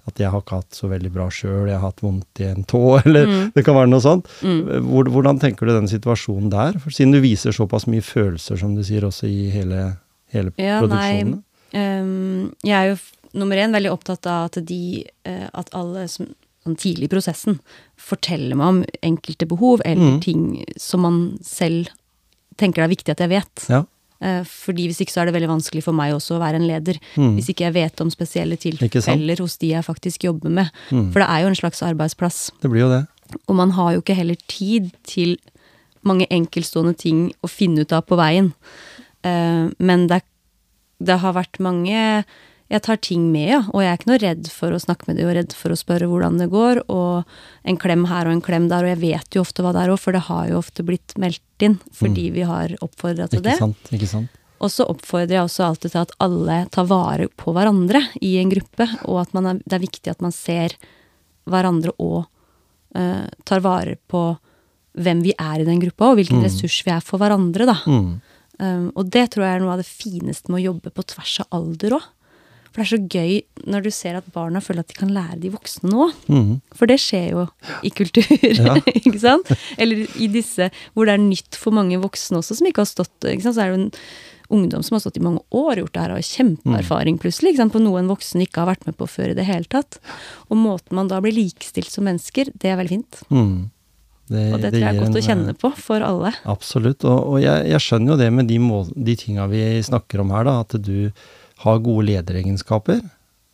at 0.05 0.19
jeg 0.21 0.29
har 0.29 0.41
ikke 0.43 0.59
hatt 0.61 0.77
så 0.77 0.87
veldig 0.91 1.09
bra 1.15 1.25
sjøl, 1.33 1.65
jeg 1.67 1.79
har 1.79 1.87
hatt 1.87 2.03
vondt 2.05 2.41
i 2.43 2.45
en 2.51 2.63
tå, 2.69 2.81
eller 3.05 3.25
Mm. 3.25 3.51
det 3.55 3.63
kan 3.65 3.73
være 3.75 3.89
noe 3.89 4.03
sånt. 4.05 4.29
Mm. 4.45 4.85
Hvordan 5.09 5.39
tenker 5.41 5.65
du 5.65 5.73
den 5.73 5.89
situasjonen 5.89 6.51
der? 6.53 6.77
For 6.79 6.93
siden 6.93 7.11
du 7.17 7.19
viser 7.25 7.51
såpass 7.57 7.87
mye 7.89 8.05
følelser, 8.05 8.59
som 8.61 8.75
du 8.77 8.83
sier, 8.85 9.01
også 9.07 9.25
i 9.27 9.49
hele, 9.49 9.97
hele 10.31 10.53
Ja, 10.61 10.77
produksjonen. 10.83 11.33
Um, 11.39 11.43
jeg 11.73 12.75
er 12.75 12.89
jo 12.93 12.97
nummer 13.35 13.57
én 13.59 13.73
veldig 13.75 13.91
opptatt 13.91 14.25
av 14.31 14.45
at 14.49 14.59
de 14.65 15.05
eh, 15.25 15.47
At 15.53 15.69
alle 15.75 16.07
som 16.11 16.29
sånn 16.65 16.77
tidlig 16.81 17.05
i 17.05 17.13
prosessen 17.13 17.59
forteller 18.01 18.55
meg 18.57 18.67
om 18.67 18.77
enkelte 19.05 19.45
behov 19.45 19.81
eller 19.85 20.15
Mm. 20.15 20.21
ting 20.21 20.65
som 20.81 21.01
man 21.01 21.37
selv 21.43 21.89
tenker 22.57 22.81
det 22.81 22.85
er 22.87 22.95
viktig 22.95 23.11
at 23.11 23.19
jeg 23.19 23.29
vet. 23.29 23.65
Ja. 23.69 23.83
Eh, 24.21 24.41
fordi 24.43 24.87
hvis 24.87 24.97
ikke 25.03 25.11
så 25.13 25.21
er 25.21 25.25
det 25.29 25.35
veldig 25.35 25.51
vanskelig 25.51 25.83
for 25.83 25.93
meg 25.93 26.13
også 26.15 26.37
å 26.37 26.41
være 26.41 26.55
en 26.55 26.65
leder. 26.67 26.97
Mm. 27.17 27.35
Hvis 27.37 27.49
ikke 27.53 27.65
jeg 27.67 27.73
vet 27.75 28.01
om 28.01 28.09
spesielle 28.09 28.57
tilfeller 28.57 29.37
hos 29.37 29.57
de 29.57 29.67
jeg 29.75 29.83
faktisk 29.85 30.23
jobber 30.25 30.49
med. 30.49 30.71
Mm. 30.89 31.11
For 31.13 31.19
det 31.21 31.29
er 31.29 31.41
jo 31.43 31.47
en 31.51 31.55
slags 31.61 31.83
arbeidsplass. 31.85 32.49
Det 32.61 32.71
blir 32.71 32.81
jo 32.81 32.89
det. 32.89 33.03
Og 33.47 33.55
man 33.55 33.71
har 33.71 33.93
jo 33.93 34.01
ikke 34.01 34.15
heller 34.17 34.37
tid 34.47 34.89
til 35.03 35.37
mange 36.03 36.25
enkeltstående 36.31 36.97
ting 36.97 37.31
å 37.43 37.47
finne 37.49 37.81
ut 37.85 37.93
av 37.93 38.07
på 38.07 38.17
veien. 38.17 38.53
Eh, 39.23 39.69
men 39.77 40.07
det, 40.07 40.17
er- 40.23 40.31
det 41.03 41.17
har 41.21 41.33
vært 41.33 41.59
mange 41.59 42.25
Jeg 42.67 42.81
tar 42.81 42.97
ting 42.97 43.31
med, 43.31 43.47
ja. 43.51 43.59
Og 43.75 43.81
jeg 43.83 43.91
er 43.91 43.97
ikke 43.99 44.09
noe 44.09 44.17
redd 44.23 44.47
for 44.49 44.73
å 44.73 44.79
snakke 44.81 45.05
med 45.05 45.17
dem 45.19 45.27
og 45.29 45.35
redd 45.37 45.51
for 45.53 45.69
å 45.69 45.77
spørre 45.77 46.07
hvordan 46.09 46.39
det 46.41 46.47
går. 46.49 46.79
Og 46.89 47.23
en 47.63 47.77
klem 47.77 48.07
her 48.09 48.25
og 48.25 48.33
en 48.33 48.41
klem 48.41 48.65
der. 48.71 48.81
Og 48.81 48.89
jeg 48.89 49.01
vet 49.03 49.35
jo 49.37 49.43
ofte 49.45 49.61
hva 49.61 49.69
det 49.75 49.83
er 49.83 49.91
òg, 49.93 49.99
for 50.01 50.11
det 50.17 50.23
har 50.25 50.47
jo 50.49 50.57
ofte 50.57 50.81
blitt 50.87 51.13
meldt 51.21 51.61
inn 51.61 51.75
fordi 51.93 52.31
vi 52.33 52.41
har 52.41 52.73
oppfordra 52.81 53.29
til 53.29 53.43
Mm. 53.43 53.45
Ikke 53.45 53.51
det. 53.51 53.57
sant? 53.59 53.91
Ikke 53.93 54.09
sant? 54.09 54.29
Og 54.65 54.71
så 54.73 54.87
oppfordrer 54.89 55.35
jeg 55.37 55.45
også 55.45 55.67
alltid 55.67 55.91
til 55.93 56.01
at 56.01 56.11
alle 56.25 56.57
tar 56.73 56.85
vare 56.89 57.27
på 57.37 57.53
hverandre 57.53 58.01
i 58.23 58.37
en 58.41 58.49
gruppe, 58.49 58.87
og 59.05 59.21
at 59.21 59.33
man 59.37 59.45
er, 59.45 59.53
det 59.61 59.73
er 59.77 59.85
viktig 59.85 60.09
at 60.09 60.21
man 60.25 60.31
ser 60.33 60.73
hverandre 61.45 61.93
og 62.01 62.25
uh, 62.97 63.27
tar 63.45 63.59
vare 63.61 63.97
på 64.09 64.25
hvem 64.97 65.21
vi 65.21 65.33
er 65.37 65.59
i 65.61 65.65
den 65.67 65.79
gruppa, 65.83 66.09
og 66.13 66.17
hvilken 66.17 66.39
Mm. 66.41 66.45
ressurs 66.47 66.81
vi 66.87 66.91
er 66.91 67.01
for 67.03 67.19
hverandre, 67.19 67.65
da. 67.67 67.77
Mm. 67.85 68.21
Um, 68.59 68.91
og 68.95 69.09
det 69.11 69.29
tror 69.33 69.45
jeg 69.45 69.57
er 69.57 69.63
noe 69.65 69.73
av 69.75 69.81
det 69.81 69.87
fineste 69.89 70.51
med 70.51 70.61
å 70.61 70.67
jobbe 70.71 70.91
på 70.95 71.03
tvers 71.13 71.39
av 71.43 71.57
alder 71.59 71.97
òg. 71.99 72.11
For 72.75 72.83
det 72.83 72.85
er 72.85 72.91
så 72.91 73.07
gøy 73.07 73.69
når 73.71 73.85
du 73.85 73.91
ser 73.95 74.17
at 74.19 74.25
barna 74.35 74.59
føler 74.59 74.83
at 74.83 74.89
de 74.91 74.97
kan 74.97 75.11
lære 75.15 75.37
de 75.39 75.51
voksne 75.53 75.87
noe. 75.93 76.09
Mm. 76.27 76.57
For 76.75 76.91
det 76.91 76.97
skjer 76.99 77.29
jo 77.31 77.45
i 77.87 77.91
kultur, 77.95 78.27
Ja. 78.59 78.75
ikke 78.91 79.19
sant? 79.21 79.51
Eller 79.79 80.03
i 80.19 80.27
disse 80.31 80.67
hvor 80.91 81.07
det 81.07 81.15
er 81.15 81.23
nytt 81.23 81.55
for 81.59 81.71
mange 81.75 81.99
voksne 82.03 82.41
også, 82.41 82.57
som 82.59 82.67
ikke 82.67 82.83
har 82.83 82.89
stått 82.91 83.29
ikke 83.31 83.45
sant? 83.47 83.55
Så 83.55 83.63
er 83.63 83.71
det 83.71 83.77
jo 83.77 83.83
en 83.85 83.93
ungdom 84.59 84.83
som 84.85 84.97
har 84.97 85.01
stått 85.05 85.15
i 85.17 85.23
mange 85.23 85.39
år 85.55 85.71
og 85.79 85.85
gjort 85.85 85.95
det 85.95 86.01
her, 86.03 86.11
og 86.13 86.19
har 86.19 86.27
kjempeerfaring 86.27 87.15
plutselig, 87.23 87.53
ikke 87.55 87.63
sant? 87.63 87.73
på 87.73 87.81
noe 87.81 88.01
en 88.03 88.11
voksen 88.11 88.43
ikke 88.43 88.61
har 88.61 88.69
vært 88.73 88.83
med 88.91 88.99
på 88.99 89.07
før 89.09 89.31
i 89.31 89.37
det 89.39 89.47
hele 89.47 89.71
tatt. 89.71 89.97
Og 90.51 90.59
måten 90.59 90.99
man 90.99 91.07
da 91.09 91.21
blir 91.23 91.33
likestilt 91.33 91.89
som 91.89 92.05
mennesker, 92.05 92.51
det 92.59 92.69
er 92.69 92.77
veldig 92.81 92.93
fint. 92.99 93.23
Mm. 93.31 93.55
Det, 94.25 94.43
Og 94.55 94.61
det, 94.61 94.71
tror 94.73 94.81
jeg 94.81 94.89
er 94.89 94.99
godt 94.99 95.05
godt 95.15 95.19
å 95.21 95.25
kjenne 95.27 95.53
eh, 95.53 95.59
på 95.61 95.69
for 95.77 96.05
alle. 96.05 96.31
Absolutt. 96.49 97.05
Og, 97.05 97.19
og 97.35 97.43
jeg, 97.43 97.67
jeg 97.69 97.83
skjønner 97.85 98.13
jo 98.13 98.21
det 98.23 98.29
med 98.33 98.49
de, 98.49 98.57
mål, 98.61 98.89
de 98.95 99.17
tinga 99.21 99.45
vi 99.51 99.65
snakker 99.85 100.23
om 100.23 100.33
her, 100.33 100.47
da, 100.47 100.55
at 100.65 100.77
du 100.81 101.11
har 101.65 101.83
gode 101.85 102.07
lederegenskaper. 102.09 103.03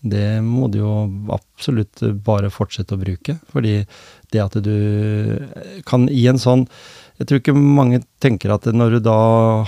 Det 0.01 0.41
må 0.41 0.69
du 0.71 0.79
jo 0.79 0.93
absolutt 1.33 2.01
bare 2.25 2.49
fortsette 2.53 2.95
å 2.95 3.01
bruke. 3.01 3.37
Fordi 3.53 3.81
det 4.33 4.41
at 4.41 4.57
du 4.63 4.73
kan 5.85 6.07
i 6.09 6.23
en 6.31 6.41
sånn 6.41 6.65
Jeg 7.21 7.27
tror 7.29 7.39
ikke 7.41 7.53
mange 7.53 7.99
tenker 8.23 8.49
at 8.55 8.65
når 8.73 8.95
du 8.95 8.99
da 9.05 9.15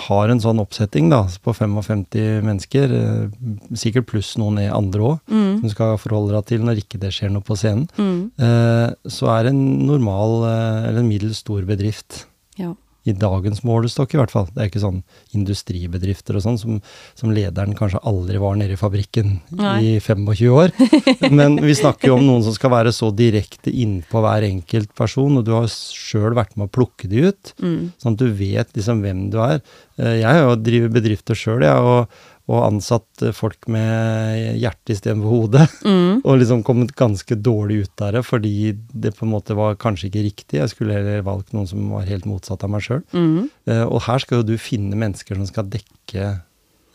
har 0.07 0.31
en 0.33 0.39
sånn 0.41 0.57
oppsetting 0.63 1.11
da, 1.11 1.19
på 1.45 1.53
55 1.53 2.41
mennesker, 2.41 2.93
eh, 2.97 3.75
sikkert 3.77 4.07
pluss 4.09 4.31
noen 4.41 4.57
i 4.63 4.67
andre 4.73 5.01
òg, 5.11 5.19
Mm. 5.29 5.59
som 5.61 5.69
skal 5.69 5.97
forholde 6.01 6.33
deg 6.33 6.45
til 6.49 6.63
når 6.65 6.81
ikke 6.81 6.99
det 6.99 7.11
skjer 7.13 7.29
noe 7.31 7.45
på 7.45 7.55
scenen, 7.55 7.85
Mm. 7.97 8.31
eh, 8.39 8.93
så 9.07 9.29
er 9.37 9.43
det 9.43 9.53
en 9.53 9.85
normal 9.85 10.43
eh, 10.49 10.89
eller 10.89 10.99
en 11.03 11.09
middels 11.09 11.37
stor 11.45 11.61
bedrift 11.61 12.25
Ja. 12.57 12.73
I 13.05 13.11
dagens 13.11 13.63
målestokk 13.67 14.13
i 14.15 14.19
hvert 14.21 14.31
fall. 14.31 14.45
Det 14.53 14.61
er 14.63 14.69
ikke 14.71 14.81
sånn 14.83 15.01
industribedrifter 15.35 16.37
og 16.39 16.43
sånn 16.45 16.59
som, 16.59 16.77
som 17.19 17.33
lederen 17.35 17.75
kanskje 17.77 18.01
aldri 18.07 18.39
var 18.41 18.55
nede 18.59 18.75
i 18.77 18.79
fabrikken 18.79 19.37
Nei. 19.59 19.73
i 19.83 19.93
25 19.99 20.49
år. 20.53 20.73
Men 21.39 21.57
vi 21.63 21.75
snakker 21.77 22.11
jo 22.11 22.17
om 22.19 22.25
noen 22.27 22.45
som 22.45 22.55
skal 22.55 22.73
være 22.73 22.93
så 22.95 23.11
direkte 23.15 23.71
innpå 23.73 24.23
hver 24.23 24.47
enkelt 24.47 24.93
person, 24.97 25.39
og 25.39 25.45
du 25.47 25.53
har 25.55 25.67
sjøl 25.71 26.35
vært 26.37 26.55
med 26.57 26.69
å 26.69 26.73
plukke 26.79 27.09
de 27.11 27.27
ut, 27.29 27.53
Mm. 27.63 27.91
sånn 28.01 28.15
at 28.15 28.19
du 28.23 28.31
vet 28.35 28.71
liksom 28.75 29.01
hvem 29.03 29.27
du 29.31 29.37
er. 29.43 29.59
Eh, 29.99 30.17
Jeg 30.23 30.25
har 30.27 30.41
jo 30.47 30.55
drevet 30.59 30.93
bedrifter 30.95 31.37
sjøl, 31.37 31.61
jeg, 31.63 31.75
og, 31.75 32.09
og 32.51 32.59
ansatt 32.65 33.23
eh, 33.23 33.33
folk 33.35 33.69
med 33.71 34.57
hjerte 34.59 34.95
istedenfor 34.95 35.31
hode. 35.31 35.65
Mm. 35.87 36.21
Og 36.27 36.39
liksom 36.41 36.63
kommet 36.67 36.91
ganske 36.99 37.37
dårlig 37.39 37.83
ut 37.85 38.03
av 38.03 38.17
det, 38.17 38.23
fordi 38.27 38.55
det 38.91 39.13
på 39.17 39.27
en 39.27 39.33
måte 39.33 39.55
var 39.57 39.79
kanskje 39.79 40.09
ikke 40.09 40.25
riktig. 40.27 40.59
Jeg 40.59 40.73
skulle 40.73 40.97
heller 40.97 41.23
valgt 41.25 41.53
noen 41.55 41.69
som 41.69 41.91
var 41.93 42.07
helt 42.09 42.27
motsatt 42.29 42.65
av 42.65 42.73
meg 42.73 42.83
sjøl. 42.85 43.03
Mm. 43.15 43.47
Uh, 43.69 43.85
og 43.85 44.03
her 44.09 44.23
skal 44.23 44.41
jo 44.41 44.49
du 44.51 44.57
finne 44.59 44.99
mennesker 44.99 45.39
som 45.39 45.47
skal 45.47 45.71
dekke 45.71 46.29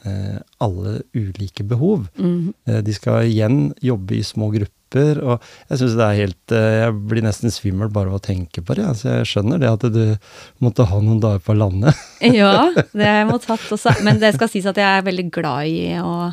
uh, 0.04 0.38
alle 0.64 0.98
ulike 1.16 1.64
behov. 1.68 2.10
Mm. 2.20 2.52
Uh, 2.68 2.80
de 2.84 2.96
skal 2.96 3.30
igjen 3.30 3.70
jobbe 3.84 4.18
i 4.18 4.26
små 4.26 4.52
grupper, 4.52 4.74
og 4.96 5.42
jeg 5.68 5.80
syns 5.80 5.96
det 5.98 6.04
er 6.04 6.18
helt 6.22 6.54
eh, 6.56 6.76
Jeg 6.84 6.94
blir 7.10 7.24
nesten 7.26 7.52
svimmel 7.52 7.90
bare 7.92 8.08
av 8.08 8.18
å 8.18 8.22
tenke 8.24 8.62
på 8.64 8.76
det. 8.78 8.86
så 8.96 9.18
jeg 9.18 9.28
skjønner 9.32 9.60
det 9.60 9.68
at 9.70 9.84
du 9.92 10.04
måtte 10.64 10.86
ha 10.88 11.00
noen 11.02 11.20
dager 11.20 11.42
på 11.44 11.56
landet. 11.58 11.96
Ja, 12.38 12.70
det 12.74 13.04
har 13.04 13.20
jeg 13.22 13.28
måttet 13.28 13.52
hatt 13.52 13.74
også. 13.74 13.98
Men 14.06 14.20
det 14.22 14.34
skal 14.36 14.50
sies 14.52 14.66
at 14.68 14.78
jeg 14.78 14.86
er 15.00 15.04
veldig 15.06 15.26
glad 15.34 15.68
i 15.70 15.98
å, 16.00 16.30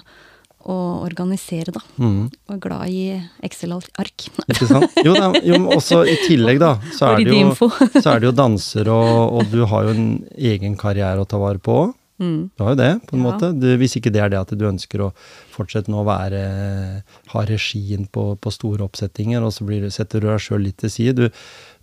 å 0.71 0.77
organisere, 1.05 1.73
da. 1.75 1.81
Mm. 2.01 2.29
Og 2.51 2.61
glad 2.63 2.93
i 2.93 3.19
Excel-ark. 3.45 4.29
Ikke 4.45 4.69
sant? 4.69 4.97
Jo, 5.05 5.13
da, 5.17 5.29
jo, 5.45 5.61
også 5.75 6.03
i 6.09 6.15
tillegg, 6.25 6.61
da, 6.63 6.75
så 6.95 7.13
er, 7.13 7.25
det 7.27 7.37
jo, 7.37 7.69
så 7.99 8.15
er 8.15 8.23
det 8.23 8.31
jo 8.31 8.35
danser, 8.35 8.89
og, 8.93 9.39
og 9.39 9.53
du 9.53 9.61
har 9.69 9.87
jo 9.87 9.95
en 9.95 10.09
egen 10.35 10.77
karriere 10.79 11.21
å 11.21 11.29
ta 11.29 11.41
vare 11.41 11.61
på 11.61 11.79
òg. 11.85 11.93
Mm. 12.21 12.49
Du 12.55 12.63
har 12.63 12.75
jo 12.75 12.79
det, 12.79 12.91
på 13.07 13.17
en 13.17 13.23
Ja. 13.23 13.31
måte. 13.31 13.51
Du, 13.59 13.67
hvis 13.77 13.97
ikke 13.99 14.11
det 14.13 14.21
er 14.23 14.29
det 14.29 14.39
at 14.39 14.53
du 14.55 14.65
ønsker 14.65 15.01
å 15.03 15.11
fortsette 15.51 15.91
nå 15.91 15.99
å 16.03 16.07
være 16.07 17.03
Ha 17.33 17.41
regien 17.45 18.07
på, 18.07 18.37
på 18.39 18.51
store 18.51 18.85
oppsettinger, 18.87 19.43
og 19.43 19.51
så 19.51 19.65
blir 19.67 19.89
setter 19.91 20.21
du 20.21 20.27
deg 20.27 20.39
sjøl 20.39 20.63
litt 20.63 20.77
til 20.77 20.89
side. 20.89 21.15
Du, 21.15 21.29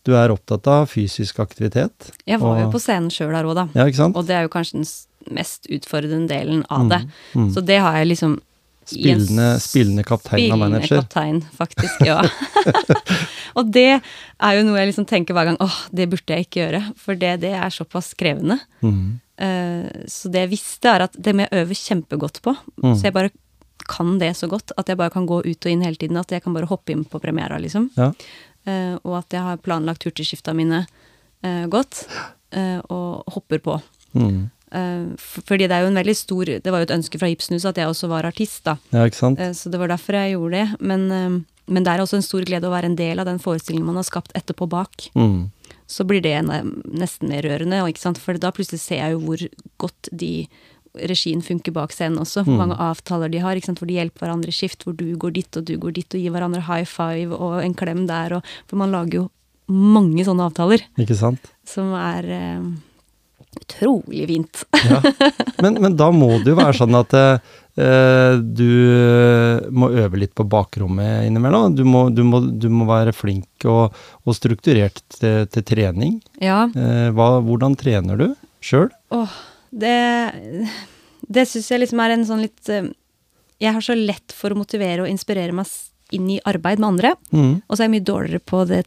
du 0.04 0.14
er 0.16 0.32
opptatt 0.32 0.66
av 0.66 0.86
fysisk 0.88 1.38
aktivitet. 1.40 2.12
Jeg 2.26 2.40
var 2.40 2.62
jo 2.62 2.70
på 2.72 2.80
scenen 2.80 3.10
sjøl 3.12 3.32
der 3.32 3.44
òg, 3.44 3.54
da. 3.54 3.68
Ja? 3.76 4.08
Og 4.08 4.24
det 4.26 4.34
er 4.38 4.46
jo 4.48 4.52
kanskje 4.54 4.80
den 4.80 5.34
mest 5.36 5.68
utfordrende 5.70 6.28
delen 6.32 6.64
av 6.70 6.88
det. 6.90 7.02
Mm. 7.34 7.52
Så 7.54 7.62
det 7.64 7.78
har 7.84 8.00
jeg 8.00 8.14
liksom 8.16 8.40
Spillende, 8.88 9.60
spillende 9.62 10.02
kaptein 10.04 10.40
Spillende 10.40 10.68
manager. 10.68 11.00
kaptein, 11.02 11.40
faktisk, 11.56 12.00
ja. 12.06 12.18
og 13.58 13.70
det 13.72 14.00
er 14.00 14.56
jo 14.56 14.64
noe 14.66 14.80
jeg 14.80 14.90
liksom 14.90 15.06
tenker 15.08 15.36
hver 15.36 15.52
gang 15.52 15.58
åh, 15.62 15.76
det 15.94 16.08
burde 16.12 16.34
jeg 16.34 16.48
ikke 16.48 16.62
gjøre. 16.64 16.82
For 16.98 17.18
det, 17.18 17.36
det 17.44 17.52
er 17.58 17.74
såpass 17.74 18.12
krevende. 18.18 18.58
Mm. 18.82 19.20
Uh, 19.42 19.86
så 20.10 20.32
det 20.32 20.44
jeg 20.44 20.52
visste, 20.52 20.90
er 20.90 21.06
at 21.06 21.16
det 21.18 21.34
må 21.36 21.46
jeg 21.46 21.62
øve 21.62 21.78
kjempegodt 21.78 22.42
på. 22.44 22.56
Mm. 22.82 22.94
Så 22.94 23.08
jeg 23.08 23.16
bare 23.16 23.32
kan 23.88 24.16
det 24.20 24.34
så 24.38 24.46
godt 24.50 24.74
at 24.78 24.88
jeg 24.88 24.98
bare 25.00 25.14
kan 25.14 25.26
gå 25.26 25.40
ut 25.42 25.66
og 25.66 25.70
inn 25.70 25.84
hele 25.84 25.98
tiden. 25.98 26.18
At 26.20 26.34
jeg 26.34 26.44
kan 26.44 26.54
bare 26.54 26.70
hoppe 26.70 26.94
inn 26.94 27.06
på 27.08 27.20
premiera, 27.22 27.58
liksom. 27.62 27.90
Ja. 27.98 28.12
Uh, 28.66 28.96
og 29.02 29.22
at 29.22 29.34
jeg 29.34 29.46
har 29.46 29.62
planlagt 29.62 30.06
hurtigskifta 30.06 30.54
mine 30.54 30.84
uh, 30.86 31.66
godt, 31.70 32.04
eh, 32.54 32.78
og 32.92 33.32
hopper 33.34 33.62
på. 33.62 33.78
Mm. 34.14 34.50
Eh, 34.72 35.06
fordi 35.20 35.66
det 35.68 35.76
er 35.76 35.84
jo 35.84 35.90
en 35.92 35.98
veldig 36.00 36.14
stor 36.16 36.48
Det 36.64 36.72
var 36.72 36.80
jo 36.80 36.86
et 36.88 36.94
ønske 36.96 37.18
fra 37.20 37.28
Ibsenhuset 37.28 37.74
at 37.74 37.80
jeg 37.82 37.90
også 37.92 38.08
var 38.08 38.24
artist, 38.24 38.62
da. 38.64 38.78
ja, 38.94 39.04
ikke 39.04 39.18
sant? 39.20 39.40
Eh, 39.40 39.52
Så 39.52 39.70
det 39.70 39.78
var 39.80 39.88
derfor 39.92 40.16
jeg 40.16 40.32
gjorde 40.36 40.62
det. 40.62 40.80
Men, 40.80 41.02
eh, 41.12 41.40
men 41.68 41.84
det 41.84 41.92
er 41.92 42.00
også 42.00 42.16
en 42.16 42.24
stor 42.26 42.42
glede 42.48 42.68
å 42.68 42.72
være 42.72 42.88
en 42.88 42.96
del 42.96 43.20
av 43.20 43.26
den 43.28 43.38
forestillingen 43.38 43.86
man 43.86 44.00
har 44.00 44.08
skapt 44.08 44.32
etterpå 44.34 44.68
bak. 44.68 45.10
Mm. 45.14 45.50
Så 45.86 46.06
blir 46.08 46.22
det 46.24 46.38
nesten 46.88 47.28
mer 47.28 47.42
rørende, 47.44 47.82
ikke 47.84 48.00
sant? 48.00 48.18
for 48.18 48.32
da 48.40 48.50
plutselig 48.50 48.80
ser 48.80 49.02
jeg 49.02 49.12
jo 49.12 49.20
hvor 49.26 49.42
godt 49.78 50.08
de 50.10 50.46
regien 50.94 51.40
funker 51.44 51.72
bak 51.72 51.92
scenen 51.92 52.20
også. 52.20 52.44
Hvor 52.44 52.56
mange 52.56 52.76
avtaler 52.80 53.30
de 53.32 53.38
har, 53.44 53.56
hvor 53.56 53.86
de 53.88 53.94
hjelper 53.98 54.26
hverandre 54.26 54.48
i 54.48 54.56
skift. 54.56 54.84
Hvor 54.84 54.96
du 54.96 55.16
går 55.16 55.32
dit 55.32 55.56
og 55.56 55.64
du 55.64 55.76
går 55.78 55.92
dit, 55.92 56.14
og 56.14 56.20
gir 56.20 56.32
hverandre 56.32 56.64
high 56.66 56.84
five 56.88 57.32
og 57.36 57.62
en 57.62 57.74
klem 57.74 58.06
der. 58.06 58.38
Og, 58.38 58.42
for 58.68 58.76
man 58.80 58.92
lager 58.92 59.22
jo 59.22 59.28
mange 59.72 60.24
sånne 60.26 60.48
avtaler 60.50 60.82
Ikke 61.00 61.16
sant? 61.16 61.44
som 61.64 61.92
er 61.96 62.26
eh, 62.28 62.64
utrolig 63.62 64.26
fint. 64.30 64.64
Ja. 64.82 64.98
Men, 65.62 65.76
men 65.78 65.94
da 65.96 66.08
må 66.10 66.28
det 66.42 66.50
jo 66.50 66.56
være 66.58 66.74
sånn 66.74 66.96
at 66.98 67.12
eh, 67.14 68.32
du 68.42 69.68
må 69.70 69.88
øve 69.94 70.18
litt 70.18 70.32
på 70.34 70.42
bakrommet 70.50 71.28
innimellom. 71.28 71.76
Du 71.78 71.84
må, 71.86 72.08
du 72.10 72.22
må, 72.26 72.40
du 72.42 72.66
må 72.72 72.86
være 72.88 73.14
flink 73.14 73.66
og, 73.70 73.94
og 74.26 74.34
strukturert 74.36 74.98
til, 75.18 75.46
til 75.54 75.66
trening. 75.68 76.18
Ja, 76.42 76.64
Eh, 76.74 77.08
hva, 77.14 77.36
hvordan 77.44 77.76
trener 77.78 78.18
du 78.18 78.26
sjøl? 78.64 78.88
Oh, 79.14 79.30
det 79.70 79.94
Det 81.32 81.44
syns 81.48 81.70
jeg 81.70 81.82
liksom 81.84 82.00
er 82.02 82.14
en 82.16 82.26
sånn 82.28 82.42
litt 82.44 82.68
eh, 82.72 82.90
Jeg 83.62 83.76
har 83.76 83.84
så 83.84 83.94
lett 83.96 84.34
for 84.34 84.52
å 84.52 84.58
motivere 84.58 85.04
og 85.04 85.10
inspirere 85.12 85.54
meg 85.54 85.70
inn 86.12 86.26
i 86.34 86.40
arbeid 86.44 86.82
med 86.82 86.88
andre, 86.96 87.14
Mm. 87.32 87.62
og 87.68 87.72
så 87.76 87.82
er 87.84 87.86
jeg 87.88 87.94
mye 87.94 88.04
dårligere 88.10 88.42
på 88.44 88.64
det 88.68 88.82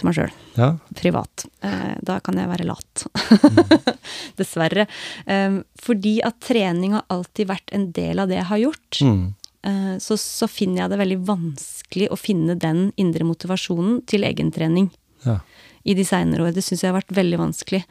til 0.00 0.08
meg 0.08 0.16
sjøl, 0.16 0.32
Ja. 0.56 0.70
privat. 0.96 1.44
Eh, 1.62 1.96
da 2.06 2.18
kan 2.24 2.38
jeg 2.40 2.48
være 2.50 2.66
lat. 2.68 3.04
Mm. 3.44 3.60
Dessverre. 4.40 4.86
Eh, 5.26 5.60
fordi 5.80 6.16
at 6.26 6.40
trening 6.44 6.96
har 6.96 7.04
alltid 7.12 7.50
vært 7.52 7.74
en 7.76 7.90
del 7.96 8.22
av 8.22 8.30
det 8.32 8.40
jeg 8.40 8.48
har 8.50 8.62
gjort. 8.64 9.00
Mm. 9.04 9.22
Eh, 9.70 9.94
så, 10.00 10.16
så 10.16 10.48
finner 10.48 10.84
jeg 10.84 10.92
det 10.94 11.00
veldig 11.02 11.20
vanskelig 11.28 12.08
å 12.10 12.18
finne 12.18 12.56
den 12.56 12.88
indre 13.00 13.26
motivasjonen 13.28 14.00
til 14.08 14.24
egentrening 14.24 14.88
ja. 15.26 15.38
i 15.84 15.96
de 15.98 16.06
seinere 16.08 16.48
år. 16.48 16.54
Det 16.56 16.64
syns 16.64 16.84
jeg 16.84 16.92
har 16.92 17.00
vært 17.00 17.16
veldig 17.20 17.40
vanskelig. 17.42 17.84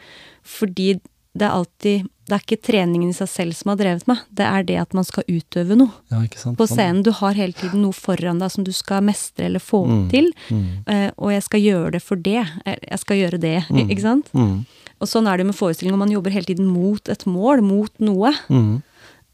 Fordi 0.57 0.95
det 1.37 1.45
er 1.45 1.53
alltid 1.53 2.09
Det 2.29 2.37
er 2.37 2.43
ikke 2.45 2.61
treningen 2.69 3.09
i 3.09 3.15
seg 3.17 3.27
selv 3.31 3.55
som 3.57 3.71
har 3.73 3.79
drevet 3.81 4.05
meg, 4.07 4.19
det 4.31 4.45
er 4.45 4.63
det 4.69 4.77
at 4.83 4.93
man 4.93 5.03
skal 5.07 5.23
utøve 5.27 5.75
noe 5.79 5.89
ja, 6.11 6.19
på 6.21 6.37
Sånn. 6.37 6.67
scenen. 6.69 7.03
Du 7.03 7.09
har 7.17 7.33
hele 7.33 7.53
tiden 7.57 7.81
noe 7.81 7.95
foran 7.97 8.39
deg 8.43 8.51
som 8.53 8.63
du 8.67 8.71
skal 8.75 9.01
mestre 9.01 9.45
eller 9.49 9.59
få 9.63 9.81
Mm. 9.89 10.09
til. 10.11 10.29
Mm. 10.49 10.67
eh, 10.87 11.09
og 11.17 11.31
jeg 11.33 11.43
skal 11.43 11.59
gjøre 11.65 11.91
det 11.97 12.01
for 12.05 12.15
det. 12.15 12.45
Eh, 12.65 12.77
Jeg 12.89 12.99
skal 12.99 13.17
gjøre 13.17 13.39
det, 13.41 13.63
Mm. 13.69 13.89
ikke 13.89 14.01
sant? 14.05 14.29
Mm. 14.33 14.65
Og 15.01 15.07
sånn 15.07 15.27
er 15.31 15.37
det 15.37 15.45
med 15.47 15.55
forestillinger. 15.55 15.97
Man 15.97 16.11
jobber 16.11 16.29
hele 16.31 16.45
tiden 16.45 16.65
mot 16.67 17.07
et 17.09 17.25
mål, 17.25 17.61
mot 17.63 17.91
noe. 17.99 18.33
Mm. 18.49 18.83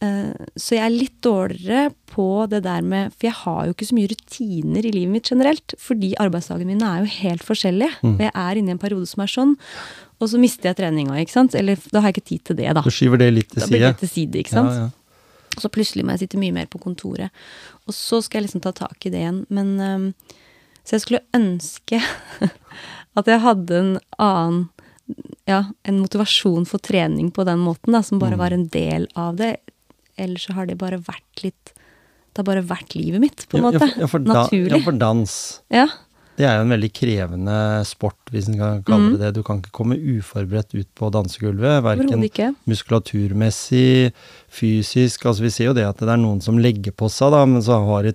Eh, 0.02 0.34
Så 0.58 0.76
jeg 0.76 0.84
er 0.86 0.90
litt 0.90 1.22
dårligere 1.22 1.94
på 2.12 2.48
det 2.50 2.64
der 2.64 2.82
med 2.82 3.12
For 3.14 3.28
jeg 3.28 3.34
har 3.34 3.66
jo 3.66 3.74
ikke 3.74 3.88
så 3.88 3.96
mye 3.96 4.10
rutiner 4.12 4.86
i 4.86 4.92
livet 4.92 5.12
mitt 5.12 5.24
generelt. 5.30 5.74
Fordi 5.80 6.14
arbeidsdagene 6.20 6.66
mine 6.68 6.84
er 6.84 7.00
jo 7.04 7.12
helt 7.24 7.42
forskjellige. 7.44 7.92
Mm. 8.04 8.14
Og 8.16 8.20
jeg 8.20 8.32
er 8.36 8.56
inne 8.56 8.70
i 8.70 8.72
en 8.72 8.78
periode 8.78 9.08
som 9.08 9.24
er 9.24 9.28
sånn. 9.28 9.56
Og 10.22 10.30
så 10.32 10.40
mister 10.40 10.70
jeg 10.72 10.78
treninga, 10.80 11.18
ikke 11.20 11.32
sant. 11.36 11.56
Eller 11.60 11.76
da 11.92 12.00
har 12.02 12.10
jeg 12.12 12.18
ikke 12.18 12.30
tid 12.30 12.44
til 12.46 12.56
det, 12.56 12.70
da. 12.78 12.82
Du 12.82 12.90
skyver 12.94 13.20
det 13.20 13.34
litt 13.34 13.50
til 13.52 13.62
side. 13.62 13.68
Da 13.70 13.76
blir 13.76 13.86
det 13.88 13.98
til 14.00 14.10
side, 14.10 14.40
ikke 14.44 14.54
sant. 14.56 14.72
Ja, 14.72 14.86
ja. 14.86 14.90
Og 15.56 15.62
så 15.64 15.70
plutselig 15.72 16.04
må 16.04 16.12
jeg 16.16 16.26
sitte 16.26 16.40
mye 16.40 16.52
mer 16.56 16.66
på 16.68 16.80
kontoret. 16.84 17.32
Og 17.88 17.94
så 17.96 18.22
skal 18.24 18.42
jeg 18.42 18.48
liksom 18.50 18.62
ta 18.66 18.72
tak 18.76 19.06
i 19.08 19.12
det 19.14 19.22
igjen. 19.24 19.46
Men 19.50 19.80
um, 19.80 20.14
Så 20.86 20.96
jeg 20.98 21.02
skulle 21.06 21.22
ønske 21.34 22.02
at 23.18 23.26
jeg 23.32 23.40
hadde 23.44 23.80
en 23.82 23.94
annen 24.20 24.70
Ja, 25.46 25.60
en 25.86 26.00
motivasjon 26.02 26.64
for 26.66 26.82
trening 26.82 27.28
på 27.32 27.44
den 27.46 27.60
måten, 27.62 27.94
da, 27.94 28.00
som 28.02 28.18
Mm. 28.18 28.22
bare 28.24 28.38
var 28.40 28.52
en 28.56 28.66
del 28.74 29.08
av 29.16 29.36
det. 29.38 29.58
Ellers 30.18 30.48
så 30.48 30.54
har 30.58 30.66
det 30.66 30.80
bare 30.82 30.98
vært 30.98 31.44
litt 31.44 31.74
Det 32.34 32.42
har 32.42 32.44
bare 32.50 32.64
vært 32.66 32.96
livet 32.96 33.22
mitt, 33.22 33.46
på 33.48 33.58
en 33.60 33.64
Ja, 33.64 33.70
måte. 33.72 33.80
for, 33.94 34.00
ja, 34.02 34.08
for, 34.08 34.20
da, 34.20 34.34
Naturlig. 34.44 34.72
ja, 34.72 34.80
for 34.84 34.92
dans 34.92 35.62
Ja. 35.72 35.88
Det 36.36 36.44
er 36.44 36.58
jo 36.58 36.66
en 36.66 36.74
veldig 36.74 36.90
krevende 36.92 37.58
sport, 37.88 38.18
hvis 38.34 38.50
en 38.52 38.58
kan 38.60 38.82
kalle 38.84 39.06
Mm. 39.06 39.12
det 39.14 39.20
det. 39.22 39.34
Du 39.38 39.44
kan 39.44 39.62
ikke 39.62 39.72
komme 39.72 39.96
uforberedt 39.96 40.76
ut 40.76 40.90
på 40.94 41.10
dansegulvet. 41.10 41.84
Verken 41.86 42.20
muskulaturmessig, 42.68 44.12
fysisk. 44.52 45.26
Altså 45.26 45.46
vi 45.46 45.50
ser 45.50 45.70
jo 45.70 45.74
det 45.78 45.86
at 45.88 45.98
det 45.98 46.10
er 46.10 46.20
noen 46.20 46.42
som 46.44 46.58
legger 46.60 46.92
på 46.92 47.08
seg, 47.12 47.32
da, 47.32 47.46
men 47.46 47.62
så 47.64 47.80
har 47.88 48.04
de 48.04 48.12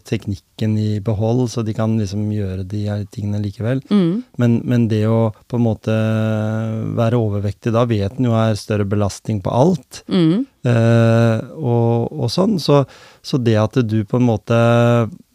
teknikken 0.61 0.79
i 0.79 1.01
behold, 1.01 1.51
så 1.51 1.63
de 1.63 1.73
kan 1.75 1.99
liksom 1.99 2.31
gjøre 2.33 2.65
de 2.65 2.85
her 2.89 3.05
tingene 3.11 3.41
likevel. 3.41 3.81
Mm. 3.91 4.23
Men, 4.37 4.61
men 4.65 4.89
det 4.89 5.07
å 5.07 5.33
på 5.49 5.57
en 5.57 5.65
måte 5.65 5.95
være 6.97 7.17
overvektig, 7.19 7.73
da 7.73 7.85
vet 7.87 8.19
en 8.19 8.29
jo 8.29 8.35
er 8.35 8.55
større 8.55 8.85
belastning 8.85 9.41
på 9.43 9.51
alt. 9.51 10.05
Mm. 10.09 10.47
Eh, 10.65 11.41
og, 11.57 12.13
og 12.13 12.31
sånn. 12.31 12.59
Så, 12.61 12.85
så 13.23 13.39
det 13.39 13.57
at 13.57 13.79
du 13.87 14.05
på 14.05 14.19
en 14.19 14.29
måte 14.29 14.57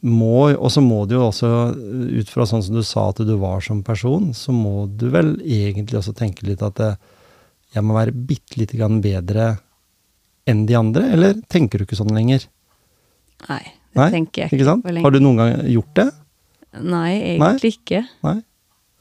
må 0.05 0.51
Og 0.53 0.69
så 0.69 0.83
må 0.85 1.07
du 1.09 1.15
jo 1.15 1.23
også, 1.31 1.47
ut 1.73 2.29
fra 2.29 2.45
sånn 2.45 2.61
som 2.61 2.75
du 2.75 2.83
sa 2.85 3.07
at 3.09 3.23
du 3.25 3.31
var 3.41 3.63
som 3.65 3.81
person, 3.81 4.35
så 4.37 4.53
må 4.53 4.85
du 4.85 5.07
vel 5.09 5.39
egentlig 5.41 5.97
også 5.97 6.13
tenke 6.13 6.45
litt 6.45 6.61
at 6.61 6.77
det, 6.77 6.91
jeg 7.73 7.81
må 7.81 7.95
være 7.97 8.13
bitte 8.13 8.59
lite 8.59 8.77
grann 8.77 9.01
bedre 9.01 9.55
enn 10.45 10.67
de 10.69 10.77
andre, 10.77 11.07
eller 11.15 11.41
tenker 11.49 11.81
du 11.81 11.87
ikke 11.87 11.97
sånn 11.97 12.13
lenger? 12.13 12.45
Nei, 13.49 13.63
det 13.95 14.03
Nei, 14.03 14.11
tenker 14.13 14.43
jeg 14.43 14.51
Ikke 14.51 14.59
ikke 14.61 14.67
sant? 14.69 14.85
Har 15.05 15.15
du 15.15 15.19
noen 15.23 15.39
gang 15.39 15.65
gjort 15.71 15.93
det? 16.01 16.07
Nei, 16.83 17.11
egentlig 17.39 17.73
ikke. 17.79 18.03
Nei? 18.27 18.37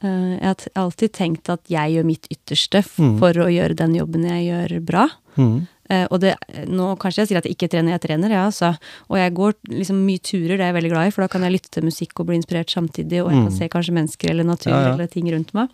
Eh, 0.03 0.33
Jeg 0.39 0.43
har 0.47 0.55
alltid 0.85 1.11
tenkt 1.15 1.49
at 1.51 1.61
jeg 1.71 1.95
gjør 1.97 2.05
mitt 2.07 2.27
ytterste 2.31 2.83
for 2.83 3.03
Mm. 3.03 3.19
for 3.19 3.33
å 3.45 3.47
gjøre 3.51 3.75
den 3.75 3.95
jobben 3.95 4.23
jeg 4.23 4.45
gjør, 4.49 4.79
bra. 4.85 5.07
Mm. 5.37 5.67
Eh, 5.89 6.07
og 6.09 6.19
det, 6.21 6.31
nå 6.71 6.95
kanskje 6.97 7.19
jeg 7.21 7.27
sier 7.29 7.37
at 7.37 7.45
jeg 7.45 7.53
ikke 7.57 7.69
trener, 7.69 7.91
jeg 7.93 8.01
trener, 8.07 8.31
ja, 8.31 8.45
altså. 8.47 8.71
Og 9.11 9.17
jeg 9.19 9.33
går 9.35 9.53
liksom 9.69 9.99
mye 10.07 10.17
turer, 10.23 10.55
det 10.57 10.61
er 10.63 10.71
jeg 10.73 10.77
veldig 10.81 10.89
glad 10.95 11.07
i, 11.07 11.11
for 11.13 11.21
da 11.21 11.27
kan 11.27 11.41
jeg 11.45 11.51
lytte 11.53 11.69
til 11.75 11.83
musikk 11.85 12.19
og 12.19 12.25
bli 12.31 12.39
inspirert 12.39 12.71
samtidig, 12.73 13.19
og 13.21 13.29
jeg 13.31 13.43
kan 13.43 13.51
Mm. 13.51 13.57
se 13.57 13.69
kanskje 13.69 13.93
mennesker 13.93 14.29
eller 14.31 14.43
natur 14.47 14.71
Ja, 14.71 14.81
ja. 14.81 14.93
eller 14.95 15.07
ting 15.07 15.29
rundt 15.29 15.53
meg 15.53 15.69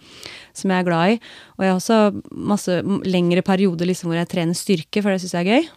som 0.54 0.70
jeg 0.72 0.80
er 0.80 0.90
glad 0.90 1.10
i. 1.12 1.20
Og 1.58 1.64
jeg 1.64 1.70
har 1.72 1.80
også 1.80 2.22
masse 2.34 2.82
lengre 3.06 3.42
perioder 3.42 3.86
liksom 3.88 4.10
hvor 4.12 4.18
jeg 4.20 4.28
trener 4.28 4.54
styrke, 4.54 5.02
for 5.02 5.12
det 5.12 5.22
syns 5.22 5.32
jeg 5.38 5.48
er 5.48 5.62
gøy. 5.62 5.70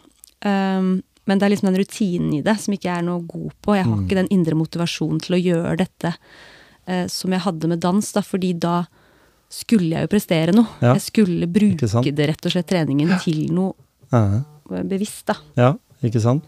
Um, 0.51 1.03
men 1.27 1.39
det 1.39 1.47
er 1.47 1.53
liksom 1.55 1.71
den 1.73 1.81
rutinen 1.81 2.35
i 2.35 2.43
det 2.45 2.57
som 2.61 2.75
ikke 2.75 2.89
jeg 2.91 2.99
er 2.99 3.07
noe 3.07 3.23
god 3.27 3.53
på. 3.65 3.75
Jeg 3.77 3.85
har 3.87 3.97
Mm. 3.97 4.05
ikke 4.07 4.19
den 4.21 4.29
indre 4.31 4.55
motivasjonen 4.55 5.21
til 5.25 5.37
å 5.37 5.43
gjøre 5.43 5.77
dette 5.79 6.15
eh, 6.87 7.07
som 7.09 7.31
jeg 7.33 7.41
hadde 7.41 7.69
med 7.69 7.81
dans, 7.81 8.13
da, 8.13 8.21
fordi 8.21 8.53
da 8.59 8.87
skulle 9.49 9.91
jeg 9.95 10.03
jo 10.05 10.11
prestere 10.13 10.53
noe. 10.53 10.67
Ja. 10.83 10.93
Jeg 10.95 11.03
skulle 11.03 11.47
bruke 11.47 12.13
det 12.15 12.29
rett 12.29 12.45
og 12.47 12.53
slett 12.53 12.67
treningen 12.69 13.19
til 13.23 13.47
noe 13.55 13.73
Ja. 14.13 14.43
bevisst, 14.83 15.27
da. 15.27 15.35
Ja, 15.57 15.75
ikke 16.03 16.21
sant? 16.21 16.45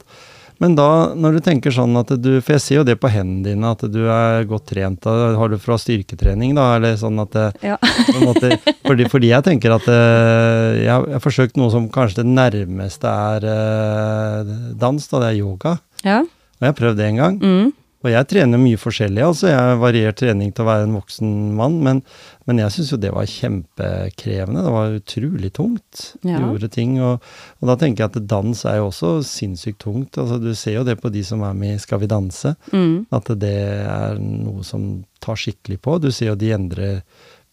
Men 0.62 0.74
da, 0.78 1.12
når 1.14 1.36
du 1.36 1.40
tenker 1.44 1.74
sånn 1.74 1.92
at 2.00 2.09
du 2.22 2.40
For 2.40 2.54
jeg 2.57 2.62
ser 2.64 2.78
jo 2.78 2.84
det 2.88 2.94
på 3.02 3.11
hendene 3.12 3.44
dine, 3.50 3.70
at 3.74 3.82
du 3.92 3.98
er 4.09 4.46
godt 4.48 4.64
trent. 4.70 5.00
Da 5.04 5.34
har 5.36 5.48
du 5.52 5.59
fra 5.61 5.76
styrketrening, 5.76 6.54
da? 6.57 6.76
Eller 6.78 6.96
sånn 6.96 7.20
at 7.20 7.30
det, 7.36 7.46
Ja. 7.66 7.76
på 7.76 8.16
en 8.16 8.24
måte, 8.30 8.52
fordi, 8.86 9.09
fordi 9.12 9.28
jeg 9.34 9.44
tenker 9.44 9.74
at 9.76 9.86
eh, 9.88 10.84
jeg, 10.84 10.92
har- 10.92 11.07
jeg 11.11 11.18
har 11.18 11.24
forsøkt 11.26 11.57
noe 11.61 11.70
som 11.74 11.90
kanskje 11.92 12.22
det 12.22 12.30
nærmeste 12.32 13.04
er 13.04 13.44
eh, 13.52 14.54
dans, 14.80 15.09
da. 15.12 15.20
Det 15.26 15.28
er 15.34 15.40
yoga. 15.42 15.78
ja. 16.04 16.22
Og 16.57 16.64
jeg 16.64 16.72
har 16.72 16.78
prøvd 16.78 16.96
det 16.96 17.07
en 17.11 17.16
gang. 17.20 17.34
Mm. 17.42 17.72
Og 18.07 18.12
jeg 18.12 18.28
trener 18.30 18.61
mye 18.62 18.78
forskjellig, 18.78 19.22
altså. 19.26 19.48
Jeg 19.50 19.78
variert 19.82 20.18
trening 20.20 20.52
til 20.54 20.62
å 20.62 20.68
være 20.68 20.86
en 20.86 20.94
voksen 20.94 21.30
mann, 21.59 21.80
men, 21.82 22.00
men 22.46 22.61
jeg 22.62 22.74
syns 22.76 22.92
jo 22.92 22.98
det 23.02 23.11
var 23.16 23.26
kjempekrevende. 23.26 24.62
Det 24.62 24.74
var 24.76 24.94
utrolig 25.00 25.50
tungt. 25.57 26.04
Ja. 26.22 26.38
Gjorde 26.44 26.70
ting. 26.76 26.96
Og, 27.02 27.24
og, 27.59 27.66
da 27.72 27.76
tenker 27.80 28.04
jeg 28.04 28.12
at 28.14 28.28
dans 28.30 28.62
er 28.68 28.78
jo 28.78 28.88
også 28.92 29.11
sinnssykt 29.26 29.80
tungt. 29.82 30.20
Altså, 30.22 30.38
du 30.42 30.52
ser 30.54 30.78
jo 30.78 30.86
det 30.86 30.98
på 31.02 31.11
de 31.11 31.24
som 31.26 31.42
er 31.48 31.57
med 31.59 31.74
i 31.74 31.82
Skal 31.82 32.04
vi 32.04 32.11
danse, 32.11 32.54
Mm. 32.72 33.07
at 33.14 33.28
det 33.40 33.57
er 33.90 34.18
noe 34.22 34.62
som 34.66 35.04
tar 35.22 35.38
skikkelig 35.38 35.80
på. 35.82 35.98
Du 36.02 36.11
ser 36.14 36.30
jo 36.32 36.38
de 36.38 36.52
endrer 36.54 37.02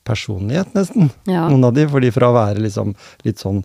personlighet, 0.04 0.74
nesten. 0.76 1.10
Ja. 1.30 1.46
Noen 1.50 1.64
av 1.70 1.74
de, 1.78 1.86
fordi 1.88 2.12
fra 2.12 2.30
å 2.32 2.36
være 2.36 2.60
liksom 2.66 2.94
litt 3.24 3.40
sånn 3.44 3.62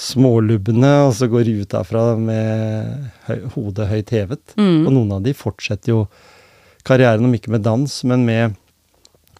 smålubne, 0.00 0.90
og 1.08 1.14
så 1.18 1.28
går 1.30 1.44
de 1.48 1.54
ut 1.62 1.72
derfra 1.74 2.04
med 2.20 3.10
høy, 3.28 3.40
hodet 3.56 3.88
høyt 3.90 4.12
hevet. 4.14 4.54
Mm. 4.56 4.84
Og 4.86 4.92
noen 4.96 5.12
av 5.18 5.22
de 5.26 5.34
fortsetter 5.36 5.92
jo 5.94 6.00
karrieren, 6.86 7.26
om 7.28 7.34
ikke 7.36 7.52
med 7.52 7.64
dans, 7.66 7.98
men 8.08 8.24
med 8.28 8.56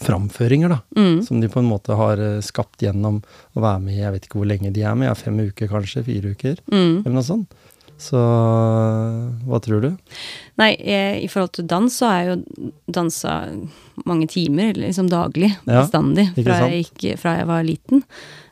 framføringer, 0.01 0.72
da. 0.72 0.78
Mm. 0.96 1.18
Som 1.26 1.40
de 1.42 1.48
på 1.53 1.61
en 1.61 1.68
måte 1.68 1.96
har 1.96 2.20
eh, 2.24 2.38
skapt 2.44 2.80
gjennom 2.84 3.18
å 3.57 3.61
være 3.64 3.82
med 3.84 3.94
i, 3.96 4.01
jeg 4.01 4.14
vet 4.14 4.28
ikke 4.28 4.38
hvor 4.40 4.48
lenge 4.48 4.70
de 4.72 4.84
er 4.86 4.94
med, 4.96 5.11
ja, 5.11 5.16
fem 5.18 5.36
uker 5.44 5.68
kanskje, 5.68 6.05
fire 6.07 6.32
uker, 6.34 6.61
Mm. 6.72 7.03
eller 7.05 7.16
noe 7.18 7.26
sånt. 7.26 7.53
Så 8.01 8.20
hva 9.46 9.61
tror 9.61 9.84
du? 9.84 9.90
Nei, 10.61 10.72
jeg, 10.78 11.22
i 11.24 11.28
forhold 11.28 11.53
til 11.59 11.66
dans 11.68 11.92
så 11.92 12.09
har 12.09 12.20
jeg 12.20 12.30
jo 12.30 12.70
dansa 12.96 13.34
mange 14.09 14.28
timer, 14.30 14.72
liksom 14.78 15.11
daglig, 15.12 15.53
bestandig, 15.68 16.30
ja, 16.32 16.44
fra 16.46 16.61
jeg, 16.64 16.86
gikk, 16.86 17.18
fra 17.20 17.36
jeg 17.40 17.48
var 17.51 17.66
liten. 17.66 18.05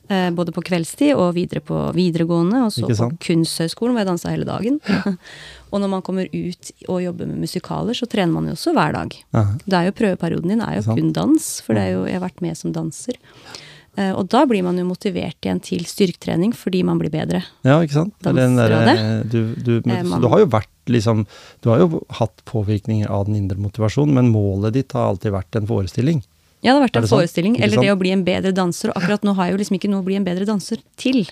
Eh, 0.09 0.31
både 0.33 0.53
på 0.57 0.63
kveldstid 0.65 1.13
og 1.21 1.35
videre 1.37 1.61
på 1.61 1.79
videregående, 1.93 2.63
og 2.65 2.73
så 2.73 2.81
Ikke 2.81 2.95
på 2.95 2.99
sant? 3.01 3.19
Kunsthøgskolen 3.25 3.93
hvor 3.93 4.05
jeg 4.05 4.09
dansa 4.09 4.33
hele 4.33 4.49
dagen. 4.49 4.79
og 5.73 5.83
når 5.83 5.93
man 5.93 6.05
kommer 6.05 6.29
ut 6.33 6.71
og 6.89 7.03
jobber 7.05 7.29
med 7.29 7.43
musikaler, 7.45 7.97
så 7.97 8.09
trener 8.09 8.33
man 8.33 8.49
jo 8.49 8.57
også 8.57 8.73
hver 8.77 8.97
dag. 8.97 9.17
Aha. 9.37 9.57
Det 9.65 9.81
er 9.81 9.89
jo 9.89 9.97
Prøveperioden 9.99 10.55
din 10.55 10.65
er 10.65 10.79
jo 10.79 10.87
kun 10.89 11.13
dans, 11.13 11.49
for 11.65 11.77
det 11.77 11.89
er 11.89 11.97
jo, 11.99 12.07
jeg 12.09 12.17
har 12.17 12.25
vært 12.25 12.45
med 12.45 12.57
som 12.57 12.73
danser. 12.73 13.21
Eh, 13.21 13.68
og 14.15 14.29
da 14.31 14.45
blir 14.47 14.63
man 14.67 14.77
jo 14.79 14.85
motivert 14.89 15.39
igjen 15.43 15.61
til 15.65 15.85
styrketrening 15.89 16.53
fordi 16.55 16.83
man 16.87 16.99
blir 17.01 17.11
bedre. 17.11 17.41
Ja, 17.67 17.79
ikke 17.83 17.97
sant? 17.97 18.15
Er 18.23 18.31
og 18.31 18.37
derre- 18.39 19.25
du, 19.29 19.39
du, 19.57 19.73
Eh, 19.89 20.03
du 20.21 20.29
har 20.29 20.43
jo 20.45 20.47
vært 20.53 20.69
liksom 20.89 21.27
Du 21.63 21.69
har 21.71 21.79
jo 21.83 22.03
hatt 22.19 22.43
påvirkninger 22.49 23.11
av 23.11 23.27
den 23.27 23.37
indre 23.37 23.59
motivasjonen, 23.61 24.15
men 24.15 24.31
målet 24.33 24.73
ditt 24.79 24.93
har 24.97 25.11
alltid 25.11 25.33
vært 25.35 25.57
en 25.61 25.67
forestilling. 25.69 26.23
Ja, 26.63 26.73
det 26.73 26.79
har 26.81 26.87
vært 26.89 26.97
en 27.03 27.09
forestilling, 27.11 27.55
Ikke 27.57 27.65
eller 27.69 27.83
det 27.83 27.93
å 27.93 27.99
bli 28.01 28.11
en 28.15 28.25
bedre 28.25 28.53
danser. 28.57 28.91
Og 28.91 28.97
akkurat 29.03 29.23
nå 29.27 29.35
har 29.37 29.47
jeg 29.47 29.53
jo 29.55 29.59
liksom 29.65 29.77
ikke 29.79 29.91
noe 29.93 30.01
å 30.03 30.07
bli 30.09 30.17
en 30.19 30.25
bedre 30.27 30.47
danser 30.49 30.81
til. 30.97 31.27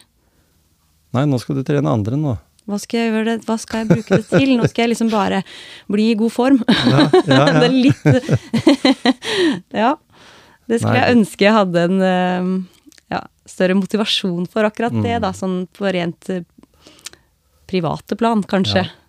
Nei, 1.16 1.24
nå 1.24 1.38
skal 1.40 1.56
du 1.56 1.62
trene 1.66 1.88
andre 1.90 2.16
nå. 2.20 2.36
Hva 2.66 2.80
skal 2.82 2.98
jeg 2.98 3.10
gjøre 3.12 3.24
det? 3.28 3.34
Hva 3.46 3.54
skal 3.62 3.84
jeg 3.84 3.88
bruke 3.92 4.16
det 4.18 4.26
til? 4.26 4.56
Nå 4.58 4.66
skal 4.66 4.82
jeg 4.84 4.90
liksom 4.96 5.10
bare 5.12 5.42
bli 5.88 6.08
i 6.10 6.16
god 6.18 6.32
form. 6.34 6.56
Ja, 6.66 7.04
ja, 7.30 7.44
det 7.62 7.68
er 7.68 7.76
ja. 7.78 7.84
litt 7.86 8.02
Ja. 9.72 9.92
Det 10.66 10.80
skulle 10.80 10.96
Nei. 10.98 11.02
jeg 11.06 11.16
ønske 11.16 11.44
jeg 11.46 11.54
hadde 11.54 11.82
en 11.86 12.00
eh, 12.02 12.50
ja, 13.14 13.20
større 13.46 13.76
motivasjon 13.78 14.46
for 14.50 14.66
akkurat 14.66 14.92
det, 15.02 15.16
Mm. 15.18 15.22
da. 15.22 15.30
Sånn 15.36 15.58
på 15.76 15.92
rent 15.94 16.30
eh, 16.30 16.42
private 17.70 18.16
plan, 18.16 18.42
kanskje. 18.42 18.84
Ja. 18.86 19.02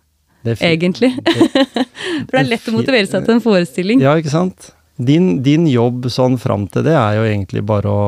Det 0.46 0.56
Egentlig. 0.62 1.10
For 2.28 2.32
det 2.36 2.40
er 2.44 2.46
lett 2.48 2.68
å 2.70 2.74
motivere 2.76 3.06
seg 3.10 3.24
til 3.26 3.34
en 3.36 3.42
forestilling. 3.42 4.00
Ja, 4.02 4.14
ikke 4.18 4.30
sant? 4.32 4.70
Din, 4.98 5.42
din 5.42 5.66
jobb 5.70 6.06
sånn 6.10 6.38
fram 6.42 6.66
til 6.70 6.84
det 6.86 6.94
er 6.98 7.18
jo 7.18 7.24
egentlig 7.26 7.62
bare 7.66 7.90
å 7.90 8.04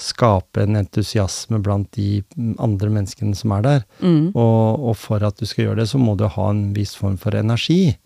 skape 0.00 0.64
en 0.64 0.78
entusiasme 0.80 1.60
blant 1.62 1.90
de 1.94 2.22
andre 2.62 2.90
menneskene 2.94 3.34
som 3.38 3.52
er 3.58 3.62
der. 3.66 3.84
Mm. 4.02 4.32
Og, 4.34 4.86
og 4.90 4.96
for 4.98 5.22
at 5.26 5.38
du 5.38 5.46
skal 5.46 5.68
gjøre 5.68 5.82
det, 5.82 5.88
så 5.90 6.00
må 6.02 6.16
du 6.18 6.26
ha 6.30 6.48
en 6.50 6.64
viss 6.74 6.94
form 6.98 7.18
for 7.20 7.34
energi. 7.38 7.96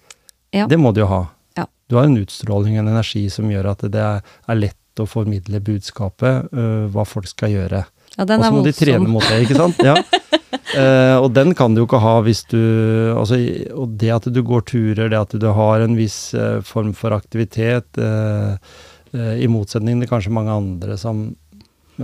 Ja. 0.56 0.66
Det 0.68 0.80
må 0.80 0.92
du 0.96 1.02
jo 1.04 1.08
ha. 1.12 1.22
Ja. 1.56 1.64
Du 1.88 1.96
har 2.00 2.08
en 2.08 2.18
utstråling 2.20 2.76
og 2.76 2.84
en 2.86 2.92
energi 2.96 3.26
som 3.32 3.48
gjør 3.52 3.70
at 3.72 3.86
det 3.92 4.00
er, 4.04 4.20
er 4.48 4.60
lett 4.60 4.77
å 5.04 5.08
formidle 5.08 5.60
budskapet, 5.64 6.50
uh, 6.52 6.86
hva 6.92 7.06
folk 7.08 7.28
skal 7.30 7.54
gjøre. 7.54 7.84
Ja, 8.16 8.24
den 8.26 8.40
Og 8.40 8.44
så 8.44 8.50
er 8.50 8.56
må 8.56 8.64
de 8.66 8.74
trene 8.76 9.12
mot 9.12 9.24
det, 9.26 9.40
ikke 9.44 9.58
sant? 9.58 9.80
Ja. 9.84 9.96
Uh, 10.74 11.16
og 11.24 11.30
den 11.36 11.54
kan 11.58 11.74
du 11.74 11.82
jo 11.82 11.88
ikke 11.88 12.00
ha 12.02 12.18
hvis 12.24 12.42
du 12.48 12.60
altså, 13.16 13.36
Og 13.76 13.92
det 14.00 14.10
at 14.14 14.28
du 14.32 14.40
går 14.44 14.64
turer, 14.68 15.10
det 15.12 15.18
at 15.20 15.34
du 15.36 15.48
har 15.54 15.84
en 15.84 15.96
viss 15.98 16.32
uh, 16.36 16.60
form 16.66 16.94
for 16.96 17.16
aktivitet, 17.16 18.00
i 19.08 19.46
motsetning 19.48 20.02
til 20.02 20.08
kanskje 20.10 20.30
mange 20.36 20.52
andre 20.52 20.98
som 21.00 21.22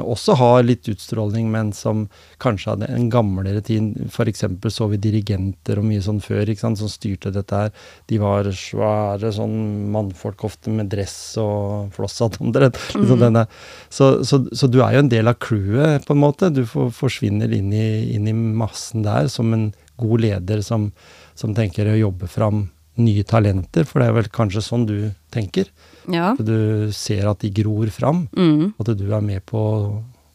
også 0.02 0.34
har 0.40 0.64
litt 0.66 0.88
utstråling, 0.90 1.50
men 1.52 1.72
som 1.76 2.06
kanskje 2.42 2.72
hadde 2.72 2.88
en 2.90 3.06
gamlere 3.12 3.62
tid. 3.64 3.92
F.eks. 4.08 4.44
så 4.74 4.88
vi 4.90 5.00
dirigenter 5.02 5.78
og 5.80 5.86
mye 5.88 6.02
sånn 6.04 6.20
før, 6.24 6.50
som 6.58 6.90
styrte 6.90 7.32
dette 7.34 7.60
her. 7.64 7.72
De 8.10 8.18
var 8.22 8.50
svære 8.50 9.32
sånn 9.34 9.56
mannfolk 9.94 10.46
ofte 10.48 10.72
med 10.74 10.90
dress 10.92 11.36
og 11.42 11.94
flosshatt 11.96 12.40
omtrent. 12.42 12.80
Liksom. 12.94 13.40
Så, 13.92 14.06
så, 14.26 14.40
så 14.52 14.68
du 14.70 14.80
er 14.82 14.96
jo 14.96 15.04
en 15.04 15.12
del 15.12 15.30
av 15.30 15.38
crewet, 15.42 16.06
på 16.06 16.16
en 16.16 16.22
måte. 16.22 16.52
Du 16.54 16.64
får, 16.68 16.90
forsvinner 16.96 17.52
inn 17.54 17.72
i, 17.74 17.88
inn 18.16 18.28
i 18.30 18.34
massen 18.34 19.04
der 19.06 19.28
som 19.32 19.52
en 19.54 19.70
god 20.00 20.24
leder 20.24 20.62
som, 20.64 20.88
som 21.38 21.54
tenker 21.54 21.88
å 21.90 21.98
jobbe 21.98 22.30
fram 22.30 22.68
nye 23.00 23.24
talenter, 23.26 23.86
for 23.88 24.00
det 24.00 24.08
er 24.08 24.16
vel 24.18 24.30
kanskje 24.34 24.62
sånn 24.62 24.86
du 24.88 24.96
tenker? 25.34 25.70
Ja. 26.12 26.32
At 26.34 26.44
du 26.44 26.90
ser 26.92 27.28
at 27.30 27.40
de 27.40 27.50
gror 27.54 27.88
fram? 27.94 28.26
Mm. 28.36 28.74
At 28.80 28.90
du 28.98 29.06
er 29.12 29.20
med 29.24 29.44
på 29.46 29.60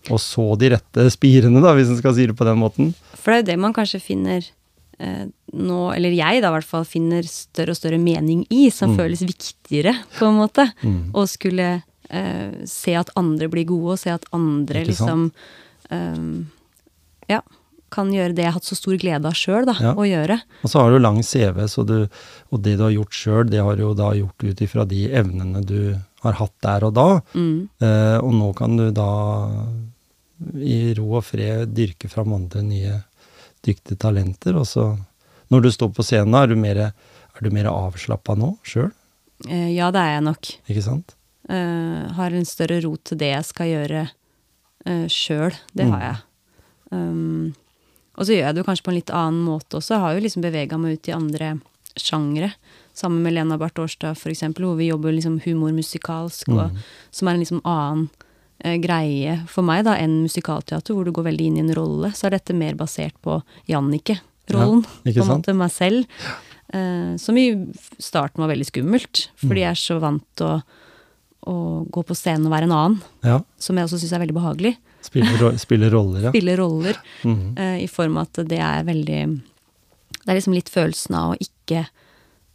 å 0.09 0.17
så 0.17 0.55
de 0.57 0.70
rette 0.74 1.03
spirene, 1.13 1.61
da, 1.61 1.74
hvis 1.78 1.89
en 1.91 1.97
skal 1.99 2.15
si 2.15 2.26
det 2.26 2.36
på 2.39 2.45
den 2.47 2.57
måten. 2.57 2.93
For 3.20 3.32
det 3.32 3.36
er 3.36 3.41
jo 3.43 3.49
det 3.51 3.57
man 3.59 3.74
kanskje 3.76 3.99
finner 4.01 4.45
eh, 4.99 5.26
nå, 5.53 5.82
eller 5.93 6.15
jeg 6.15 6.41
da 6.41 6.49
i 6.49 6.55
hvert 6.55 6.65
fall, 6.70 6.88
finner 6.88 7.28
større 7.30 7.76
og 7.76 7.78
større 7.78 7.99
mening 8.01 8.45
i, 8.49 8.70
som 8.74 8.91
Mm. 8.95 8.97
føles 8.97 9.22
viktigere, 9.28 9.93
på 10.17 10.26
en 10.32 10.39
måte. 10.39 10.65
Mm. 10.82 11.11
Å 11.13 11.28
skulle 11.30 11.70
eh, 12.09 12.51
se 12.65 12.95
at 12.97 13.11
andre 13.20 13.47
blir 13.51 13.67
gode, 13.70 13.93
og 13.93 13.99
se 14.01 14.09
at 14.15 14.26
andre 14.34 14.86
liksom 14.88 15.32
eh, 15.91 16.45
Ja. 17.30 17.41
Kan 17.92 18.12
gjøre 18.14 18.34
det 18.38 18.44
jeg 18.44 18.52
har 18.52 18.58
hatt 18.60 18.68
så 18.70 18.76
stor 18.78 18.98
glede 19.02 19.26
av 19.30 19.34
sjøl, 19.38 19.66
da. 19.70 19.76
Ja. 19.82 19.94
Å 19.98 20.06
gjøre. 20.08 20.40
Og 20.64 20.70
så 20.72 20.84
har 20.84 20.92
du 20.94 21.00
lang 21.02 21.20
CV, 21.26 21.64
så 21.72 21.86
du, 21.88 21.96
og 22.54 22.62
det 22.66 22.78
du 22.78 22.84
har 22.86 22.94
gjort 22.96 23.14
sjøl, 23.18 23.50
det 23.50 23.62
har 23.66 23.76
du 23.80 23.84
jo 23.88 23.94
da 23.98 24.12
gjort 24.18 24.44
ut 24.46 24.62
ifra 24.66 24.86
de 24.90 25.08
evnene 25.10 25.64
du 25.66 25.80
har 26.24 26.34
hatt 26.40 26.54
der 26.62 26.84
og 26.90 26.94
da. 26.98 27.08
Mm. 27.34 27.70
Eh, 27.82 28.18
og 28.22 28.34
nå 28.36 28.50
kan 28.58 28.76
du 28.78 28.90
da 28.96 29.10
i 30.60 30.94
ro 30.98 31.10
og 31.20 31.26
fred 31.28 31.74
dyrke 31.76 32.10
fram 32.12 32.34
andre 32.38 32.62
nye 32.64 32.98
dyktige 33.66 33.98
talenter. 34.00 34.56
Og 34.60 34.68
så, 34.70 34.86
når 35.52 35.66
du 35.66 35.72
står 35.76 35.92
på 35.98 36.06
scenen, 36.06 36.36
er 36.40 36.48
du 36.52 36.56
mer, 36.60 36.78
er 36.92 37.44
du 37.44 37.50
mer 37.56 37.68
avslappa 37.72 38.36
nå 38.40 38.54
sjøl? 38.68 38.92
Eh, 39.48 39.72
ja, 39.76 39.90
det 39.96 40.00
er 40.04 40.14
jeg 40.18 40.26
nok. 40.30 40.52
Ikke 40.72 40.86
sant? 40.86 41.16
Eh, 41.50 42.04
har 42.16 42.36
en 42.36 42.46
større 42.48 42.82
ro 42.86 42.94
til 43.02 43.18
det 43.22 43.32
jeg 43.34 43.46
skal 43.48 43.70
gjøre 43.74 44.02
uh, 44.86 45.08
sjøl. 45.12 45.56
Det 45.76 45.86
Mm. 45.88 45.92
har 45.96 46.02
jeg. 46.06 46.18
Um, 46.92 47.56
og 48.20 48.26
så 48.28 48.36
gjør 48.36 48.43
jeg 48.45 48.55
det 48.57 48.61
jo 48.61 48.67
kanskje 48.67 48.84
på 48.86 48.91
en 48.91 48.99
litt 48.99 49.13
annen 49.15 49.41
måte 49.47 49.80
også. 49.80 49.95
Jeg 49.95 50.03
har 50.03 50.13
jo 50.17 50.24
liksom 50.28 50.43
bevega 50.43 50.78
meg 50.78 50.97
ut 50.99 51.07
i 51.09 51.15
andre 51.15 51.53
sjangre. 51.99 52.51
Sammen 52.99 53.24
med 53.24 53.34
Lena 53.34 53.55
Barth 53.57 53.80
Årstad, 53.80 54.20
eksempel, 54.28 54.65
hvor 54.67 54.76
vi 54.76 54.89
jobber 54.91 55.13
liksom 55.15 55.39
humormusikalsk, 55.45 56.49
og, 56.51 56.70
Mm. 56.74 56.78
som 57.11 57.28
er 57.28 57.32
en 57.34 57.39
liksom 57.39 57.61
annen 57.63 58.09
eh, 58.61 58.76
greie 58.78 59.38
for 59.47 59.63
meg 59.63 59.86
da, 59.86 59.93
enn 59.95 60.22
musikalteater, 60.26 60.91
hvor 60.93 61.05
du 61.05 61.11
går 61.15 61.24
veldig 61.32 61.45
inn 61.47 61.57
i 61.57 61.59
en 61.63 61.74
rolle. 61.74 62.11
Så 62.11 62.26
er 62.28 62.32
dette 62.36 62.53
mer 62.53 62.74
basert 62.76 63.13
på 63.24 63.41
Jannicke-rollen. 63.70 64.84
Ja, 65.05 65.13
på 65.13 65.24
en 65.24 65.39
måte 65.41 65.55
meg 65.55 65.72
selv. 65.72 66.05
Eh, 66.74 67.15
som 67.17 67.38
i 67.38 67.47
starten 67.99 68.43
var 68.43 68.49
veldig 68.51 68.67
skummelt, 68.67 69.30
Mm. 69.41 69.47
fordi 69.49 69.59
jeg 69.63 69.72
er 69.72 69.80
så 69.80 69.99
vant 70.01 70.24
til 70.36 70.45
å, 70.45 70.63
å 71.47 71.88
gå 71.89 72.03
på 72.05 72.13
scenen 72.15 72.45
og 72.47 72.51
være 72.51 72.63
en 72.67 72.76
annen. 72.76 73.01
Ja. 73.24 73.39
Som 73.57 73.78
jeg 73.78 73.86
også 73.88 73.97
syns 74.01 74.11
er 74.13 74.20
veldig 74.28 74.36
behagelig. 74.36 74.76
Spille, 75.02 75.32
ro 75.39 75.52
spille 75.58 75.89
roller, 75.89 76.22
ja. 76.28 76.30
Spiller 76.34 76.58
roller 76.58 76.97
Mm 77.24 77.36
-hmm. 77.36 77.60
uh, 77.60 77.84
i 77.84 77.88
form 77.88 78.18
av 78.18 78.28
at 78.28 78.47
det 78.50 78.60
er 78.60 78.84
veldig 78.84 79.41
Det 80.26 80.28
er 80.32 80.36
liksom 80.36 80.54
litt 80.54 80.70
følelsen 80.70 81.16
av 81.16 81.32
å 81.34 81.38
ikke 81.39 81.86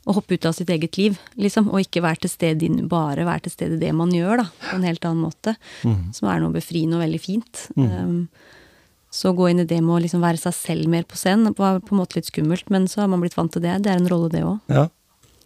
å 0.06 0.12
hoppe 0.14 0.34
ut 0.34 0.44
av 0.46 0.52
sitt 0.52 0.68
eget 0.68 0.98
liv, 0.98 1.18
liksom. 1.36 1.68
Og 1.72 1.80
ikke 1.80 2.02
være 2.02 2.20
til 2.20 2.30
stede 2.30 2.62
inn, 2.66 2.88
bare 2.88 3.24
være 3.24 3.40
til 3.42 3.52
stede 3.52 3.74
i 3.74 3.78
det 3.78 3.94
man 3.94 4.10
gjør, 4.12 4.36
da. 4.36 4.44
På 4.70 4.76
en 4.76 4.82
helt 4.82 5.04
annen 5.04 5.22
måte. 5.24 5.56
Mhm. 5.82 6.12
Som 6.14 6.28
er 6.28 6.40
noe 6.40 6.52
befriende 6.52 6.96
og 6.96 7.02
veldig 7.02 7.20
fint. 7.20 7.68
Mhm. 7.76 8.04
Um, 8.04 8.28
så 9.10 9.32
gå 9.34 9.48
inn 9.50 9.60
i 9.60 9.64
det 9.64 9.80
med 9.82 9.94
å 9.96 10.02
liksom 10.02 10.20
være 10.20 10.36
seg 10.38 10.52
selv 10.52 10.88
mer 10.88 11.04
på 11.04 11.16
scenen 11.16 11.54
var 11.56 11.80
på 11.80 11.92
en 11.94 11.98
måte 12.02 12.16
litt 12.16 12.26
skummelt, 12.26 12.68
men 12.68 12.86
så 12.86 13.00
har 13.00 13.06
man 13.08 13.20
blitt 13.20 13.36
vant 13.36 13.52
til 13.52 13.62
det. 13.62 13.82
Det 13.82 13.90
er 13.92 13.96
en 13.96 14.08
rolle, 14.08 14.28
det 14.30 14.42
òg. 14.42 14.60
ja. 14.68 14.88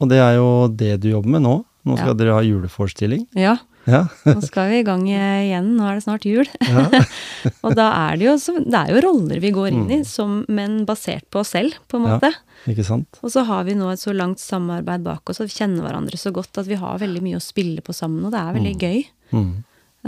Og 0.00 0.08
det 0.08 0.18
er 0.18 0.34
jo 0.36 0.68
det 0.68 1.00
du 1.00 1.08
jobber 1.10 1.28
med 1.28 1.42
nå. 1.42 1.64
Nå 1.84 1.96
skal 1.96 2.08
Ja. 2.08 2.14
dere 2.14 2.32
ha 2.34 2.40
juleforestilling. 2.42 3.26
Ja, 3.34 3.56
Ja. 3.88 4.02
nå 4.28 4.42
skal 4.44 4.68
vi 4.70 4.80
i 4.82 4.84
gang 4.86 5.06
igjen. 5.08 5.70
Nå 5.78 5.86
er 5.88 5.96
det 5.98 6.04
snart 6.04 6.26
jul. 6.28 6.44
ja. 6.60 7.00
Og 7.64 7.72
da 7.78 7.86
er 8.10 8.18
det 8.20 8.26
jo 8.28 8.34
Det 8.60 8.74
er 8.82 8.90
jo 8.92 9.00
roller 9.06 9.40
vi 9.40 9.50
går 9.54 9.70
inn 9.72 9.86
i, 9.90 9.98
Mm. 10.02 10.04
som, 10.04 10.44
men 10.52 10.82
basert 10.88 11.24
på 11.32 11.40
oss 11.40 11.54
selv, 11.56 11.74
på 11.88 11.96
en 11.98 12.04
måte. 12.06 12.28
Ja. 12.34 12.72
Ikke 12.74 12.84
sant? 12.84 13.18
Og 13.24 13.30
så 13.32 13.44
har 13.48 13.64
vi 13.64 13.74
nå 13.78 13.88
et 13.92 14.02
så 14.02 14.12
langt 14.12 14.42
samarbeid 14.42 15.02
bak 15.06 15.30
oss, 15.32 15.40
og 15.40 15.48
vi 15.48 15.56
kjenner 15.56 15.86
hverandre 15.86 16.18
så 16.20 16.32
godt 16.34 16.58
at 16.60 16.66
vi 16.68 16.76
har 16.76 16.98
veldig 17.00 17.22
mye 17.24 17.38
å 17.40 17.44
spille 17.44 17.80
på 17.86 17.94
sammen, 17.96 18.24
og 18.28 18.34
det 18.34 18.40
er 18.42 18.56
veldig 18.58 18.74
Mm. 18.76 18.82
gøy. 18.84 19.04
Mm. 19.32 19.50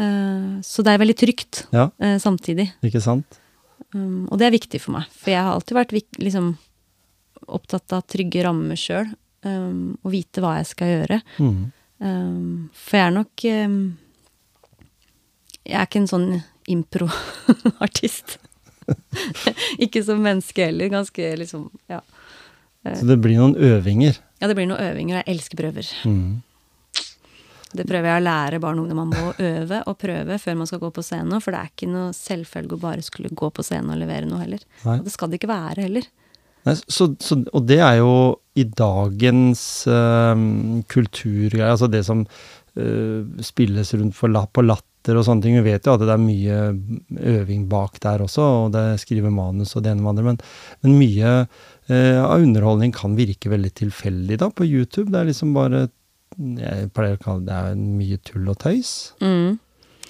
Uh, 0.00 0.60
så 0.62 0.84
det 0.86 0.92
er 0.94 1.00
veldig 1.02 1.16
trygt 1.18 1.64
Ja, 1.74 1.88
uh, 2.00 2.16
samtidig. 2.22 2.68
ikke 2.84 3.00
sant? 3.02 3.38
Um, 3.94 4.28
og 4.30 4.38
det 4.38 4.46
er 4.46 4.54
viktig 4.54 4.80
for 4.80 4.92
meg, 4.98 5.08
for 5.10 5.30
jeg 5.32 5.42
har 5.42 5.54
alltid 5.56 5.74
vært 5.80 5.94
liksom, 6.20 6.52
opptatt 7.48 7.92
av 7.96 8.04
trygge 8.06 8.44
rammer 8.46 8.78
sjøl. 8.78 9.10
um, 9.42 9.96
og 10.04 10.12
vite 10.12 10.42
hva 10.44 10.58
jeg 10.58 10.66
skal 10.68 10.90
gjøre. 10.92 11.16
Mm. 11.40 11.70
Um, 12.00 12.70
for 12.72 12.96
jeg 12.96 13.06
er 13.10 13.12
nok 13.12 13.42
um, 13.44 13.74
Jeg 15.68 15.74
er 15.76 15.84
ikke 15.84 16.00
en 16.00 16.08
sånn 16.08 16.28
impro-artist. 16.70 18.38
ikke 19.84 20.02
som 20.06 20.22
menneske 20.24 20.70
heller. 20.70 20.92
Ganske 20.92 21.34
liksom 21.40 21.68
Ja. 21.90 22.00
Så 22.80 23.04
det 23.04 23.18
blir 23.20 23.36
noen 23.36 23.58
øvinger. 23.60 24.16
Ja, 24.40 24.48
det 24.48 24.54
blir 24.56 24.64
noen 24.70 24.80
øvinger, 24.80 25.18
og 25.18 25.20
jeg 25.20 25.34
elsker 25.34 25.58
prøver. 25.60 25.90
Mm. 26.08 26.38
Det 27.76 27.84
prøver 27.86 28.08
jeg 28.08 28.22
å 28.22 28.24
lære 28.24 28.60
barn 28.62 28.80
og 28.80 28.86
ungdom. 28.86 29.02
Man 29.04 29.12
må 29.12 29.34
øve 29.36 29.82
og 29.86 29.98
prøve 30.00 30.38
før 30.42 30.56
man 30.58 30.70
skal 30.70 30.80
gå 30.82 30.90
på 30.96 31.04
scenen. 31.06 31.42
For 31.44 31.54
det 31.54 31.60
er 31.60 31.70
ikke 31.70 31.90
noe 31.90 32.14
selvfølge 32.16 32.78
å 32.78 32.82
bare 32.82 33.04
skulle 33.06 33.30
gå 33.30 33.50
på 33.54 33.64
scenen 33.66 33.92
og 33.94 34.00
levere 34.00 34.26
noe 34.26 34.40
heller. 34.42 34.64
Nei. 34.86 34.96
Og 34.96 35.04
det 35.06 35.12
skal 35.14 35.30
det 35.30 35.38
ikke 35.38 35.52
være 35.52 35.84
heller. 35.86 36.08
Så, 36.64 37.14
så, 37.20 37.38
og 37.56 37.66
det 37.68 37.80
er 37.80 38.00
jo 38.02 38.12
i 38.58 38.66
dagens 38.66 39.62
uh, 39.88 40.36
kulturgreier, 40.90 41.72
altså 41.72 41.88
det 41.90 42.02
som 42.06 42.24
uh, 42.26 43.20
spilles 43.44 43.94
rundt 43.96 44.18
la, 44.28 44.44
på 44.44 44.64
latter 44.66 45.16
og 45.16 45.24
sånne 45.24 45.46
ting. 45.46 45.56
Vi 45.60 45.70
vet 45.70 45.88
jo 45.88 45.94
at 45.96 46.04
det 46.04 46.12
er 46.12 46.20
mye 46.20 46.58
øving 47.32 47.64
bak 47.70 47.96
der 48.04 48.26
også, 48.26 48.48
og 48.66 48.74
det 48.76 49.00
skriver 49.00 49.32
manus 49.32 49.72
og 49.76 49.86
det 49.86 49.94
ene 49.94 50.04
med 50.04 50.12
andre, 50.12 50.26
men, 50.28 50.42
men 50.84 50.98
mye 51.00 51.32
uh, 51.46 52.20
av 52.26 52.44
underholdning 52.44 52.92
kan 52.96 53.16
virke 53.18 53.52
veldig 53.52 53.72
tilfeldig 53.80 54.40
da 54.44 54.50
på 54.52 54.68
YouTube. 54.68 55.08
Det 55.14 55.22
er 55.22 55.32
liksom 55.32 55.56
bare 55.56 55.88
Jeg 56.36 56.92
pleier 56.94 57.16
å 57.16 57.24
kalle 57.24 57.42
det, 57.42 57.48
det 57.48 57.72
er 57.72 57.80
mye 57.80 58.20
tull 58.26 58.52
og 58.52 58.60
tøys. 58.62 58.92
Mm. 59.24 59.56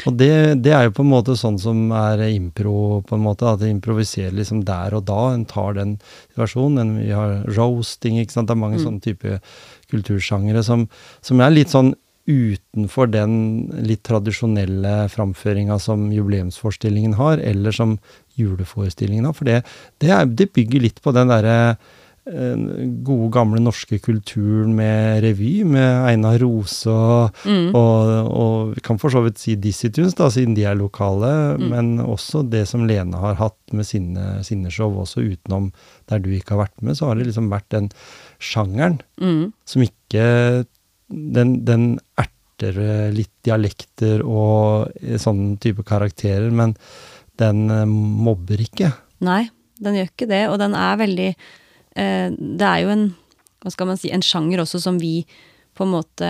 Og 0.08 0.16
det, 0.16 0.62
det, 0.64 0.72
er 0.72 0.86
jo 0.86 0.94
på 0.96 1.04
en 1.04 1.12
måte 1.12 1.36
sånn 1.38 1.58
som 1.60 1.90
er 1.96 2.22
impro, 2.30 3.00
på 3.06 3.16
en 3.16 3.24
måte. 3.24 3.48
At 3.48 3.62
det 3.62 3.72
improviserer 3.72 4.34
liksom 4.36 4.62
der 4.68 4.96
og 4.96 5.06
da. 5.10 5.20
En 5.34 5.46
tar 5.48 5.76
den 5.76 5.98
versjonen. 6.38 6.96
vi 7.02 7.10
har 7.12 7.42
roasting, 7.56 8.20
ikke 8.20 8.36
sant. 8.36 8.48
Det 8.48 8.56
er 8.56 8.64
mange 8.64 8.78
Mm. 8.78 8.84
sånne 8.86 9.00
type 9.04 9.40
kultursjangere 9.90 10.62
som, 10.64 10.88
som 11.20 11.40
er 11.40 11.50
litt 11.50 11.68
sånn 11.68 11.94
utenfor 12.30 13.10
den 13.10 13.32
litt 13.82 14.04
tradisjonelle 14.06 15.08
framføringa 15.10 15.78
som 15.80 16.10
jubileumsforestillingen 16.12 17.14
har, 17.14 17.38
eller 17.38 17.72
som 17.72 17.98
juleforestillingen 18.38 19.24
har. 19.26 19.34
For 19.34 19.44
det, 19.48 19.64
det, 19.98 20.10
er, 20.10 20.26
det 20.26 20.52
bygger 20.54 20.80
litt 20.80 21.00
på 21.02 21.12
den 21.16 21.32
derre 21.32 21.76
gode, 22.26 23.30
gamle 23.32 23.60
norske 23.64 23.98
kulturen 24.02 24.74
med 24.76 25.22
revy, 25.24 25.64
med 25.64 26.06
Einar 26.10 26.38
Rose 26.42 26.86
og, 26.90 27.34
Mm. 27.44 27.74
og, 27.74 28.10
og 28.30 28.74
vi 28.74 28.80
kan 28.84 28.98
for 29.00 29.10
så 29.10 29.22
vidt 29.24 29.38
si 29.40 29.54
Dizzie 29.56 29.90
Tunes, 29.90 30.14
da, 30.14 30.28
siden 30.30 30.54
de 30.54 30.64
er 30.64 30.74
lokale, 30.76 31.56
Mm. 31.58 31.68
men 31.70 31.98
også 32.04 32.42
det 32.48 32.66
som 32.68 32.86
Lene 32.86 33.16
har 33.16 33.34
hatt 33.34 33.56
med 33.72 33.84
sine, 33.86 34.42
sine 34.44 34.70
show, 34.70 34.90
også 35.00 35.22
utenom 35.24 35.72
der 36.08 36.18
du 36.18 36.30
ikke 36.30 36.50
har 36.56 36.66
vært 36.66 36.82
med, 36.82 36.94
så 36.96 37.06
har 37.08 37.14
det 37.16 37.26
liksom 37.26 37.48
vært 37.50 37.68
den 37.70 37.90
sjangeren 38.38 39.00
Mm. 39.20 39.52
som 39.64 39.82
ikke 39.82 40.66
Den, 41.12 41.64
den 41.64 41.98
erter 42.16 43.10
litt 43.12 43.32
dialekter 43.42 44.20
og 44.24 44.92
sånn 45.18 45.58
type 45.58 45.82
karakterer, 45.82 46.52
men 46.52 46.76
den 47.36 47.66
mobber 47.66 48.60
ikke. 48.62 48.92
Nei, 49.20 49.48
den 49.82 49.94
gjør 49.96 50.06
ikke 50.12 50.28
det, 50.28 50.48
og 50.48 50.58
den 50.60 50.72
er 50.78 50.96
veldig 51.00 51.34
Det 51.94 52.66
er 52.66 52.84
jo 52.84 52.92
en 52.94 53.08
hva 53.60 53.72
skal 53.72 53.90
man 53.90 53.98
si, 54.00 54.10
en 54.12 54.24
sjanger 54.24 54.62
også 54.62 54.80
som 54.80 54.98
vi 55.00 55.24
på 55.76 55.84
en 55.84 55.92
måte 55.92 56.28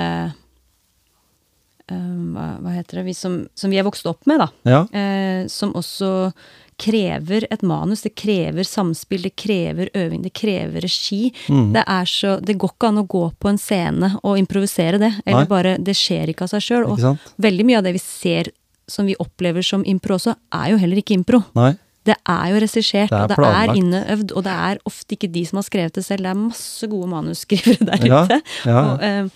eh, 1.90 2.16
hva, 2.34 2.46
hva 2.62 2.74
heter 2.74 3.00
det 3.00 3.06
vi 3.10 3.14
som, 3.16 3.44
som 3.54 3.70
vi 3.70 3.78
er 3.80 3.86
vokst 3.86 4.08
opp 4.10 4.26
med, 4.30 4.42
da. 4.42 4.48
Ja. 4.66 4.80
Eh, 4.90 5.46
som 5.50 5.74
også 5.78 6.32
krever 6.80 7.44
et 7.52 7.62
manus. 7.66 8.02
Det 8.06 8.14
krever 8.18 8.66
samspill, 8.66 9.26
det 9.28 9.34
krever 9.38 9.90
øving, 9.94 10.22
det 10.24 10.32
krever 10.36 10.82
regi. 10.82 11.28
Mm. 11.52 11.74
Det 11.76 11.84
er 11.84 12.08
så 12.08 12.38
Det 12.40 12.56
går 12.58 12.72
ikke 12.72 12.88
an 12.88 13.02
å 13.02 13.08
gå 13.10 13.24
på 13.36 13.50
en 13.50 13.60
scene 13.60 14.14
og 14.22 14.38
improvisere 14.40 14.98
det. 15.02 15.12
Eller 15.26 15.44
Nei. 15.44 15.50
bare 15.50 15.76
Det 15.78 15.94
skjer 15.98 16.32
ikke 16.32 16.48
av 16.48 16.54
seg 16.54 16.64
sjøl. 16.66 16.88
Og 16.88 17.20
veldig 17.36 17.68
mye 17.68 17.82
av 17.82 17.86
det 17.86 17.94
vi 17.98 18.02
ser 18.02 18.50
som 18.90 19.06
vi 19.06 19.14
opplever 19.22 19.62
som 19.62 19.84
impro 19.86 20.16
også, 20.16 20.34
er 20.56 20.72
jo 20.72 20.80
heller 20.80 20.98
ikke 20.98 21.14
impro. 21.14 21.44
Nei. 21.54 21.76
Det 22.08 22.14
er 22.32 22.44
jo 22.48 22.60
regissert, 22.62 23.10
er 23.12 23.26
og 23.26 23.28
det 23.28 23.36
er 23.44 23.74
inneøvd, 23.76 24.30
og 24.32 24.44
det 24.46 24.52
er 24.52 24.78
ofte 24.88 25.14
ikke 25.18 25.28
de 25.34 25.42
som 25.44 25.58
har 25.60 25.66
skrevet 25.66 25.98
det 25.98 26.04
selv. 26.06 26.24
Det 26.24 26.30
er 26.32 26.38
masse 26.38 26.88
gode 26.88 27.08
manusskrivere 27.12 27.84
der 27.90 28.06
ute 28.06 28.38
ja. 28.64 28.78
og, 28.80 29.02
eh, 29.04 29.28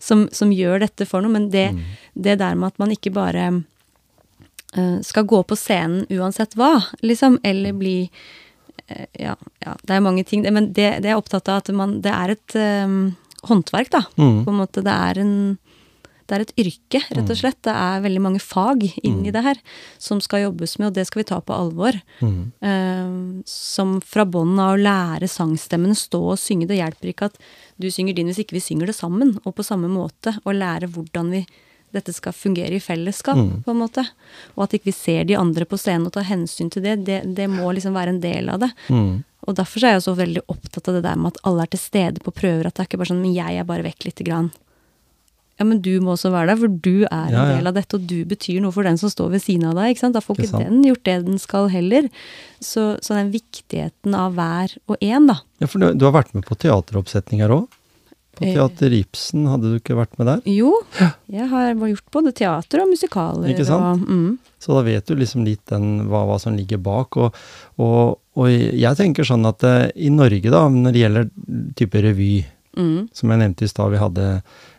som, 0.00 0.28
som 0.30 0.52
gjør 0.54 0.84
dette 0.84 1.06
for 1.10 1.20
noe. 1.24 1.32
Men 1.34 1.48
det, 1.50 1.72
Mm. 1.74 1.82
det 2.14 2.38
der 2.38 2.54
med 2.54 2.70
at 2.72 2.78
man 2.78 2.92
ikke 2.94 3.10
bare 3.12 3.48
eh, 4.76 5.00
skal 5.02 5.26
gå 5.26 5.42
på 5.42 5.58
scenen 5.58 6.06
uansett 6.10 6.54
hva, 6.54 6.76
liksom, 7.02 7.40
eller 7.42 7.72
bli 7.72 7.96
eh, 8.86 9.06
ja, 9.18 9.34
ja, 9.66 9.74
det 9.82 9.96
er 9.96 10.06
mange 10.06 10.24
ting. 10.24 10.46
Men 10.46 10.70
det, 10.72 11.02
det 11.02 11.10
er 11.10 11.16
jeg 11.16 11.22
opptatt 11.24 11.48
av 11.50 11.62
at 11.64 11.72
man, 11.74 11.98
det 12.06 12.12
er 12.14 12.36
et 12.36 12.56
håndverk, 13.50 13.90
da. 13.90 14.04
Mm. 14.16 14.44
På 14.46 14.52
en 14.54 14.60
måte. 14.62 14.82
Det 14.86 14.92
er 14.94 15.18
en 15.18 15.34
det 16.28 16.36
er 16.36 16.44
et 16.44 16.52
yrke, 16.62 17.00
rett 17.16 17.30
og 17.32 17.38
slett. 17.38 17.58
Det 17.66 17.72
er 17.74 18.04
veldig 18.04 18.22
mange 18.24 18.40
fag 18.42 18.84
inni 19.02 19.32
det 19.34 19.42
her 19.44 19.58
som 20.02 20.20
skal 20.24 20.44
jobbes 20.46 20.78
med, 20.78 20.90
og 20.90 20.94
det 20.98 21.06
skal 21.08 21.22
vi 21.22 21.28
ta 21.30 21.40
på 21.40 21.56
alvor. 21.56 21.98
Mm. 22.20 22.38
Uh, 22.62 23.42
som 23.48 23.98
fra 24.04 24.24
bånn 24.28 24.54
av 24.62 24.74
å 24.74 24.80
lære 24.80 25.28
sangstemmene, 25.30 25.96
stå 25.98 26.22
og 26.34 26.38
synge. 26.40 26.68
Det 26.70 26.78
hjelper 26.80 27.12
ikke 27.12 27.30
at 27.32 27.36
du 27.82 27.90
synger 27.90 28.14
din 28.16 28.30
hvis 28.30 28.42
ikke 28.44 28.58
vi 28.58 28.64
synger 28.64 28.86
det 28.90 28.96
sammen, 28.98 29.36
og 29.44 29.56
på 29.58 29.66
samme 29.66 29.90
måte. 29.92 30.36
Og 30.44 30.54
lære 30.58 30.88
hvordan 30.92 31.32
vi, 31.34 31.42
dette 31.92 32.14
skal 32.16 32.32
fungere 32.32 32.78
i 32.78 32.80
fellesskap, 32.80 33.36
Mm. 33.36 33.62
på 33.64 33.70
en 33.74 33.82
måte. 33.82 34.06
Og 34.56 34.64
at 34.64 34.72
ikke 34.78 34.88
vi 34.92 34.96
ser 34.96 35.24
de 35.24 35.36
andre 35.36 35.64
på 35.68 35.76
scenen 35.76 36.06
og 36.06 36.12
tar 36.14 36.24
hensyn 36.30 36.70
til 36.70 36.82
det. 36.82 37.04
Det, 37.04 37.22
det 37.34 37.50
må 37.50 37.72
liksom 37.72 37.92
være 37.92 38.14
en 38.16 38.20
del 38.22 38.48
av 38.48 38.60
det. 38.60 38.70
Mm. 38.88 39.24
Og 39.42 39.56
derfor 39.58 39.82
er 39.84 39.96
jeg 39.96 40.04
så 40.06 40.14
veldig 40.14 40.42
opptatt 40.48 40.88
av 40.88 40.94
det 40.94 41.02
der 41.02 41.16
med 41.18 41.32
at 41.34 41.40
alle 41.44 41.64
er 41.64 41.70
til 41.72 41.80
stede 41.82 42.22
på 42.22 42.30
prøver. 42.30 42.66
At 42.66 42.76
det 42.76 42.84
er 42.84 42.88
ikke 42.88 43.00
bare 43.02 43.10
sånn 43.10 43.22
men 43.24 43.34
jeg 43.34 43.58
er 43.58 43.66
bare 43.66 43.82
vekk 43.82 44.06
lite 44.06 44.24
grann. 44.24 44.52
Ja, 45.62 45.66
men 45.70 45.78
du 45.84 45.92
må 46.02 46.16
også 46.16 46.32
være 46.34 46.50
der, 46.52 46.58
for 46.58 46.72
du 46.82 47.04
er 47.06 47.28
en 47.28 47.36
Ja, 47.36 47.42
ja. 47.46 47.56
del 47.56 47.70
av 47.70 47.76
dette, 47.78 47.94
og 48.00 48.06
du 48.10 48.18
betyr 48.28 48.58
noe 48.64 48.74
for 48.74 48.82
den 48.88 48.98
som 48.98 49.12
står 49.12 49.30
ved 49.36 49.44
siden 49.46 49.68
av 49.70 49.76
deg. 49.78 49.92
ikke 49.94 50.02
sant? 50.02 50.16
Da 50.18 50.22
får 50.24 50.40
Ikke 50.40 50.48
ikke 50.50 50.64
den 50.66 50.80
gjort 50.90 51.04
det 51.06 51.14
den 51.28 51.38
skal 51.38 51.68
heller. 51.70 52.08
Så, 52.58 52.96
så 53.02 53.14
den 53.14 53.30
viktigheten 53.34 54.14
av 54.18 54.34
hver 54.34 54.74
og 54.90 54.98
en, 55.00 55.30
da. 55.30 55.38
Ja, 55.62 55.68
for 55.70 55.78
du, 55.78 55.92
du 55.94 56.04
har 56.08 56.16
vært 56.18 56.34
med 56.34 56.44
på 56.50 56.58
teateroppsetninger 56.66 57.54
òg? 57.60 57.70
På 58.32 58.46
Eh. 58.46 58.54
Teater 58.56 58.94
Ibsen, 58.96 59.42
hadde 59.44 59.68
du 59.68 59.74
ikke 59.76 59.92
vært 59.94 60.14
med 60.16 60.24
der? 60.30 60.38
Jo, 60.48 60.70
jeg 61.28 61.46
har 61.50 61.74
gjort 61.76 62.06
både 62.16 62.30
teater 62.32 62.80
og 62.80 62.88
musikaler. 62.88 63.50
Ikke 63.52 63.66
sant? 63.68 64.00
Og, 64.00 64.08
mm, 64.08 64.38
Så 64.58 64.72
da 64.72 64.80
vet 64.86 65.04
du 65.06 65.12
liksom 65.20 65.44
litt 65.44 65.60
den, 65.68 66.06
hva, 66.08 66.22
hva 66.24 66.38
som 66.40 66.56
ligger 66.56 66.80
bak. 66.80 67.18
Og, 67.20 67.36
og, 67.76 68.16
og 68.40 68.48
jeg 68.48 68.96
tenker 68.96 69.28
sånn 69.28 69.44
at 69.50 69.62
eh, 69.68 69.90
i 70.00 70.08
Norge, 70.08 70.48
da, 70.48 70.64
når 70.72 70.96
det 70.96 71.02
gjelder 71.04 71.28
type 71.76 72.02
revy, 72.08 72.30
mm, 72.72 73.10
som 73.12 73.34
jeg 73.34 73.42
nevnte 73.44 73.68
i 73.68 73.72
stad, 73.74 73.92
vi 73.92 74.00
hadde 74.00 74.26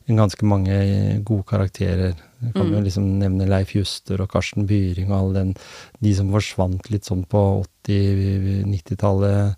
ganske 0.07 0.43
mange 0.45 0.75
gode 1.23 1.45
karakterer. 1.47 2.13
Jeg 2.43 2.53
kan 2.53 2.67
Mm. 2.67 2.73
jo 2.75 2.81
liksom 2.83 3.05
nevne 3.19 3.47
Leif 3.47 3.71
Juster 3.75 4.19
og 4.21 4.29
Karsten 4.33 4.65
Byring 4.67 5.09
og 5.11 5.17
alle 5.19 5.33
den, 5.33 5.55
de 6.01 6.13
som 6.13 6.31
forsvant 6.31 6.89
litt 6.91 7.05
sånn 7.07 7.23
på 7.25 7.63
80-90-tallet. 7.87 9.55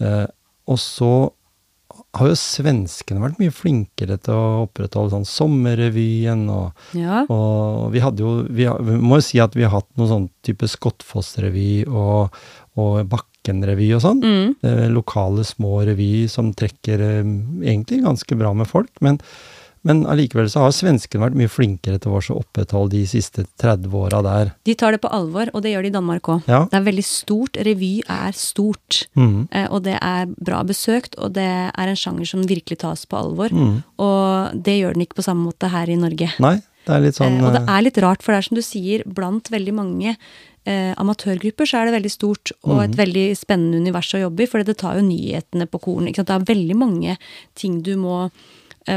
Eh, 0.00 0.26
og 0.70 0.78
så 0.78 1.10
har 2.14 2.28
jo 2.30 2.36
svenskene 2.38 3.20
vært 3.22 3.38
mye 3.42 3.52
flinkere 3.54 4.16
til 4.22 4.34
å 4.34 4.62
opprettholde 4.64 5.10
sånn 5.14 5.26
Sommerrevyen 5.28 6.46
og 6.50 6.72
ja. 6.96 7.24
og 7.30 7.90
vi 7.94 8.00
hadde 8.02 8.22
jo 8.24 8.32
Vi, 8.46 8.64
vi 8.66 8.96
må 8.98 9.18
jo 9.18 9.26
si 9.26 9.38
at 9.42 9.54
vi 9.58 9.62
har 9.66 9.74
hatt 9.74 9.88
noe 9.98 10.08
sånn 10.10 10.28
type 10.46 10.66
Skottfoss-revy 10.70 11.84
og, 11.88 12.34
og 12.80 13.00
Bakken-revy 13.10 13.90
og 13.98 14.04
sånn. 14.06 14.22
Mm, 14.22 14.56
Eh, 14.62 14.86
lokale 14.92 15.44
små 15.46 15.80
revy 15.86 16.28
som 16.30 16.52
trekker 16.54 17.00
eh, 17.00 17.30
egentlig 17.66 18.02
ganske 18.06 18.38
bra 18.38 18.52
med 18.54 18.68
folk. 18.70 18.90
Men, 19.00 19.18
men 19.82 20.02
allikevel 20.06 20.48
så 20.52 20.66
har 20.66 20.74
svenskene 20.76 21.24
vært 21.24 21.38
mye 21.40 21.48
flinkere 21.50 21.98
til 22.02 22.12
å 22.12 22.20
opprettholde 22.36 22.98
de 22.98 23.06
siste 23.08 23.46
30 23.62 23.94
åra 23.96 24.20
der. 24.22 24.52
de 24.64 24.74
tar 24.74 24.92
det 24.92 25.00
på 25.00 25.08
alvor, 25.08 25.48
og 25.54 25.62
det 25.62 25.72
gjør 25.72 25.82
de 25.82 25.88
i 25.88 25.96
Danmark 25.96 26.22
òg. 26.28 26.42
Ja. 26.46 26.64
Det 26.70 26.76
er 26.80 26.84
veldig 26.90 27.04
stort. 27.04 27.56
Revy 27.56 28.02
er 28.08 28.32
stort. 28.36 29.06
Mm. 29.16 29.48
Eh, 29.50 29.68
og 29.70 29.82
det 29.84 29.96
er 30.00 30.26
bra 30.36 30.62
besøkt, 30.62 31.16
og 31.18 31.32
det 31.32 31.46
er 31.72 31.86
en 31.88 31.96
sjanger 31.96 32.26
som 32.28 32.42
virkelig 32.46 32.78
tas 32.84 33.06
på 33.06 33.16
alvor. 33.16 33.48
Mm. 33.48 33.82
Og 33.98 34.62
det 34.62 34.78
gjør 34.80 34.94
den 34.94 35.06
ikke 35.06 35.20
på 35.22 35.26
samme 35.30 35.48
måte 35.48 35.70
her 35.72 35.88
i 35.88 35.96
Norge. 35.96 36.28
Nei, 36.38 36.58
det 36.86 36.94
er 36.94 37.00
litt 37.00 37.16
sånn 37.16 37.40
eh, 37.40 37.44
og 37.46 37.52
det 37.56 37.64
eh, 37.64 37.74
er 37.78 37.82
litt 37.88 37.98
rart, 38.04 38.22
for 38.22 38.32
det 38.32 38.38
er 38.44 38.48
som 38.50 38.56
du 38.60 38.62
sier, 38.66 39.04
blant 39.08 39.48
veldig 39.52 39.74
mange 39.74 40.16
eh, 40.68 40.92
amatørgrupper 41.00 41.64
så 41.64 41.80
er 41.80 41.88
det 41.88 41.94
veldig 41.96 42.12
stort 42.12 42.52
og 42.68 42.82
et 42.84 42.90
Mhm. 42.92 42.98
veldig 43.00 43.26
spennende 43.36 43.80
univers 43.80 44.12
å 44.12 44.20
jobbe 44.28 44.44
i, 44.44 44.46
for 44.46 44.62
det 44.62 44.76
tar 44.76 44.96
jo 45.00 45.06
nyhetene 45.08 45.66
på 45.66 45.80
korn. 45.80 46.04
Det 46.12 46.28
er 46.28 46.44
veldig 46.44 46.76
mange 46.76 47.16
ting 47.54 47.80
du 47.82 47.96
må 47.96 48.30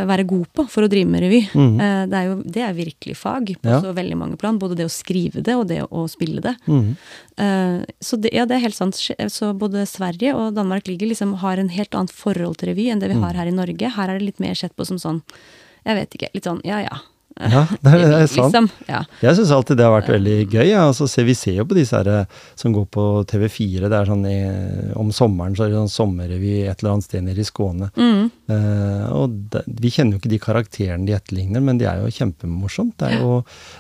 være 0.10 0.26
god 0.28 0.48
på 0.58 0.66
for 0.74 0.86
å 0.86 0.90
drive 0.92 1.10
med 1.14 1.22
revy. 1.26 1.42
Mm. 1.54 1.76
Eh, 1.80 2.02
det, 2.12 2.18
er 2.20 2.26
jo, 2.30 2.36
det 2.56 2.64
er 2.66 2.74
virkelig 2.78 3.16
fag 3.20 3.52
på 3.62 3.70
Ja. 3.70 3.80
så 3.84 3.94
veldig 3.94 4.18
mange 4.18 4.38
plan. 4.42 4.58
Både 4.60 4.76
det 4.80 4.86
å 4.90 4.92
skrive 4.92 5.44
det 5.46 5.56
og 5.60 5.68
det 5.70 5.82
å 5.86 6.04
spille 6.12 6.42
det. 6.42 6.56
mm. 6.68 6.90
Eh, 7.38 7.80
så 8.00 8.18
det, 8.22 8.34
ja, 8.36 8.46
det 8.46 8.58
er 8.58 8.66
helt 8.68 8.76
sant. 8.78 8.96
Så 9.34 9.54
både 9.58 9.86
Sverige 9.90 10.34
og 10.38 10.54
Danmark 10.58 10.88
ligger 10.88 11.08
liksom, 11.10 11.36
har 11.42 11.58
en 11.58 11.70
helt 11.70 11.94
annet 11.98 12.12
forhold 12.14 12.58
til 12.62 12.70
revy 12.74 12.90
enn 12.92 13.00
det 13.00 13.10
vi 13.10 13.16
Mm. 13.18 13.24
har 13.24 13.34
her 13.34 13.48
i 13.48 13.56
Norge. 13.56 13.90
Her 13.96 14.10
er 14.10 14.20
det 14.20 14.26
litt 14.34 14.40
mer 14.40 14.54
sett 14.56 14.76
på 14.76 14.86
som 14.86 14.98
sånn, 14.98 15.22
jeg 15.86 15.96
vet 15.96 16.10
ikke, 16.16 16.30
litt 16.34 16.44
sånn 16.46 16.62
ja 16.64 16.80
ja. 16.82 17.00
Ja, 17.40 17.64
det 17.82 17.92
er, 17.92 18.02
det 18.04 18.18
er 18.22 18.28
sant. 18.30 18.54
Liksom. 18.54 18.68
Ja. 18.88 19.00
Jeg 19.24 19.38
syns 19.40 19.52
alltid 19.56 19.80
det 19.80 19.86
har 19.88 19.96
vært 19.96 20.12
veldig 20.14 20.36
gøy. 20.46 20.66
Ja. 20.70 20.84
Altså, 20.88 21.08
se, 21.10 21.26
vi 21.26 21.36
ser 21.38 21.58
jo 21.58 21.66
på 21.70 21.78
disse 21.78 21.98
her, 21.98 22.10
eh, 22.12 22.42
som 22.60 22.76
går 22.76 22.86
på 22.94 23.06
TV4. 23.30 23.90
Det 23.90 24.00
er 24.00 24.10
sånn 24.10 24.26
i, 24.30 24.38
Om 25.00 25.10
sommeren 25.16 25.58
så 25.58 25.66
er 25.66 25.74
det 25.74 25.80
sånn 25.82 25.96
sommerrevy 25.96 26.56
et 26.68 26.84
eller 26.84 26.96
annet 26.96 27.08
sted 27.08 27.26
nede 27.26 27.42
i 27.42 27.48
Skåne. 27.48 27.90
Mm. 27.98 28.28
Uh, 28.52 29.06
og 29.18 29.38
det, 29.54 29.64
vi 29.82 29.94
kjenner 29.94 30.16
jo 30.16 30.22
ikke 30.22 30.34
de 30.34 30.42
karakterene 30.44 31.08
de 31.10 31.16
etterligner, 31.18 31.64
men 31.64 31.80
de 31.82 31.88
er 31.90 32.04
jo 32.04 32.14
kjempemorsomt. 32.14 32.98
Det 33.02 33.10
er 33.10 33.24
jo 33.24 33.40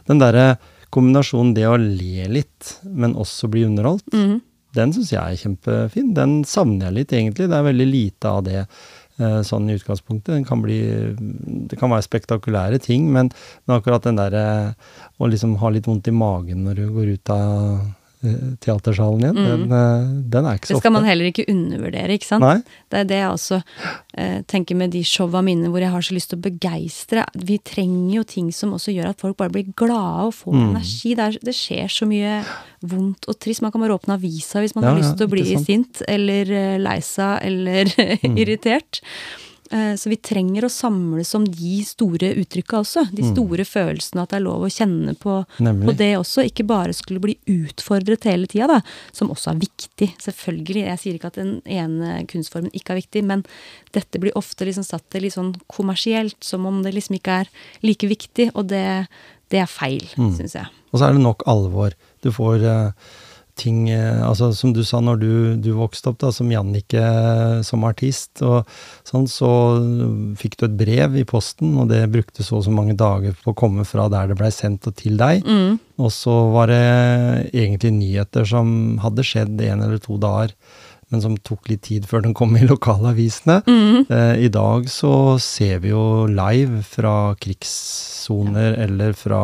den 0.10 0.24
derre 0.24 0.47
kombinasjonen 0.93 1.54
det 1.58 1.68
å 1.70 1.78
le 1.78 2.28
litt, 2.32 2.76
men 2.89 3.18
også 3.20 3.51
bli 3.54 3.68
underholdt. 3.70 4.10
mm. 4.14 4.41
Den 4.74 4.89
syns 4.89 5.12
jeg 5.14 5.22
er 5.22 5.38
kjempefin. 5.38 6.14
Den 6.18 6.39
savner 6.49 6.88
jeg 6.88 6.95
litt, 6.97 7.12
egentlig. 7.14 7.45
Det 7.49 7.58
er 7.58 7.66
veldig 7.68 7.86
lite 7.86 8.30
av 8.30 8.39
det 8.47 8.56
eh, 8.64 8.86
sånn 9.47 9.69
i 9.69 9.78
utgangspunktet. 9.78 10.45
Kan 10.47 10.63
bli, 10.63 10.80
det 11.69 11.80
kan 11.80 11.91
være 11.93 12.05
spektakulære 12.05 12.80
ting, 12.84 13.09
men, 13.13 13.32
men 13.65 13.78
akkurat 13.78 14.05
den 14.07 14.19
derre 14.19 14.45
å 15.17 15.30
liksom 15.30 15.57
ha 15.61 15.74
litt 15.74 15.89
vondt 15.89 16.09
i 16.09 16.15
magen 16.15 16.65
når 16.67 16.82
du 16.82 16.86
går 16.95 17.13
ut 17.17 17.34
av 17.34 17.51
eh, 17.57 17.91
teatersalen 18.63 19.19
igjen, 19.21 19.36
den, 19.36 19.63
eh, 19.71 20.05
den 20.34 20.45
er 20.47 20.55
ikke 20.57 20.67
så 20.69 20.74
Det 20.74 20.78
ofte. 20.78 20.84
skal 20.84 20.93
man 20.95 21.03
heller 21.07 21.26
ikke 21.30 21.45
undervurdere, 21.51 22.15
ikke 22.17 22.26
sant? 22.30 22.41
Nei. 22.45 22.57
Det 22.89 22.99
er 22.99 23.03
det 23.09 23.17
jeg 23.19 23.30
også 23.34 23.59
eh, 24.17 24.41
tenker 24.47 24.76
med 24.80 24.91
de 24.95 25.01
showa 25.03 25.41
mine 25.43 25.67
hvor 25.69 25.80
jeg 25.84 25.91
har 25.91 26.01
så 26.01 26.13
lyst 26.15 26.30
til 26.32 26.39
å 26.39 26.45
begeistre. 26.47 27.26
Vi 27.36 27.57
trenger 27.59 28.15
jo 28.19 28.24
ting 28.24 28.51
som 28.55 28.74
også 28.74 28.93
gjør 28.95 29.09
at 29.13 29.19
folk 29.19 29.38
bare 29.38 29.51
blir 29.51 29.71
glade 29.76 30.28
og 30.30 30.34
får 30.34 30.53
Mm. 30.53 30.69
energi. 30.76 31.15
Det, 31.15 31.24
er, 31.28 31.39
det 31.43 31.55
skjer 31.57 31.88
så 31.89 32.05
mye 32.07 32.43
vondt 32.84 33.28
og 33.28 33.39
trist. 33.39 33.61
Man 33.61 33.71
kan 33.71 33.82
bare 33.82 33.97
åpne 33.97 34.15
avisa 34.19 34.59
hvis 34.63 34.76
man 34.76 34.84
Ja, 34.84 34.91
har 34.93 34.99
lyst 35.01 35.17
til 35.17 35.28
å 35.28 35.32
bli 35.32 35.57
sint 35.63 36.01
eller 36.07 36.43
uh, 36.53 36.78
lei 36.80 36.99
seg 37.01 37.39
eller 37.43 37.86
Mm. 38.24 38.38
irritert. 38.38 39.01
Eh, 39.74 39.95
Så 39.97 40.09
vi 40.11 40.17
trenger 40.21 40.67
å 40.67 40.69
samles 40.69 41.32
om 41.34 41.45
de 41.49 41.80
store 41.88 42.30
uttrykka 42.38 42.78
også. 42.84 43.07
De 43.15 43.24
store 43.32 43.65
følelsene, 43.65 44.21
at 44.21 44.30
det 44.30 44.38
er 44.38 44.43
lov 44.45 44.61
å 44.67 44.69
kjenne 44.69 45.15
på, 45.17 45.39
Mm. 45.59 45.82
På 45.88 45.95
det 45.97 46.11
også. 46.19 46.43
Ikke 46.45 46.65
bare 46.67 46.93
skulle 46.93 47.19
bli 47.24 47.36
utfordret 47.49 48.24
hele 48.30 48.45
tida, 48.47 48.67
da. 48.67 48.82
Som 49.11 49.30
også 49.34 49.51
er 49.55 49.59
viktig. 49.63 50.09
Selvfølgelig. 50.21 50.84
Jeg 50.86 50.99
sier 50.99 51.13
ikke 51.17 51.32
at 51.32 51.39
den 51.41 51.61
ene 51.65 52.26
kunstformen 52.28 52.69
ikke 52.74 52.91
er 52.93 53.01
viktig, 53.01 53.24
men 53.24 53.43
dette 53.93 54.19
blir 54.21 54.32
ofte 54.36 54.65
liksom 54.65 54.86
satt 54.86 55.09
til 55.09 55.24
litt 55.26 55.34
sånn 55.34 55.55
kommersielt, 55.71 56.38
som 56.43 56.65
om 56.69 56.84
det 56.84 56.93
liksom 56.93 57.17
ikke 57.17 57.39
er 57.41 57.47
like 57.82 58.05
viktig. 58.07 58.51
Og 58.55 58.67
det, 58.67 59.07
det 59.49 59.59
er 59.59 59.65
feil, 59.67 60.05
Mm. 60.17 60.38
syns 60.38 60.53
jeg. 60.53 60.67
Og 60.93 60.99
så 60.99 61.09
er 61.09 61.13
det 61.13 61.21
nok 61.24 61.41
alvor. 61.47 61.93
Du 62.21 62.30
får 62.32 62.61
eh, 62.63 62.91
ting 63.60 63.89
eh, 63.93 64.22
Altså 64.26 64.51
som 64.58 64.74
du 64.74 64.82
sa 64.86 64.99
når 65.04 65.20
du, 65.22 65.32
du 65.62 65.72
vokste 65.78 66.12
opp 66.12 66.20
da, 66.24 66.32
som 66.34 66.51
Jannicke 66.51 67.01
eh, 67.01 67.62
som 67.66 67.86
artist, 67.88 68.41
og 68.45 68.70
sånn, 69.08 69.28
så 69.30 69.49
fikk 70.39 70.58
du 70.60 70.68
et 70.68 70.78
brev 70.80 71.18
i 71.20 71.26
posten, 71.28 71.76
og 71.82 71.91
det 71.91 72.04
brukte 72.14 72.45
så 72.45 72.60
og 72.60 72.66
så 72.68 72.74
mange 72.74 72.95
dager 72.97 73.36
på 73.43 73.54
å 73.54 73.58
komme 73.58 73.86
fra 73.88 74.08
der 74.12 74.30
det 74.30 74.38
blei 74.39 74.51
sendt 74.54 74.88
og 74.89 74.97
til 74.99 75.18
deg. 75.20 75.45
Mm. 75.45 75.80
Og 76.01 76.14
så 76.14 76.34
var 76.54 76.70
det 76.72 76.84
egentlig 77.51 77.93
nyheter 77.97 78.47
som 78.49 78.97
hadde 79.04 79.26
skjedd 79.26 79.62
en 79.70 79.86
eller 79.86 80.01
to 80.01 80.20
dager, 80.22 80.54
men 81.14 81.22
som 81.22 81.36
tok 81.45 81.70
litt 81.70 81.84
tid 81.86 82.07
før 82.09 82.26
den 82.26 82.34
kom 82.34 82.57
i 82.57 82.66
lokalavisene. 82.74 83.59
Mm. 83.70 84.05
Eh, 84.09 84.45
I 84.47 84.49
dag 84.53 84.89
så 84.89 85.38
ser 85.39 85.84
vi 85.86 85.93
jo 85.93 86.26
live 86.28 86.82
fra 86.89 87.36
krigssoner 87.39 88.74
eller 88.84 89.14
fra 89.18 89.41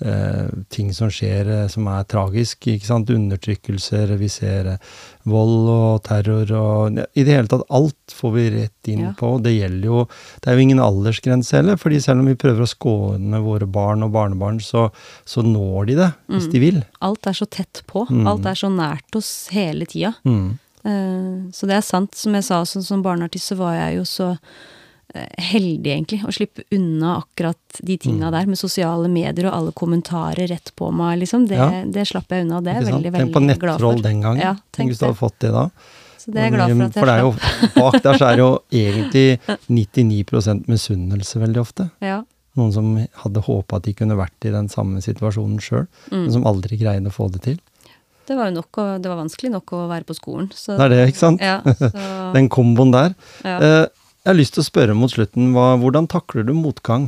eh, 0.00 0.46
ting 0.72 0.92
som 0.96 1.10
skjer 1.12 1.48
eh, 1.52 1.66
som 1.72 1.86
er 1.92 2.06
tragisk. 2.08 2.66
ikke 2.72 2.86
sant? 2.88 3.10
Undertrykkelser, 3.12 4.14
vi 4.20 4.28
ser 4.32 4.72
eh, 4.72 4.90
vold 5.28 5.68
og 5.72 6.02
terror 6.06 6.52
og 6.56 7.00
I 7.18 7.24
det 7.26 7.34
hele 7.34 7.50
tatt 7.50 7.64
alt 7.74 8.14
får 8.14 8.34
vi 8.36 8.44
rett 8.56 8.90
inn 8.92 9.04
Ja. 9.08 9.12
på. 9.18 9.34
Det 9.42 9.52
gjelder 9.56 9.86
jo 9.90 10.04
Det 10.40 10.48
er 10.52 10.56
jo 10.56 10.64
ingen 10.64 10.80
aldersgrense 10.80 11.56
heller, 11.58 11.76
fordi 11.76 12.00
selv 12.00 12.22
om 12.22 12.30
vi 12.30 12.38
prøver 12.38 12.62
å 12.64 12.70
skåne 12.70 13.40
våre 13.44 13.66
barn 13.68 14.04
og 14.06 14.12
barnebarn, 14.14 14.60
så, 14.64 14.88
så 15.28 15.42
når 15.44 15.86
de 15.90 15.96
det, 16.00 16.10
hvis 16.32 16.48
de 16.52 16.60
vil. 16.62 16.78
Alt 17.04 17.26
er 17.26 17.36
så 17.36 17.46
tett 17.50 17.82
på. 17.90 18.06
Mm. 18.08 18.26
Alt 18.30 18.46
er 18.46 18.54
så 18.64 18.70
nært 18.72 19.18
oss 19.18 19.48
hele 19.52 19.84
tida. 19.90 20.14
Mm. 20.24 20.54
Eh, 20.86 21.50
Så 21.52 21.66
det 21.66 21.76
er 21.80 21.84
sant. 21.86 22.14
Som 22.14 22.34
jeg 22.38 22.44
sa, 22.46 22.62
som 22.64 23.02
barneartist 23.02 23.50
så 23.52 23.56
var 23.58 23.74
jeg 23.74 23.96
jo 23.98 24.04
så 24.06 24.28
eh, 25.14 25.26
heldig, 25.52 25.90
egentlig, 25.92 26.18
å 26.26 26.32
slippe 26.34 26.64
unna 26.76 27.16
akkurat 27.22 27.56
de 27.82 27.96
Mm. 27.96 28.02
tinga 28.02 28.30
der, 28.34 28.46
med 28.46 28.58
sosiale 28.58 29.08
medier 29.08 29.46
og 29.48 29.54
alle 29.54 29.72
kommentarer 29.72 30.48
rett 30.50 30.72
på 30.76 30.90
meg, 30.92 31.20
liksom. 31.22 31.46
Det, 31.48 31.56
Ja. 31.56 31.68
det 31.84 32.06
slapp 32.08 32.28
jeg 32.28 32.44
unna, 32.46 32.58
og 32.58 32.64
det 32.64 32.74
er 32.76 32.80
jeg 32.82 32.92
veldig, 32.92 33.12
veldig, 33.12 33.32
Tenk 33.32 33.34
på 33.34 33.46
nettroll 33.46 34.02
den 34.02 34.20
gangen. 34.22 34.40
Ja, 34.42 34.56
tenk 34.72 34.90
hvis 34.90 34.98
du 34.98 35.06
hadde 35.06 35.16
fått 35.20 35.38
det 35.40 35.52
da. 35.52 35.70
Så 36.18 36.32
det 36.32 36.36
er 36.42 36.50
jeg 36.50 36.52
glad 36.54 36.68
for 36.76 36.82
at 36.82 36.94
jeg 36.94 37.00
For 37.00 37.06
det 37.06 37.14
er 37.14 37.22
jo, 37.22 37.32
bak 37.80 38.02
der 38.02 38.14
så 38.18 38.24
er 38.26 38.36
det 38.36 38.44
jo 38.44 38.62
egentlig 38.82 39.38
99% 39.70 40.66
misunnelse 40.68 41.38
veldig 41.40 41.60
ofte. 41.62 41.90
Ja. 42.02 42.22
Noen 42.56 42.72
som 42.72 42.96
hadde 43.22 43.42
håpa 43.46 43.76
at 43.76 43.82
de 43.86 43.92
kunne 43.94 44.16
vært 44.16 44.44
i 44.48 44.50
den 44.50 44.68
samme 44.72 45.00
situasjonen 45.04 45.58
sjøl, 45.60 45.86
Mm. 46.10 46.22
men 46.24 46.32
som 46.32 46.44
aldri 46.44 46.78
greide 46.80 47.06
å 47.06 47.12
få 47.14 47.30
det 47.30 47.42
til. 47.42 47.58
Det 48.26 48.36
var 48.38 48.50
nok 48.54 48.80
det 49.02 49.10
var 49.10 49.20
vanskelig 49.20 49.52
nok 49.54 49.72
å 49.76 49.84
være 49.90 50.04
på 50.08 50.16
skolen. 50.18 50.48
Så, 50.54 50.74
Det 50.76 50.84
er 50.86 50.94
det, 50.94 51.02
ikke 51.12 51.22
sant? 51.22 51.40
Ja, 51.44 51.60
så, 51.62 51.90
Den 52.36 52.48
komboen 52.52 52.90
der. 52.94 53.14
ja. 53.44 53.58
Eh, 53.60 53.86
jeg 54.26 54.32
har 54.32 54.40
lyst 54.40 54.56
til 54.56 54.64
å 54.64 54.66
spørre 54.66 54.94
mot 54.98 55.12
slutten, 55.12 55.52
hva, 55.54 55.76
hvordan 55.78 56.08
takler 56.10 56.42
du 56.42 56.50
motgang? 56.58 57.04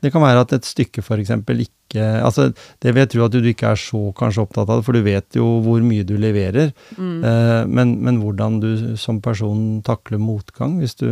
Det 0.00 0.12
kan 0.14 0.22
være 0.22 0.44
at 0.46 0.52
et 0.54 0.64
stykke 0.64 1.02
f.eks. 1.02 1.32
ikke 1.34 2.04
altså 2.22 2.46
Det 2.80 2.92
vil 2.94 3.00
jeg 3.02 3.10
tro 3.14 3.24
at 3.26 3.34
du 3.34 3.48
ikke 3.50 3.72
er 3.74 3.80
så 3.82 4.00
kanskje 4.16 4.44
opptatt 4.44 4.68
av, 4.70 4.78
det, 4.80 4.86
for 4.86 4.94
du 4.96 5.02
vet 5.02 5.36
jo 5.36 5.46
hvor 5.64 5.82
mye 5.84 6.06
du 6.06 6.14
leverer. 6.20 6.70
Mm. 6.96 7.18
Eh, 7.26 7.62
men, 7.66 7.96
men 8.06 8.20
hvordan 8.22 8.60
du 8.62 8.70
som 9.00 9.18
person 9.24 9.82
takler 9.86 10.20
motgang, 10.22 10.78
hvis 10.80 10.94
du 11.00 11.08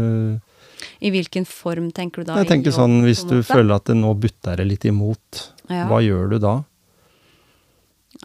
I 1.03 1.11
hvilken 1.12 1.45
form 1.49 1.91
tenker 1.97 2.23
du 2.23 2.31
da? 2.31 2.39
Jeg 2.41 2.51
tenker 2.53 2.73
sånn, 2.77 3.01
hvis 3.05 3.25
du 3.29 3.41
føler 3.45 3.81
at 3.81 3.91
det 3.91 3.99
nå 3.99 4.14
butter 4.23 4.62
det 4.62 4.69
litt 4.71 4.87
imot, 4.89 5.43
Ja. 5.69 5.89
hva 5.91 5.99
gjør 6.05 6.31
du 6.31 6.39
da? 6.39 6.55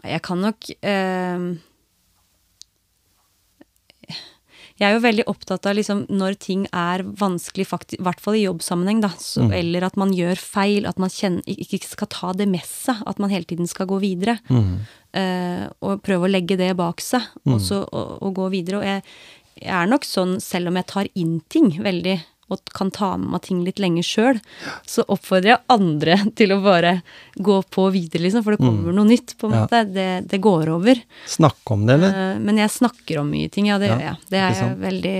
Jeg 0.04 0.22
kan 0.22 0.40
nok 0.40 0.70
eh, 0.82 1.44
Jeg 4.80 4.88
er 4.88 4.94
jo 4.96 5.02
veldig 5.04 5.24
opptatt 5.30 5.66
av 5.68 5.76
liksom 5.76 6.06
når 6.10 6.34
ting 6.42 6.62
er 6.74 7.04
vanskelig, 7.04 7.66
i 7.94 7.98
hvert 8.02 8.22
fall 8.24 8.34
i 8.38 8.46
jobbsammenheng, 8.46 9.02
da, 9.04 9.10
så, 9.20 9.44
Mm. 9.44 9.52
eller 9.54 9.84
at 9.86 9.96
man 10.00 10.10
gjør 10.16 10.36
feil, 10.40 10.86
at 10.88 10.98
man 10.98 11.08
kjenner, 11.12 11.42
ikke 11.46 11.84
skal 11.86 12.08
ta 12.08 12.32
det 12.32 12.48
med 12.48 12.64
seg, 12.66 12.96
at 13.06 13.18
man 13.20 13.30
hele 13.30 13.44
tiden 13.44 13.68
skal 13.68 13.86
gå 13.86 14.00
videre. 14.00 14.38
Mm. 14.50 14.80
eh, 15.14 15.68
og 15.82 16.02
prøve 16.02 16.24
å 16.26 16.30
legge 16.32 16.56
det 16.56 16.74
bak 16.74 16.98
seg, 17.00 17.20
Mm. 17.44 17.54
og 17.54 17.60
så 17.60 17.86
og, 17.92 18.22
og 18.22 18.34
gå 18.34 18.50
videre. 18.50 18.78
Og 18.78 18.82
jeg, 18.84 19.02
jeg 19.60 19.70
er 19.70 19.86
nok 19.86 20.02
sånn, 20.04 20.40
selv 20.40 20.68
om 20.68 20.74
jeg 20.74 20.86
tar 20.86 21.06
inn 21.14 21.40
ting 21.50 21.70
veldig, 21.78 22.18
og 22.50 22.58
kan 22.74 22.90
ta 22.92 23.12
med 23.16 23.30
meg 23.32 23.42
ting 23.46 23.60
litt 23.64 23.78
lenger 23.80 24.02
sjøl, 24.04 24.40
så 24.88 25.04
oppfordrer 25.08 25.52
jeg 25.54 25.60
andre 25.72 26.16
til 26.38 26.52
å 26.52 26.58
bare 26.64 26.94
gå 27.38 27.58
på 27.72 27.86
videre, 27.94 28.24
liksom, 28.26 28.42
for 28.44 28.52
det 28.56 28.60
kommer 28.64 28.92
noe 28.92 29.08
nytt, 29.08 29.36
på 29.38 29.46
en 29.48 29.52
Mm. 29.52 29.56
Ja. 29.56 29.62
måte. 29.66 29.80
Det, 29.94 30.08
det 30.28 30.40
går 30.44 30.68
over. 30.74 31.00
Snakke 31.28 31.72
om 31.76 31.86
det, 31.86 31.94
eller? 32.00 32.12
Uh, 32.36 32.40
Men 32.44 32.58
jeg 32.60 32.70
snakker 32.74 33.20
om 33.22 33.30
mye 33.32 33.48
ting, 33.52 33.66
ja, 33.70 33.78
det 33.78 33.88
Ja, 33.88 33.94
gjør 33.96 34.04
jeg. 34.10 34.16
Det 34.34 34.42
er 34.42 34.54
sant? 34.58 34.78
veldig 34.82 35.16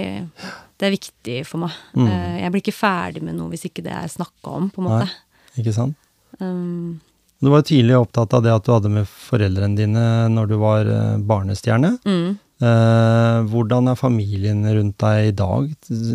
Det 0.83 0.87
er 0.89 0.95
viktig 0.97 1.39
for 1.47 1.59
meg. 1.63 1.71
Mm. 1.95 2.07
Uh, 2.09 2.37
Jeg 2.43 2.51
blir 2.53 2.63
ikke 2.67 2.75
ferdig 2.77 3.23
med 3.23 3.37
noe 3.39 3.49
hvis 3.55 3.65
ikke 3.71 3.83
det 3.87 3.93
er 3.95 4.09
snakka 4.11 4.57
om, 4.59 4.69
på 4.75 4.83
en 4.83 4.89
måte. 4.91 5.09
Nei, 5.09 5.63
Ikke 5.63 5.73
sant? 5.77 5.97
Um, 6.41 7.01
Du 7.43 7.49
var 7.51 7.63
jo 7.63 7.69
tidlig 7.73 7.97
opptatt 7.99 8.35
av 8.35 8.43
det 8.45 8.53
at 8.55 8.65
du 8.67 8.73
hadde 8.73 8.91
med 8.91 9.07
foreldrene 9.09 9.77
dine 9.77 10.03
når 10.31 10.47
du 10.53 10.57
var 10.63 10.87
eh, 10.87 11.17
barnestjerne. 11.19 11.97
mm. 12.05 12.39
Eh, 12.63 13.39
hvordan 13.51 13.91
er 13.91 13.99
familien 13.99 14.63
rundt 14.69 15.01
deg 15.03 15.33
i 15.33 15.35
dag 15.35 15.73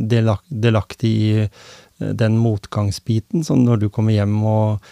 delak 0.07 0.45
delaktig 0.47 1.11
i 1.11 1.27
eh, 1.43 1.49
den 1.97 2.37
motgangsbiten, 2.39 3.43
som 3.43 3.65
når 3.65 3.81
du 3.81 3.89
kommer 3.91 4.15
hjem 4.15 4.37
og 4.47 4.87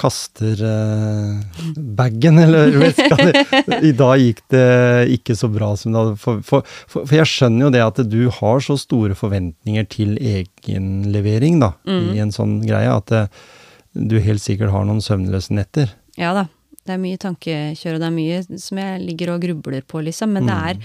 kaster 0.00 0.58
eh, 0.64 1.60
bagen, 1.76 2.40
eller 2.40 2.72
I 3.84 3.92
dag 3.94 4.22
gikk 4.22 4.40
det 4.54 4.64
ikke 5.18 5.36
så 5.38 5.50
bra 5.52 5.74
som 5.78 5.92
det 5.92 6.00
hadde 6.00 6.16
for, 6.22 6.40
for, 6.46 6.72
for, 6.88 7.12
jeg 7.14 7.30
skjønner 7.30 7.66
jo 7.66 7.74
det 7.76 7.84
at 7.84 8.00
du 8.08 8.22
har 8.40 8.64
så 8.64 8.78
store 8.80 9.18
forventninger 9.18 9.86
til 9.92 10.16
egenlevering, 10.18 11.60
da, 11.62 11.74
i 11.84 12.22
en 12.24 12.34
sånn 12.34 12.62
greie, 12.64 12.90
at 12.90 13.12
eh, 13.14 13.44
du 13.94 14.18
helt 14.24 14.42
sikkert 14.42 14.72
har 14.74 14.88
noen 14.88 15.04
søvnløse 15.04 15.54
netter. 15.54 15.92
Ja 16.18 16.32
da. 16.34 16.48
Det 16.84 16.92
er 16.92 17.00
mye 17.00 17.16
tankekjør, 17.16 17.94
og 17.96 18.00
det 18.02 18.08
er 18.10 18.14
mye 18.18 18.58
som 18.60 18.78
jeg 18.78 19.00
ligger 19.06 19.30
og 19.34 19.40
grubler 19.40 19.80
på, 19.88 20.02
liksom. 20.04 20.32
Men 20.36 20.46
det 20.46 20.54
Mm. 20.54 20.68
er 20.68 20.76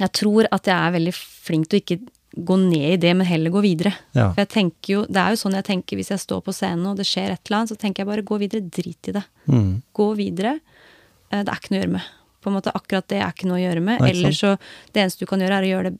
Jeg 0.00 0.12
tror 0.12 0.46
at 0.50 0.64
jeg 0.64 0.74
er 0.74 0.92
veldig 0.98 1.12
flink 1.14 1.68
til 1.68 1.78
å 1.78 1.82
ikke 1.82 2.00
gå 2.46 2.56
ned 2.58 2.92
i 2.94 2.96
det, 2.96 3.14
men 3.14 3.26
heller 3.26 3.50
gå 3.50 3.60
videre. 3.60 3.92
Ja. 4.14 4.30
For 4.32 4.40
jeg 4.40 4.48
tenker 4.48 4.88
jo, 4.94 5.02
Det 5.04 5.16
er 5.20 5.30
jo 5.30 5.36
sånn 5.36 5.52
jeg 5.52 5.64
tenker 5.64 5.96
hvis 5.98 6.08
jeg 6.08 6.18
står 6.18 6.40
på 6.42 6.52
scenen 6.54 6.86
og 6.86 6.96
det 6.96 7.04
skjer 7.04 7.30
et 7.30 7.40
eller 7.44 7.58
annet, 7.58 7.68
så 7.68 7.76
tenker 7.76 8.00
jeg 8.00 8.06
bare 8.06 8.22
gå 8.24 8.38
videre, 8.40 8.62
drit 8.70 9.08
i 9.08 9.12
det. 9.12 9.24
Mm. 9.46 9.82
Gå 9.94 10.16
videre. 10.16 10.60
Eh, 11.30 11.42
Det 11.44 11.48
er 11.52 11.60
ikke 11.60 11.70
noe 11.72 11.80
å 11.80 11.84
gjøre 11.84 11.92
med. 11.92 12.02
På 12.42 12.46
en 12.50 12.56
måte 12.56 12.72
Akkurat 12.74 13.06
det 13.08 13.20
er 13.20 13.28
ikke 13.30 13.46
noe 13.46 13.58
å 13.60 13.66
gjøre 13.68 13.82
med. 13.82 14.00
Eller 14.00 14.30
så 14.32 14.58
Det 14.92 15.02
eneste 15.04 15.18
du 15.20 15.26
kan 15.26 15.38
gjøre, 15.40 15.52
er 15.60 15.62
å 15.62 15.72
gjøre 15.76 15.90
det 15.92 15.98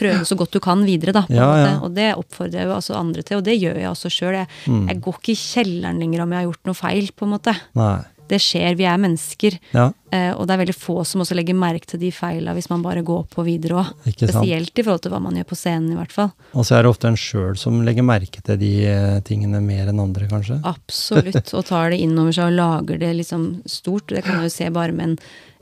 prøve 0.00 0.24
så 0.28 0.36
godt 0.40 0.56
du 0.56 0.60
kan 0.64 0.84
videre, 0.88 1.12
da. 1.20 1.22
På 1.28 1.36
Ja, 1.36 1.50
ja. 1.64 1.74
Og 1.84 1.92
det 1.94 2.10
oppfordrer 2.16 2.62
jeg 2.64 2.70
jo 2.70 2.76
altså 2.78 2.96
andre 2.98 3.22
til, 3.22 3.38
og 3.38 3.44
det 3.46 3.58
gjør 3.60 3.76
jeg 3.84 3.90
også 3.92 4.10
sjøl. 4.10 4.34
Jeg, 4.40 4.48
Mm. 4.66 4.86
jeg 4.88 5.00
går 5.04 5.20
ikke 5.20 5.32
i 5.36 5.40
kjelleren 5.44 6.00
lenger 6.00 6.22
om 6.24 6.32
jeg 6.32 6.40
har 6.42 6.48
gjort 6.52 6.66
noe 6.72 6.74
feil, 6.80 7.10
på 7.16 7.28
en 7.28 7.36
måte. 7.38 7.54
Nei. 7.76 7.98
det 8.30 8.38
skjer, 8.38 8.76
vi 8.78 8.84
er 8.86 8.96
mennesker. 9.02 9.56
Ja, 9.74 9.88
Eh, 10.12 10.32
og 10.34 10.46
det 10.46 10.54
er 10.54 10.60
veldig 10.64 10.74
få 10.74 11.04
som 11.06 11.20
også 11.22 11.36
legger 11.38 11.54
merke 11.54 11.86
til 11.86 12.00
de 12.00 12.08
feila 12.10 12.50
hvis 12.54 12.66
man 12.70 12.82
bare 12.82 13.02
går 13.06 13.28
på 13.30 13.44
videre 13.46 13.78
òg. 13.78 13.90
Spesielt 14.10 14.74
i 14.78 14.82
forhold 14.82 15.02
til 15.02 15.12
hva 15.12 15.20
man 15.22 15.34
gjør 15.38 15.46
på 15.46 15.58
scenen, 15.58 15.92
i 15.92 15.98
hvert 15.98 16.10
fall. 16.10 16.32
og 16.52 16.64
så 16.66 16.74
er 16.78 16.82
det 16.82 16.90
ofte 16.90 17.06
en 17.06 17.14
sjøl 17.18 17.56
som 17.56 17.78
legger 17.86 18.02
merke 18.02 18.42
til 18.42 18.56
de 18.58 18.70
eh, 18.86 19.20
tingene 19.22 19.60
mer 19.62 19.86
enn 19.90 20.00
andre, 20.02 20.26
kanskje. 20.30 20.58
Absolutt. 20.66 21.52
Og 21.54 21.64
tar 21.64 21.90
det 21.90 22.00
innover 22.02 22.32
seg 22.34 22.50
og 22.50 22.58
lager 22.58 22.98
det 22.98 23.12
liksom 23.20 23.62
stort. 23.70 24.08
Det 24.10 24.24
kan 24.24 24.36
man 24.40 24.46
jo 24.48 24.50
se 24.54 24.68
bare 24.70 24.92
med 24.92 25.04
en, 25.12 25.18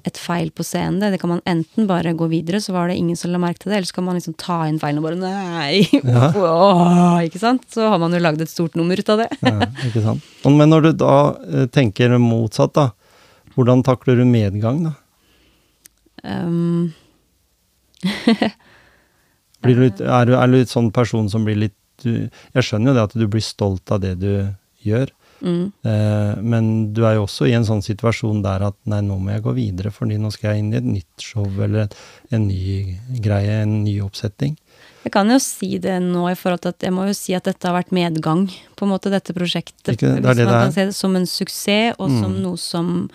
et 0.06 0.18
feil 0.20 0.50
på 0.54 0.64
scenen. 0.66 1.00
Det. 1.02 1.10
det 1.14 1.20
kan 1.22 1.32
man 1.32 1.42
enten 1.48 1.88
bare 1.88 2.14
gå 2.16 2.28
videre, 2.30 2.60
så 2.62 2.72
var 2.74 2.88
det 2.88 2.98
ingen 3.00 3.16
som 3.18 3.32
la 3.32 3.40
merke 3.42 3.62
til 3.62 3.72
det, 3.72 3.80
eller 3.80 3.90
så 3.90 3.98
kan 3.98 4.06
man 4.06 4.18
liksom 4.18 4.36
ta 4.38 4.60
inn 4.68 4.78
feilen 4.82 5.00
og 5.00 5.08
bare 5.08 5.18
Nei! 5.18 5.82
Ja. 6.08 6.30
Åh, 6.32 7.24
ikke 7.26 7.42
sant? 7.42 7.66
Så 7.74 7.88
har 7.90 7.98
man 8.00 8.14
jo 8.14 8.22
lagd 8.22 8.42
et 8.42 8.52
stort 8.52 8.78
nummer 8.78 8.98
ut 8.98 9.10
av 9.12 9.24
det. 9.24 9.28
Ja, 9.42 9.68
ikke 9.88 10.04
sant? 10.04 10.30
Men 10.46 10.72
når 10.72 10.88
du 10.88 10.92
da 11.02 11.16
eh, 11.48 11.66
tenker 11.74 12.14
motsatt, 12.22 12.76
da. 12.78 12.90
Hvordan 13.58 13.82
takler 13.86 14.20
du 14.20 14.24
medgang, 14.28 14.84
da? 14.86 14.94
Um, 16.22 16.94
Blir 19.64 19.74
du 19.74 19.84
er, 19.88 20.24
du, 20.28 20.34
er 20.38 20.46
du 20.46 20.54
litt 20.54 20.70
sånn 20.70 20.92
person 20.94 21.26
som 21.30 21.46
blir 21.46 21.58
litt 21.58 21.76
du, 22.02 22.28
Jeg 22.54 22.66
skjønner 22.66 22.92
jo 22.92 22.96
det 22.96 23.06
at 23.08 23.16
du 23.18 23.26
blir 23.30 23.42
stolt 23.42 23.90
av 23.94 24.02
det 24.04 24.14
du 24.22 24.30
gjør, 24.86 25.10
mm, 25.40 25.64
eh, 25.84 26.34
men 26.42 26.92
du 26.94 27.04
er 27.06 27.16
jo 27.18 27.26
også 27.26 27.48
i 27.48 27.54
en 27.56 27.66
sånn 27.66 27.82
situasjon 27.84 28.42
der 28.44 28.64
at 28.68 28.76
nei, 28.90 29.00
nå 29.06 29.18
må 29.18 29.32
jeg 29.34 29.44
gå 29.44 29.54
videre, 29.56 29.92
fordi 29.94 30.18
nå 30.20 30.30
skal 30.34 30.52
jeg 30.54 30.64
inn 30.64 30.72
i 30.72 30.80
et 30.80 30.88
nytt 30.88 31.24
show 31.24 31.46
eller 31.46 31.88
en 32.30 32.46
ny 32.48 32.98
greie, 33.22 33.62
en 33.62 33.82
ny 33.84 33.98
oppsetting. 34.04 34.56
jeg 35.04 35.12
kan 35.14 35.30
jo 35.30 35.38
si 35.40 35.78
det 35.78 36.00
nå 36.02 36.26
i 36.28 36.36
forhold 36.36 36.60
til 36.60 36.74
at 36.74 36.82
jeg 36.82 36.92
må 36.92 37.06
jo 37.08 37.14
si 37.16 37.34
at 37.34 37.44
dette 37.48 37.64
har 37.64 37.76
vært 37.78 37.94
medgang, 37.96 38.48
på 38.76 38.84
en 38.84 38.92
måte, 38.92 39.10
dette 39.10 39.32
prosjektet. 39.32 39.94
Ikke 39.94 40.16
det, 40.20 40.36
det 40.36 40.46
det 40.48 40.74
det 40.74 40.94
som 40.94 41.16
en 41.16 41.26
suksess, 41.26 41.94
og 41.98 42.10
som 42.10 42.32
Mm. 42.34 42.42
noe 42.42 42.56
som 42.56 43.10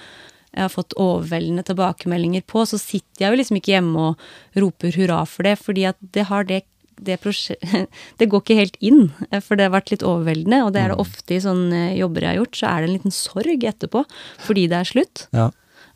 jeg 0.54 0.62
har 0.62 0.70
fått 0.70 0.94
overveldende 1.02 1.64
tilbakemeldinger 1.66 2.44
på, 2.46 2.62
så 2.66 2.78
sitter 2.78 3.26
jeg 3.26 3.32
jo 3.32 3.38
liksom 3.40 3.58
ikke 3.58 3.74
hjemme 3.74 3.98
og 3.98 4.18
roper 4.62 4.94
hurra 4.94 5.26
for 5.26 5.44
det, 5.44 5.58
fordi 5.58 5.86
at 5.90 5.98
det 6.14 6.28
har 6.30 6.44
det 6.46 6.64
det, 7.06 7.18
det 8.20 8.30
går 8.32 8.42
ikke 8.44 8.60
helt 8.60 8.78
inn, 8.82 9.12
eh, 9.32 9.40
for 9.44 9.56
det 9.60 9.68
har 9.70 9.76
vært 9.76 9.92
litt 9.94 10.04
overveldende. 10.08 10.64
Og 10.66 10.74
det 10.76 10.82
er 10.84 10.94
det 10.94 10.98
Mm. 10.98 11.04
ofte 11.06 11.36
i 11.36 11.42
sånne 11.44 11.82
jobber 11.98 12.22
jeg 12.22 12.36
har 12.36 12.40
gjort, 12.46 12.56
så 12.60 12.70
er 12.70 12.78
det 12.82 12.90
en 12.90 12.96
liten 12.98 13.12
sorg 13.16 13.64
etterpå 13.74 14.06
fordi 14.46 14.68
det 14.70 14.80
er 14.80 14.90
slutt. 14.94 15.28
Ja. 15.34 15.52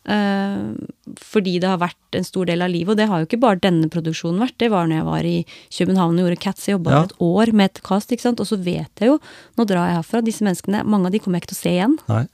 Uh, 0.07 0.71
fordi 1.19 1.57
det 1.59 1.67
har 1.67 1.81
vært 1.81 2.15
en 2.15 2.23
stor 2.23 2.45
del 2.47 2.61
av 2.63 2.69
livet, 2.71 2.93
og 2.93 2.95
det 2.95 3.09
har 3.11 3.19
jo 3.19 3.25
ikke 3.27 3.41
bare 3.43 3.59
denne 3.59 3.89
produksjonen 3.91 4.39
vært. 4.39 4.55
Det 4.57 4.69
var 4.71 4.87
når 4.87 4.95
jeg 5.01 5.05
var 5.09 5.27
i 5.27 5.33
København 5.75 6.15
og 6.15 6.23
gjorde 6.23 6.39
Cats. 6.45 6.65
Jeg 6.69 6.77
jobba 6.77 6.91
Ja. 6.93 7.01
et 7.03 7.17
år 7.19 7.51
med 7.51 7.65
et 7.71 7.81
cast, 7.83 8.09
ikke 8.15 8.21
sant. 8.23 8.39
Og 8.39 8.47
så 8.47 8.55
vet 8.55 8.87
jeg 9.03 9.09
jo, 9.09 9.19
nå 9.57 9.65
drar 9.67 9.89
jeg 9.89 9.97
herfra, 9.99 10.21
disse 10.23 10.45
menneskene, 10.47 10.85
mange 10.87 11.07
av 11.07 11.11
de 11.11 11.19
kommer 11.19 11.35
jeg 11.41 11.43
ikke 11.43 11.51
til 11.51 11.59
å 11.59 11.63
se 11.65 11.73
igjen. 11.75 11.97
Nei. 12.07 12.25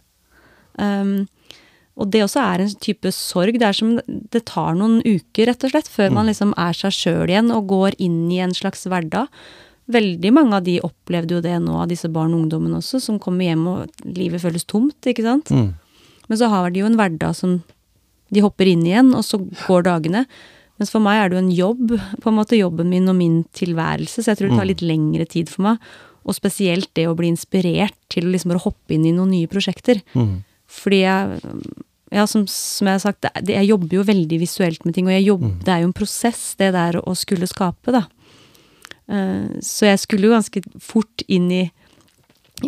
Um, 0.78 1.28
og 1.94 2.10
det 2.10 2.24
også 2.26 2.42
er 2.42 2.64
en 2.64 2.72
type 2.82 3.12
sorg. 3.14 3.60
Det 3.62 3.68
er 3.68 3.78
som 3.78 3.92
det 4.08 4.46
tar 4.50 4.74
noen 4.78 5.02
uker, 5.06 5.46
rett 5.50 5.66
og 5.68 5.74
slett, 5.74 5.92
før 5.92 6.16
man 6.16 6.30
liksom 6.30 6.56
er 6.58 6.74
seg 6.78 6.96
sjøl 6.96 7.30
igjen 7.30 7.54
og 7.54 7.68
går 7.70 8.00
inn 8.02 8.26
i 8.34 8.40
en 8.42 8.56
slags 8.58 8.88
hverdag. 8.90 9.30
Veldig 9.94 10.32
mange 10.34 10.58
av 10.58 10.66
de 10.66 10.80
opplevde 10.82 11.38
jo 11.38 11.44
det 11.44 11.54
nå, 11.62 11.76
av 11.84 11.92
disse 11.92 12.10
barn 12.10 12.34
og 12.34 12.46
ungdommene 12.46 12.80
også, 12.80 13.02
som 13.04 13.20
kommer 13.22 13.46
hjem 13.46 13.68
og 13.70 14.08
livet 14.08 14.42
føles 14.42 14.66
tomt, 14.66 14.98
ikke 15.06 15.26
sant. 15.26 15.52
Mm. 15.54 15.74
Men 16.32 16.40
så 16.40 16.50
har 16.50 16.74
de 16.74 16.82
jo 16.82 16.90
en 16.90 16.98
hverdag 16.98 17.36
som 17.38 17.60
de 18.34 18.42
hopper 18.42 18.72
inn 18.72 18.86
igjen, 18.88 19.12
og 19.14 19.26
så 19.28 19.38
går 19.44 19.86
dagene. 19.86 20.24
Mens 20.82 20.90
for 20.90 21.04
meg 21.04 21.20
er 21.20 21.30
det 21.30 21.38
jo 21.38 21.44
en 21.44 21.54
jobb, 21.54 21.94
på 22.24 22.32
en 22.32 22.40
måte 22.40 22.58
jobben 22.58 22.90
min 22.90 23.12
og 23.12 23.20
min 23.20 23.44
tilværelse, 23.54 24.24
så 24.24 24.32
jeg 24.32 24.40
tror 24.40 24.50
det 24.50 24.58
tar 24.58 24.70
litt 24.72 24.82
lengre 24.82 25.28
tid 25.30 25.52
for 25.52 25.68
meg. 25.68 25.94
Og 26.24 26.38
spesielt 26.40 26.90
det 26.98 27.06
å 27.06 27.14
bli 27.20 27.30
inspirert 27.30 27.98
til 28.10 28.32
liksom 28.32 28.54
bare 28.54 28.64
hoppe 28.64 28.96
inn 28.96 29.06
i 29.06 29.14
noen 29.14 29.36
nye 29.36 29.52
prosjekter. 29.52 30.00
Mm. 30.18 30.42
Fordi 30.74 31.04
jeg 31.04 31.42
ja, 32.14 32.28
som, 32.30 32.44
som 32.50 32.88
jeg 32.88 33.00
har 33.00 33.02
sagt, 33.02 33.26
det, 33.42 33.56
jeg 33.56 33.70
jobber 33.72 33.98
jo 33.98 34.06
veldig 34.06 34.38
visuelt 34.44 34.84
med 34.86 34.94
ting, 34.94 35.08
og 35.10 35.16
jeg 35.16 35.34
mm. 35.34 35.54
det 35.66 35.74
er 35.74 35.82
jo 35.82 35.90
en 35.90 35.98
prosess, 35.98 36.44
det 36.60 36.70
der 36.76 37.00
å 37.02 37.16
skulle 37.18 37.50
skape, 37.50 37.94
da. 37.96 38.06
Uh, 39.10 39.58
så 39.66 39.90
jeg 39.90 40.04
skulle 40.04 40.30
jo 40.30 40.36
ganske 40.36 40.62
fort 40.82 41.26
inn 41.26 41.50
i, 41.52 41.64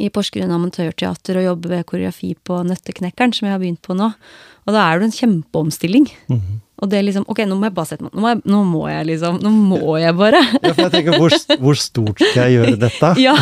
i 0.02 0.10
Porsgrunn 0.12 0.52
Amatørteater 0.52 1.40
og 1.40 1.46
jobbe 1.46 1.72
ved 1.72 1.86
koreografi 1.88 2.34
på 2.36 2.58
Nøtteknekkeren, 2.66 3.36
som 3.38 3.48
jeg 3.48 3.56
har 3.56 3.62
begynt 3.62 3.84
på 3.86 3.96
nå. 3.98 4.10
Og 4.66 4.74
da 4.74 4.88
er 4.90 5.00
det 5.00 5.12
en 5.12 5.20
kjempeomstilling. 5.20 6.10
Mm. 6.32 6.64
Og 6.82 6.90
det 6.92 6.98
er 6.98 7.06
liksom 7.08 7.24
Ok, 7.32 7.40
nå 7.48 7.56
må 7.56 7.70
jeg 7.70 7.76
bare 7.78 7.88
sette 7.88 8.04
meg 8.04 8.12
Nå 8.12 8.20
må 8.20 8.32
jeg, 8.34 8.40
nå 8.52 8.58
må 8.68 8.82
jeg 8.90 9.06
liksom 9.08 9.38
Nå 9.40 9.52
må 9.54 9.94
jeg 10.02 10.16
bare. 10.18 10.42
Ja, 10.66 10.74
for 10.74 10.82
jeg 10.84 10.94
tenker, 10.96 11.20
hvor, 11.22 11.36
hvor 11.62 11.80
stort 11.80 12.20
skal 12.20 12.50
jeg 12.50 12.58
gjøre 12.58 12.80
dette? 12.82 13.12
Ja. 13.26 13.36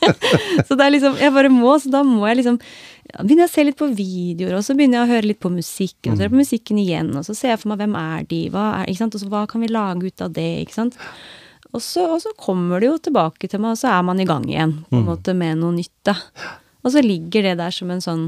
så 0.66 0.76
det 0.76 0.84
er 0.84 0.92
liksom 0.92 1.16
Jeg 1.22 1.32
bare 1.38 1.52
må, 1.52 1.78
så 1.80 1.92
da 1.94 2.02
må 2.04 2.26
jeg 2.28 2.42
liksom 2.42 2.60
ja, 3.06 3.22
begynner 3.22 3.46
jeg 3.46 3.50
å 3.50 3.54
se 3.54 3.64
litt 3.68 3.78
på 3.78 3.88
videoer, 3.94 4.56
og 4.58 4.64
så 4.66 4.74
begynner 4.76 5.00
jeg 5.00 5.06
å 5.06 5.14
høre 5.14 5.30
litt 5.30 5.42
på 5.42 5.52
musikken. 5.52 6.12
Og 6.12 6.16
så 6.16 6.24
hører 6.24 6.30
jeg 6.30 6.34
på 6.34 6.42
musikken 6.42 6.80
igjen, 6.82 7.10
og 7.18 7.26
så 7.26 7.36
ser 7.36 7.52
jeg 7.52 7.62
for 7.62 7.72
meg 7.72 7.82
hvem 7.84 7.98
er 8.00 8.28
de, 8.30 8.40
hva 8.54 8.66
er, 8.80 8.90
ikke 8.90 9.02
sant? 9.04 9.18
Og 9.18 9.22
så 9.22 9.32
hva 9.32 9.42
kan 9.50 9.62
vi 9.62 9.72
lage 9.72 10.10
ut 10.10 10.24
av 10.26 10.32
det, 10.36 10.48
ikke 10.64 10.76
sant. 10.76 10.98
Og 11.72 11.82
så, 11.84 12.06
og 12.16 12.22
så 12.24 12.32
kommer 12.40 12.82
det 12.82 12.90
jo 12.90 12.96
tilbake 13.08 13.50
til 13.50 13.62
meg, 13.62 13.76
og 13.76 13.80
så 13.82 13.92
er 13.92 14.06
man 14.08 14.22
i 14.22 14.26
gang 14.28 14.46
igjen, 14.48 14.78
på 14.88 15.00
en 15.00 15.06
måte 15.10 15.36
med 15.36 15.60
noe 15.60 15.76
nytt, 15.76 15.94
da. 16.08 16.16
Og 16.86 16.94
så 16.94 17.02
ligger 17.02 17.48
det 17.48 17.56
der 17.60 17.74
som 17.74 17.90
en 17.90 18.02
sånn 18.02 18.26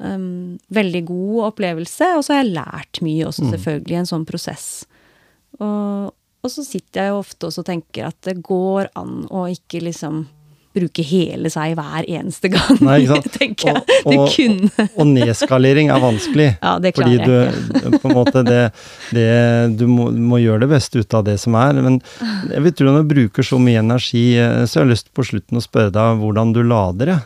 um, 0.00 0.58
veldig 0.72 1.04
god 1.08 1.38
opplevelse, 1.52 2.12
og 2.16 2.24
så 2.24 2.34
har 2.34 2.42
jeg 2.42 2.56
lært 2.56 3.02
mye 3.04 3.28
også, 3.28 3.48
selvfølgelig, 3.52 3.94
i 3.94 4.00
en 4.02 4.10
sånn 4.10 4.28
prosess. 4.28 4.68
Og, 5.60 6.12
og 6.12 6.50
så 6.50 6.64
sitter 6.66 7.04
jeg 7.04 7.12
jo 7.12 7.20
ofte 7.20 7.48
også 7.48 7.64
og 7.64 7.68
tenker 7.68 8.08
at 8.08 8.18
det 8.26 8.38
går 8.44 8.88
an 8.98 9.26
å 9.30 9.46
ikke 9.52 9.84
liksom 9.84 10.24
bruke 10.74 11.02
hele 11.04 11.50
seg 11.52 11.74
hver 11.78 12.06
eneste 12.08 12.48
gang, 12.52 12.78
Nei, 12.84 13.00
tenker 13.38 13.72
jeg. 13.72 13.82
Og- 14.04 14.18
og- 14.18 14.98
Og 15.02 15.06
nedskalering 15.06 15.90
er 15.92 16.00
vanskelig. 16.02 16.48
Ja, 16.62 16.78
det 16.78 16.94
Fordi 16.96 17.18
klarer 17.18 17.52
jeg 17.52 17.92
du 17.92 17.98
på 17.98 18.10
en 18.10 18.16
måte 18.16 18.44
det, 18.46 18.62
det 19.12 19.76
Du 19.78 19.86
må, 19.86 20.10
må 20.12 20.40
gjøre 20.42 20.60
det 20.64 20.70
beste 20.74 20.98
ut 21.02 21.14
av 21.14 21.24
det 21.28 21.38
som 21.40 21.54
er. 21.60 21.72
Men 21.82 22.00
jeg 22.50 22.62
vil 22.66 22.72
tro 22.72 22.86
når 22.92 23.02
du 23.06 23.14
bruker 23.14 23.42
så 23.46 23.58
mye 23.62 23.80
energi, 23.82 24.24
eh, 24.38 24.62
så 24.66 24.80
jeg 24.80 24.86
har 24.86 24.92
lyst 24.94 25.12
på 25.14 25.24
slutten 25.26 25.58
å 25.60 25.64
spørre 25.64 25.92
deg 25.94 26.20
hvordan 26.22 26.52
du 26.56 26.62
lader, 26.62 27.06
det. 27.14 27.18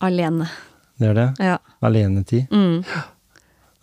alene. 0.00 0.48
Det 0.98 1.08
er 1.10 1.14
det? 1.14 1.28
Ja. 1.44 1.58
Alenetid. 1.84 2.46
Mm. 2.50 2.82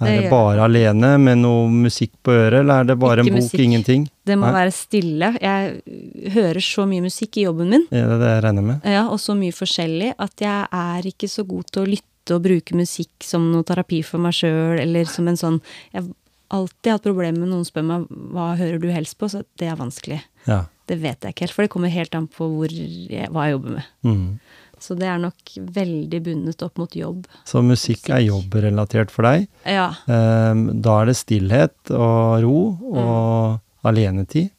Er 0.08 0.22
Det 0.22 0.30
bare 0.32 0.64
alene 0.66 1.18
med 1.20 1.38
noe 1.42 1.68
musikk 1.70 2.12
på 2.24 2.32
øret, 2.32 2.60
eller 2.62 2.82
er 2.82 2.84
det 2.92 2.98
bare 3.00 3.24
Ikke 3.24 3.28
en 3.34 3.36
bok, 3.40 3.44
musikk. 3.44 3.60
ingenting? 3.66 4.08
Det 4.26 4.38
må 4.40 4.48
Nei. 4.50 4.54
være 4.60 4.72
stille. 4.72 5.30
Jeg 5.42 6.32
hører 6.34 6.62
så 6.62 6.86
mye 6.88 7.02
musikk 7.06 7.38
i 7.38 7.46
jobben 7.48 7.70
min, 7.70 7.86
Ja, 7.92 8.06
det 8.08 8.16
er 8.16 8.20
det 8.24 8.32
jeg 8.34 8.44
regner 8.44 8.64
med? 8.64 8.82
ja, 8.86 9.08
og 9.10 9.20
så 9.20 9.36
mye 9.36 9.52
forskjellig, 9.52 10.14
at 10.20 10.36
jeg 10.40 10.68
er 10.72 11.02
ikke 11.14 11.28
så 11.30 11.46
god 11.48 11.64
til 11.72 11.84
å 11.84 11.88
lytte 11.94 12.36
og 12.36 12.44
bruke 12.44 12.76
musikk 12.76 13.10
som 13.22 13.52
noe 13.52 13.64
terapi 13.64 14.02
for 14.04 14.18
meg 14.24 14.32
sjøl, 14.34 14.80
eller 14.80 15.06
som 15.06 15.28
en 15.28 15.36
sånn 15.36 15.62
Jeg 15.94 16.04
har 16.04 16.12
alltid 16.54 16.92
hatt 16.92 17.04
problemer 17.04 17.40
med 17.40 17.50
noen 17.50 17.66
spør 17.66 17.84
meg 17.84 18.08
hva 18.32 18.56
hører 18.56 18.80
du 18.80 18.88
helst 18.94 19.18
på, 19.18 19.28
så 19.28 19.44
det 19.58 19.68
er 19.68 19.76
vanskelig. 19.76 20.22
Ja. 20.48 20.66
Det 20.88 21.00
vet 21.02 21.22
jeg 21.24 21.34
ikke 21.34 21.46
helt, 21.48 21.52
for 21.56 21.64
det 21.64 21.72
kommer 21.72 21.90
helt 21.90 22.14
an 22.16 22.28
på 22.28 22.46
jeg, 22.70 23.28
hva 23.32 23.46
jeg 23.48 23.56
jobber 23.58 23.72
med. 23.80 23.84
Mm. 24.04 24.40
Så 24.84 24.98
det 25.00 25.08
er 25.08 25.22
nok 25.24 25.54
veldig 25.78 26.20
bundet 26.26 26.64
opp 26.66 26.78
mot 26.82 26.92
jobb. 27.00 27.22
Så 27.48 27.62
musikk 27.64 28.10
er 28.12 28.26
jobbrelatert 28.26 29.14
for 29.14 29.24
deg. 29.30 29.46
Ja. 29.64 29.86
Ehm, 30.12 30.66
da 30.84 30.98
er 31.02 31.06
det 31.08 31.16
stillhet 31.22 31.94
og 31.96 32.44
ro 32.44 32.58
og 32.92 33.88
alenetid. 33.88 34.50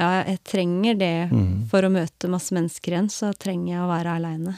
ja 0.00 0.22
jeg 0.24 0.38
trenger 0.48 0.94
det 0.96 1.28
Mm. 1.30 1.66
for 1.68 1.84
å 1.84 1.90
møte 1.92 2.28
masse 2.32 2.54
mennesker 2.56 2.92
igjen, 2.96 3.10
så 3.12 3.34
trenger 3.36 3.74
jeg 3.74 3.82
å 3.84 3.90
være 3.92 4.16
aleine. 4.16 4.54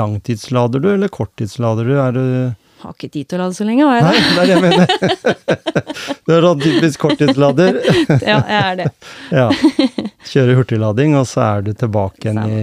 Langtidslader 0.00 0.80
du, 0.80 0.88
eller 0.94 1.08
korttidslader 1.12 1.84
du? 1.84 1.94
Er 2.00 2.12
du 2.16 2.56
Har 2.80 2.94
ikke 2.96 3.10
tid 3.12 3.28
til 3.28 3.36
å 3.36 3.42
lade 3.44 3.56
så 3.58 3.64
lenge, 3.68 3.84
har 3.84 3.98
jeg 3.98 4.04
Nei, 4.06 4.12
det? 4.16 4.24
det 4.24 4.40
er 4.40 4.46
det 4.46 4.54
jeg 4.54 4.62
mener. 4.64 4.86
Du 6.30 6.32
er 6.36 6.44
sånn 6.46 6.60
typisk 6.62 7.02
korttidslader. 7.02 7.78
Ja, 8.30 8.38
jeg 8.40 8.60
er 8.60 8.78
det. 8.80 8.86
Ja. 9.40 9.46
Kjører 10.30 10.60
hurtiglading, 10.60 11.16
og 11.18 11.26
så 11.28 11.42
er 11.46 11.64
du 11.66 11.72
tilbake 11.76 12.22
igjen 12.30 12.40
i, 12.46 12.62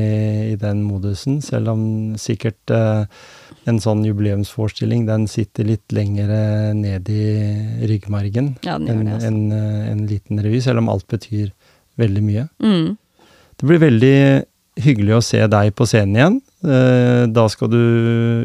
i 0.53 0.55
den 0.61 0.81
modusen. 0.87 1.37
Selv 1.45 1.73
om 1.73 1.81
sikkert 2.21 2.73
eh, 2.73 3.03
en 3.67 3.81
sånn 3.83 4.05
jubileumsforestilling, 4.07 5.05
den 5.09 5.27
sitter 5.31 5.67
litt 5.67 5.93
lenger 5.95 6.31
ned 6.77 7.09
i 7.11 7.25
ryggmargen 7.89 8.53
Ja, 8.65 8.77
enn 8.79 9.03
altså. 9.11 9.27
en, 9.29 9.41
eh, 9.53 9.89
en 9.91 10.05
liten 10.09 10.41
revy, 10.43 10.61
selv 10.63 10.81
om 10.83 10.89
alt 10.93 11.07
betyr 11.11 11.51
veldig 11.99 12.23
mye. 12.25 12.47
Mm. 12.63 12.95
Det 13.57 13.65
blir 13.69 13.81
veldig 13.83 14.15
hyggelig 14.85 15.17
å 15.17 15.23
se 15.25 15.39
deg 15.49 15.73
på 15.77 15.87
scenen 15.89 16.17
igjen. 16.19 16.39
Eh, 16.65 17.25
Da 17.29 17.43
skal 17.53 17.69
du 17.69 17.77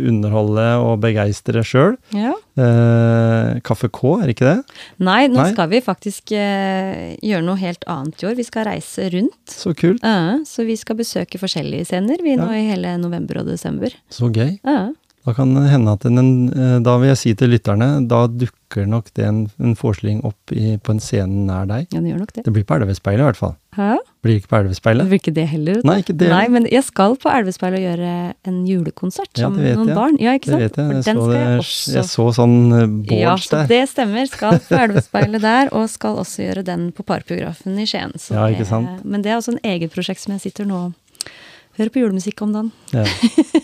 underholde 0.08 0.66
og 0.84 0.98
begeistre 1.00 1.62
sjøl. 1.64 1.94
Ja. 2.12 2.34
Eh, 2.60 3.60
Kaffe 3.64 3.88
K, 3.88 4.00
er 4.20 4.26
det 4.28 4.34
ikke 4.36 4.48
det? 4.50 4.76
Nei, 5.00 5.26
nå 5.32 5.40
Nei? 5.40 5.52
skal 5.54 5.70
vi 5.72 5.80
faktisk 5.84 6.32
eh, 6.36 7.14
gjøre 7.24 7.44
noe 7.46 7.56
helt 7.62 7.84
annet 7.88 8.20
i 8.22 8.28
år. 8.28 8.36
Vi 8.36 8.44
skal 8.48 8.66
reise 8.68 9.08
rundt. 9.14 9.38
Så 9.48 9.72
kult. 9.78 10.02
Ja, 10.04 10.36
så 10.48 10.66
vi 10.68 10.76
skal 10.76 10.98
besøke 11.00 11.40
forskjellige 11.40 11.88
scener 11.88 12.20
vi 12.22 12.36
nå 12.36 12.50
Ja. 12.52 12.58
i 12.60 12.66
hele 12.68 12.96
november 13.00 13.40
og 13.40 13.46
desember. 13.48 13.94
Så 14.12 14.28
gøy. 14.32 14.58
Ja. 14.64 14.90
Da 15.24 15.32
kan 15.36 15.52
det 15.54 15.68
hende 15.70 15.92
at 15.94 16.02
den, 16.02 16.48
da 16.82 16.96
vil 16.98 17.12
jeg 17.12 17.18
si 17.20 17.32
til 17.38 17.52
lytterne, 17.54 18.08
da 18.10 18.24
dukker 18.26 18.88
nok 18.90 19.12
det 19.14 19.24
en, 19.28 19.44
en 19.62 19.76
forestilling 19.78 20.18
opp 20.26 20.50
i, 20.50 20.76
på 20.82 20.90
en 20.96 20.98
scene 21.00 21.46
nær 21.46 21.68
deg. 21.70 21.86
ja, 21.94 22.00
Det 22.02 22.10
gjør 22.10 22.18
nok 22.24 22.32
det. 22.34 22.42
Det 22.48 22.52
blir 22.56 22.64
på 22.66 22.74
Elvespeilet 22.74 23.22
i 23.22 23.28
hvert 23.30 23.38
fall. 23.38 23.54
Hæ? 23.72 23.94
Blir 24.22 24.36
ikke 24.36 24.48
på 24.50 24.58
Det 24.58 24.64
Elvespeilet? 24.66 25.06
blir 25.08 25.18
ikke 25.22 25.32
det 25.34 25.44
heller. 25.48 25.78
Nei, 25.88 25.94
ikke 26.02 26.14
det. 26.20 26.28
Nei, 26.28 26.42
men 26.52 26.66
jeg 26.68 26.84
skal 26.84 27.14
på 27.16 27.30
Elvespeilet 27.32 27.78
og 27.80 27.86
gjøre 27.86 28.10
en 28.50 28.58
julekonsert 28.68 29.40
Ja, 29.40 29.48
det 29.48 29.56
med 29.62 29.76
noen 29.78 29.88
jeg. 29.88 29.96
barn. 29.96 30.18
Ja, 30.20 30.34
ikke 30.36 30.50
Det 30.52 30.58
vet 30.60 30.76
jeg. 30.76 30.90
Jeg 30.92 31.04
så, 31.06 31.14
jeg 31.32 31.32
det, 31.32 31.58
også 31.62 31.94
jeg 31.96 32.04
så 32.10 32.26
sånn 32.36 32.56
eh, 32.76 33.16
Ja, 33.22 33.34
så 33.40 33.50
der. 33.56 33.66
det 33.72 33.80
stemmer. 33.88 34.26
Skal 34.28 34.58
på 34.68 34.76
Elvespeilet 34.84 35.40
der, 35.42 35.72
og 35.72 35.88
skal 35.88 36.20
også 36.20 36.44
gjøre 36.44 36.64
den 36.68 36.90
på 36.92 37.02
Parkbiografen 37.08 37.78
i 37.80 37.86
Skien. 37.88 38.12
Så 38.20 38.34
Ja, 38.36 38.44
ikke 38.52 38.66
det- 38.66 38.68
sant? 38.74 39.04
Men 39.08 39.22
det 39.24 39.32
er 39.32 39.40
også 39.40 39.56
en 39.56 39.62
eget 39.64 39.90
prosjekt 39.96 40.20
som 40.20 40.36
jeg 40.36 40.44
sitter 40.50 40.68
nå 40.68 40.82
og 40.90 41.30
hører 41.78 41.88
på 41.88 42.02
julemusikk 42.04 42.42
om 42.44 42.52
dagen. 42.52 42.72
Ja. 42.92 43.06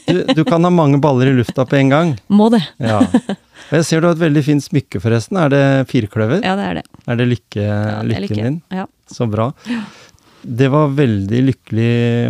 Du, 0.08 0.22
du 0.24 0.40
kan 0.48 0.64
ha 0.64 0.70
mange 0.72 0.96
baller 1.04 1.28
i 1.28 1.34
lufta 1.36 1.66
på 1.68 1.76
en 1.76 1.90
gang. 1.92 2.14
Må 2.32 2.46
det. 2.48 2.62
Ja. 2.80 3.02
Og 3.04 3.74
jeg 3.76 3.84
ser 3.84 4.00
du 4.00 4.06
har 4.08 4.14
et 4.16 4.22
veldig 4.22 4.40
fint 4.46 4.64
smykke, 4.64 5.02
forresten. 5.04 5.36
Er 5.36 5.50
det 5.52 5.60
firkløver? 5.90 6.40
Ja, 6.40 6.54
det 6.56 6.64
er 6.64 6.78
det. 6.78 6.84
Er 7.12 7.18
det 7.20 7.26
lykke, 7.28 7.60
Ja, 7.60 7.82
det 8.00 8.16
er 8.16 8.22
lykken 8.22 8.22
lykke. 8.24 8.46
din? 8.48 8.56
Ja. 8.72 8.86
Så 9.12 9.28
bra. 9.28 9.50
Det 10.42 10.68
var 10.70 10.92
veldig 10.94 11.40
lykkelig 11.48 11.88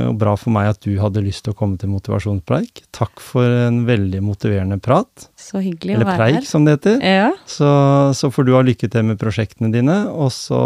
og 0.08 0.14
bra 0.20 0.32
for 0.40 0.54
meg 0.54 0.70
at 0.72 0.80
du 0.84 0.94
hadde 1.00 1.20
lyst 1.24 1.44
til 1.44 1.52
å 1.52 1.58
komme 1.58 1.76
til 1.80 1.90
motivasjonspreik. 1.92 2.82
Takk 2.96 3.20
for 3.22 3.44
en 3.66 3.82
veldig 3.88 4.22
motiverende 4.24 4.78
prat. 4.82 5.28
Så 5.38 5.60
hyggelig 5.64 5.98
Eller 5.98 6.06
å 6.06 6.10
være 6.12 6.22
preik, 6.22 6.38
her. 6.40 6.48
som 6.48 6.64
det 6.64 6.78
heter. 6.78 6.96
Ja, 7.04 7.28
Så, 7.44 7.68
så 8.16 8.30
får 8.32 8.48
du 8.48 8.54
ha 8.56 8.62
lykke 8.64 8.88
til 8.90 9.04
med 9.10 9.20
prosjektene 9.20 9.70
dine, 9.74 9.98
og 10.08 10.32
så 10.34 10.62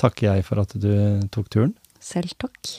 takker 0.00 0.30
jeg 0.36 0.46
for 0.46 0.62
at 0.62 0.76
du 0.78 0.92
tok 1.34 1.50
turen. 1.50 1.74
selv 2.00 2.32
takk. 2.38 2.78